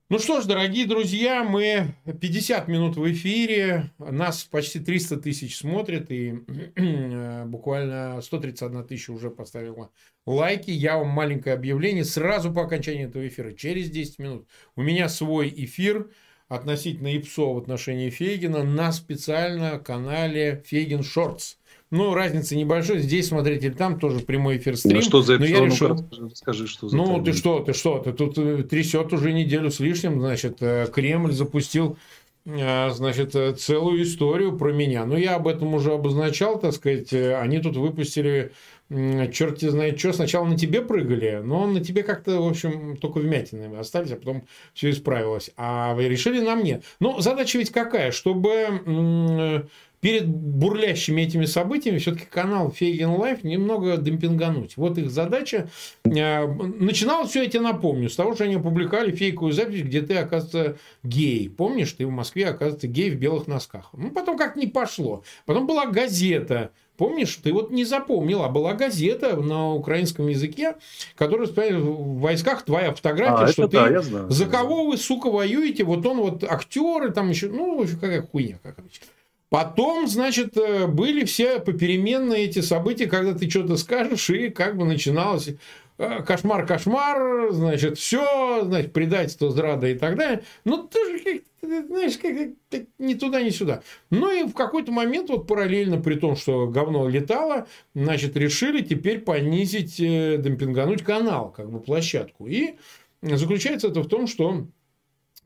Ну 0.09 0.21
что 0.21 0.41
ж, 0.41 0.45
дорогие 0.45 0.87
друзья, 0.87 1.43
мы 1.43 1.97
50 2.05 2.69
минут 2.69 2.97
в 2.97 3.11
эфире, 3.11 3.91
нас 3.99 4.45
почти 4.45 4.79
300 4.79 5.17
тысяч 5.17 5.57
смотрят, 5.57 6.13
и 6.13 6.45
э, 6.77 7.45
буквально 7.45 8.21
131 8.23 8.85
тысяча 8.85 9.11
уже 9.11 9.31
поставила 9.31 9.91
лайки. 10.25 10.71
Я 10.71 10.99
вам 10.99 11.09
маленькое 11.09 11.57
объявление 11.57 12.05
сразу 12.05 12.53
по 12.53 12.63
окончании 12.63 13.07
этого 13.07 13.27
эфира, 13.27 13.53
через 13.53 13.91
10 13.91 14.21
минут. 14.21 14.49
У 14.77 14.83
меня 14.83 15.09
свой 15.09 15.49
эфир 15.49 16.09
относительно 16.47 17.17
ИПСО 17.17 17.55
в 17.55 17.59
отношении 17.59 18.09
Фейгина 18.09 18.63
на 18.63 18.93
специально 18.93 19.81
канале 19.81 20.63
Фейгин 20.67 21.03
Шортс. 21.03 21.57
Ну, 21.97 22.15
разница 22.15 22.57
небольшая. 22.57 22.99
Здесь 22.99 23.29
смотреть 23.29 23.65
или 23.65 23.73
там 23.73 23.99
тоже 23.99 24.21
прямой 24.21 24.59
эфир 24.59 24.77
стрим. 24.77 24.97
Ну, 24.97 25.03
что 25.03 25.23
за 25.23 25.35
это? 25.35 25.45
я 25.45 25.65
решил... 25.65 25.97
Скажи, 26.35 26.67
что 26.67 26.89
за 26.89 26.97
Ну, 26.97 27.23
ты 27.23 27.33
что, 27.33 27.61
ты 27.61 27.73
что? 27.73 27.99
Ты 27.99 28.13
тут 28.13 28.39
э, 28.39 28.63
трясет 28.63 29.13
уже 29.13 29.33
неделю 29.33 29.71
с 29.71 29.81
лишним. 29.81 30.21
Значит, 30.21 30.59
э, 30.61 30.87
Кремль 30.93 31.33
запустил 31.33 31.97
э, 32.45 32.91
значит, 32.91 33.33
целую 33.59 34.03
историю 34.03 34.57
про 34.57 34.73
меня. 34.73 35.07
Но 35.07 35.17
я 35.17 35.37
об 35.37 35.49
этом 35.49 35.75
уже 35.75 35.93
обозначал, 35.93 36.59
так 36.59 36.73
сказать. 36.73 37.13
Они 37.13 37.59
тут 37.59 37.77
выпустили 37.77 38.53
черт 38.89 39.61
знает 39.61 39.99
что, 39.99 40.13
сначала 40.13 40.45
на 40.45 40.57
тебе 40.57 40.81
прыгали, 40.81 41.41
но 41.43 41.67
на 41.67 41.81
тебе 41.81 42.05
как-то, 42.05 42.41
в 42.41 42.47
общем, 42.47 42.97
только 42.97 43.19
вмятины 43.19 43.77
остались, 43.77 44.13
а 44.13 44.17
потом 44.17 44.47
все 44.75 44.91
исправилось. 44.91 45.51
А 45.57 45.95
вы 45.95 46.09
решили 46.09 46.41
на 46.41 46.55
мне. 46.55 46.83
Но 47.01 47.21
задача 47.21 47.59
ведь 47.59 47.71
какая? 47.71 48.13
Чтобы 48.13 49.67
перед 50.01 50.27
бурлящими 50.27 51.23
этими 51.23 51.45
событиями 51.47 51.99
все-таки 51.99 52.27
канал 52.27 52.71
Фейгин 52.71 53.11
Live 53.11 53.45
немного 53.45 53.97
демпингануть. 53.97 54.77
Вот 54.77 54.99
их 54.99 55.11
задача. 55.11 55.69
Э, 56.05 56.47
начиналось 56.47 57.31
все, 57.31 57.43
я 57.43 57.49
тебе 57.49 57.63
напомню, 57.63 58.09
с 58.09 58.17
того, 58.17 58.35
что 58.35 58.45
они 58.45 58.57
опубликовали 58.57 59.11
фейковую 59.11 59.53
запись, 59.53 59.83
где 59.83 60.03
ты, 60.03 60.17
оказывается, 60.17 60.79
гей. 61.03 61.49
Помнишь, 61.49 61.93
ты 61.93 62.07
в 62.07 62.11
Москве, 62.11 62.49
оказывается, 62.49 62.89
гей 62.89 63.11
в 63.11 63.17
белых 63.17 63.47
носках. 63.47 63.91
Ну, 63.95 64.11
потом 64.11 64.37
как 64.37 64.57
не 64.57 64.67
пошло. 64.67 65.25
Потом 65.45 65.67
была 65.67 65.87
газета, 65.87 66.71
Помнишь, 66.97 67.39
ты 67.43 67.53
вот 67.53 67.71
не 67.71 67.85
запомнил, 67.85 68.43
а 68.43 68.49
была 68.49 68.73
газета 68.73 69.37
на 69.37 69.75
украинском 69.75 70.29
языке, 70.29 70.77
которая 71.15 71.47
в 71.47 72.21
войсках 72.21 72.65
твоя 72.65 72.95
фотография, 72.95 73.45
а, 73.45 73.49
что 73.49 73.69
ты 73.69 73.77
да, 73.77 74.03
за 74.31 74.47
кого 74.47 74.87
вы, 74.87 74.97
сука, 74.97 75.31
воюете, 75.31 75.85
вот 75.85 76.07
он 76.07 76.19
вот 76.19 76.45
актеры, 76.45 77.11
там 77.11 77.29
еще, 77.29 77.49
ну, 77.49 77.85
какая 78.01 78.23
хуйня, 78.23 78.59
как 78.63 78.79
обычно. 78.79 79.07
Потом, 79.49 80.09
значит, 80.09 80.57
э, 80.57 80.87
были 80.87 81.25
все 81.25 81.61
попеременные 81.61 82.45
эти 82.45 82.61
события, 82.61 83.07
когда 83.07 83.33
ты 83.33 83.49
что-то 83.49 83.77
скажешь, 83.77 84.29
и 84.31 84.51
как 84.51 84.77
бы 84.77 84.85
начиналось 84.85 85.51
э, 85.99 86.23
кошмар, 86.25 86.67
кошмар, 86.67 87.53
значит, 87.53 87.97
все, 87.97 88.65
значит, 88.65 88.93
предательство, 88.93 89.51
зрада 89.51 89.87
и 89.87 89.95
так 89.95 90.17
далее. 90.17 90.43
Ну, 90.65 90.89
тоже, 90.89 91.43
знаешь, 91.63 92.19
как, 92.19 92.83
ни 92.99 93.15
туда, 93.15 93.41
ни 93.41 93.51
сюда. 93.51 93.83
Ну, 94.11 94.33
и 94.33 94.49
в 94.49 94.53
какой-то 94.53 94.91
момент, 94.91 95.31
вот 95.31 95.47
параллельно, 95.47 96.01
при 96.01 96.17
том, 96.17 96.35
что 96.35 96.67
говно 96.67 97.09
летало, 97.09 97.69
значит, 97.95 98.37
решили 98.37 98.83
теперь 98.83 99.21
понизить, 99.21 100.01
э, 100.01 100.39
демпингануть 100.39 101.05
канал, 101.05 101.53
как 101.57 101.71
бы 101.71 101.79
площадку. 101.79 102.49
И 102.49 102.75
заключается 103.23 103.89
это 103.89 104.03
в 104.03 104.09
том, 104.09 104.27
что 104.27 104.67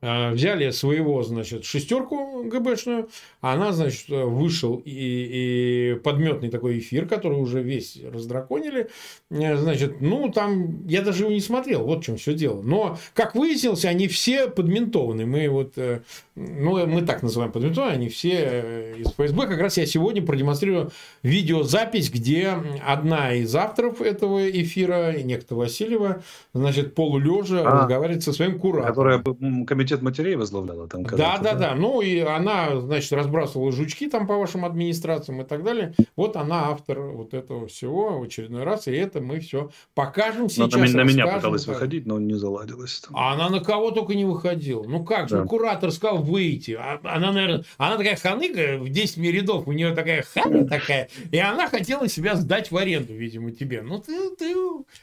взяли 0.01 0.71
своего, 0.71 1.23
значит, 1.23 1.65
шестерку 1.65 2.45
ГБшную, 2.45 3.09
а 3.41 3.55
она, 3.55 3.73
значит, 3.73 4.09
вышел 4.09 4.81
и, 4.85 4.91
и 4.91 5.95
подметный 6.03 6.49
такой 6.49 6.79
эфир, 6.79 7.07
который 7.07 7.39
уже 7.39 7.63
весь 7.63 7.99
раздраконили, 8.03 8.89
э, 9.31 9.57
значит, 9.57 10.01
ну, 10.01 10.31
там, 10.31 10.87
я 10.87 11.03
даже 11.03 11.25
его 11.25 11.33
не 11.33 11.41
смотрел, 11.41 11.85
вот 11.85 12.01
в 12.01 12.05
чем 12.05 12.17
все 12.17 12.35
дело. 12.35 12.63
Но, 12.63 12.99
как 13.15 13.35
выяснилось, 13.35 13.85
они 13.85 14.09
все 14.09 14.49
подментованы. 14.49 15.27
Мы 15.27 15.49
вот, 15.49 15.75
э, 15.77 16.01
ну, 16.35 16.87
мы 16.87 17.03
так 17.03 17.23
называем 17.23 17.53
подментованы, 17.53 17.93
они 17.93 18.09
все 18.09 18.95
из 18.99 19.09
ФСБ. 19.13 19.47
Как 19.47 19.61
раз 19.61 19.77
я 19.77 19.87
сегодня 19.87 20.23
продемонстрирую 20.23 20.91
видеозапись, 21.23 22.11
где 22.11 22.57
одна 22.87 23.35
из 23.35 23.55
авторов 23.55 24.01
этого 24.01 24.49
эфира, 24.51 25.15
некто 25.23 25.55
Васильева, 25.55 26.23
значит, 26.55 26.95
полулежа 26.95 27.61
а, 27.61 27.81
разговаривает 27.81 28.23
со 28.23 28.33
своим 28.33 28.59
куратором. 28.59 28.89
Которая 28.89 29.65
комитет 29.67 29.90
матерей 29.99 30.37
возглавляла 30.37 30.89
там. 30.89 31.03
Да, 31.05 31.39
да, 31.39 31.55
да. 31.55 31.75
Ну, 31.75 32.01
и 32.01 32.21
она, 32.21 32.81
значит, 32.81 33.13
разбрасывала 33.13 33.73
жучки 33.73 34.09
там 34.09 34.27
по 34.27 34.37
вашим 34.37 34.65
администрациям 34.65 35.43
и 35.43 35.45
так 35.45 35.63
далее. 35.63 35.95
Вот 36.17 36.37
она 36.37 36.69
автор 36.69 37.01
вот 37.01 37.35
этого 37.35 37.67
всего 37.67 38.19
в 38.19 38.23
очередной 38.23 38.65
раз. 38.65 38.87
И 38.87 38.93
это 38.93 39.21
мы 39.21 39.41
все 39.41 39.71
покажем 39.95 40.49
сейчас. 40.49 40.75
Она 40.75 41.05
на 41.05 41.09
меня 41.09 41.27
пыталась 41.27 41.65
так. 41.65 41.75
выходить, 41.75 42.07
но 42.07 42.19
не 42.19 42.35
заладилась. 42.35 43.01
Там. 43.01 43.17
А 43.17 43.33
она 43.33 43.49
на 43.49 43.61
кого 43.61 43.91
только 43.91 44.15
не 44.15 44.25
выходила. 44.25 44.85
Ну 44.85 45.05
как 45.05 45.29
же, 45.29 45.39
да. 45.39 45.45
куратор 45.45 45.91
сказал 45.91 46.23
выйти. 46.23 46.73
А 46.73 47.01
она, 47.05 47.33
наверное, 47.33 47.65
она 47.79 47.97
такая 47.97 48.17
ханыга 48.17 48.79
в 48.79 48.89
10 48.89 49.19
рядов, 49.19 49.67
у 49.67 49.73
нее 49.73 49.95
такая 49.95 50.23
хана 50.23 50.67
такая. 50.67 51.09
И 51.31 51.39
она 51.39 51.69
хотела 51.69 52.09
себя 52.09 52.37
сдать 52.37 52.71
в 52.71 52.77
аренду, 52.77 53.15
видимо, 53.15 53.51
тебе. 53.51 53.83
Ну 53.83 53.99
ты, 54.01 54.35
ты 54.37 54.55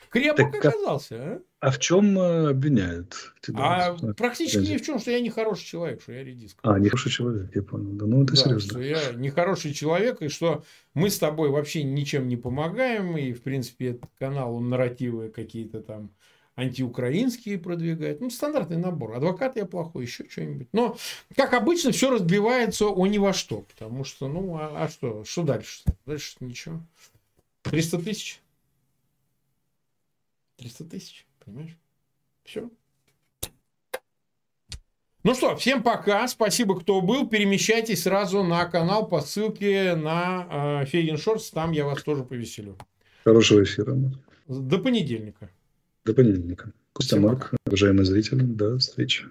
крепок 0.09 0.51
так, 0.51 0.65
оказался, 0.65 1.15
а? 1.15 1.39
А 1.59 1.71
в 1.71 1.79
чем 1.79 2.19
э, 2.19 2.49
обвиняют? 2.49 3.33
Тебя? 3.41 3.87
А 3.87 4.13
практически 4.13 4.71
ни 4.71 4.77
в 4.77 4.85
чем, 4.85 4.99
что 4.99 5.09
я 5.09 5.19
не 5.19 5.31
хороший 5.31 5.65
человек, 5.65 6.03
что 6.03 6.11
я 6.11 6.23
редиска. 6.23 6.59
А, 6.61 6.77
не 6.77 6.89
хороший 6.89 7.11
человек, 7.11 7.55
я 7.55 7.63
понял. 7.63 7.93
Да, 7.93 8.05
ну 8.05 8.23
это 8.23 8.33
да, 8.33 8.41
серьезно. 8.43 8.69
Что 8.69 8.81
я 8.81 9.13
не 9.13 9.31
хороший 9.31 9.73
человек, 9.73 10.21
и 10.21 10.27
что 10.27 10.63
мы 10.93 11.09
с 11.09 11.17
тобой 11.17 11.49
вообще 11.49 11.83
ничем 11.83 12.27
не 12.27 12.37
помогаем, 12.37 13.17
и, 13.17 13.33
в 13.33 13.41
принципе, 13.41 13.87
этот 13.91 14.11
канал, 14.19 14.53
он 14.53 14.69
нарративы 14.69 15.29
какие-то 15.29 15.81
там 15.81 16.11
антиукраинские 16.57 17.57
продвигает. 17.57 18.21
Ну, 18.21 18.29
стандартный 18.29 18.77
набор. 18.77 19.13
Адвокат 19.13 19.55
я 19.55 19.65
плохой, 19.65 20.05
еще 20.05 20.29
что-нибудь. 20.29 20.67
Но, 20.73 20.97
как 21.35 21.53
обычно, 21.53 21.91
все 21.91 22.11
разбивается 22.11 22.87
о 22.87 23.07
ни 23.07 23.17
во 23.17 23.33
что. 23.33 23.61
Потому 23.61 24.03
что, 24.03 24.27
ну, 24.27 24.57
а, 24.57 24.83
а 24.83 24.89
что? 24.89 25.23
Что 25.23 25.43
дальше? 25.43 25.83
Дальше 26.05 26.35
ничего. 26.39 26.81
300 27.63 27.99
тысяч? 27.99 28.41
300 30.57 30.85
тысяч. 30.85 31.26
Понимаешь? 31.47 31.77
Все. 32.43 32.69
Ну 35.23 35.33
что, 35.33 35.55
всем 35.55 35.81
пока. 35.81 36.27
Спасибо, 36.27 36.77
кто 36.77 36.99
был. 37.01 37.27
Перемещайтесь 37.27 38.03
сразу 38.03 38.43
на 38.43 38.65
канал 38.65 39.07
по 39.07 39.21
ссылке 39.21 39.95
на 39.95 40.81
э, 40.81 40.85
Фейген 40.87 41.17
Шортс. 41.17 41.51
Там 41.51 41.71
я 41.71 41.85
вас 41.85 42.03
тоже 42.03 42.25
повеселю. 42.25 42.77
Хорошего 43.23 43.63
эфира. 43.63 43.95
До 44.47 44.77
понедельника. 44.77 45.49
До 46.03 46.13
понедельника. 46.13 46.73
Костя 46.91 47.17
Марк, 47.17 47.53
уважаемые 47.65 48.05
зрители, 48.05 48.41
до 48.41 48.77
встречи. 48.77 49.25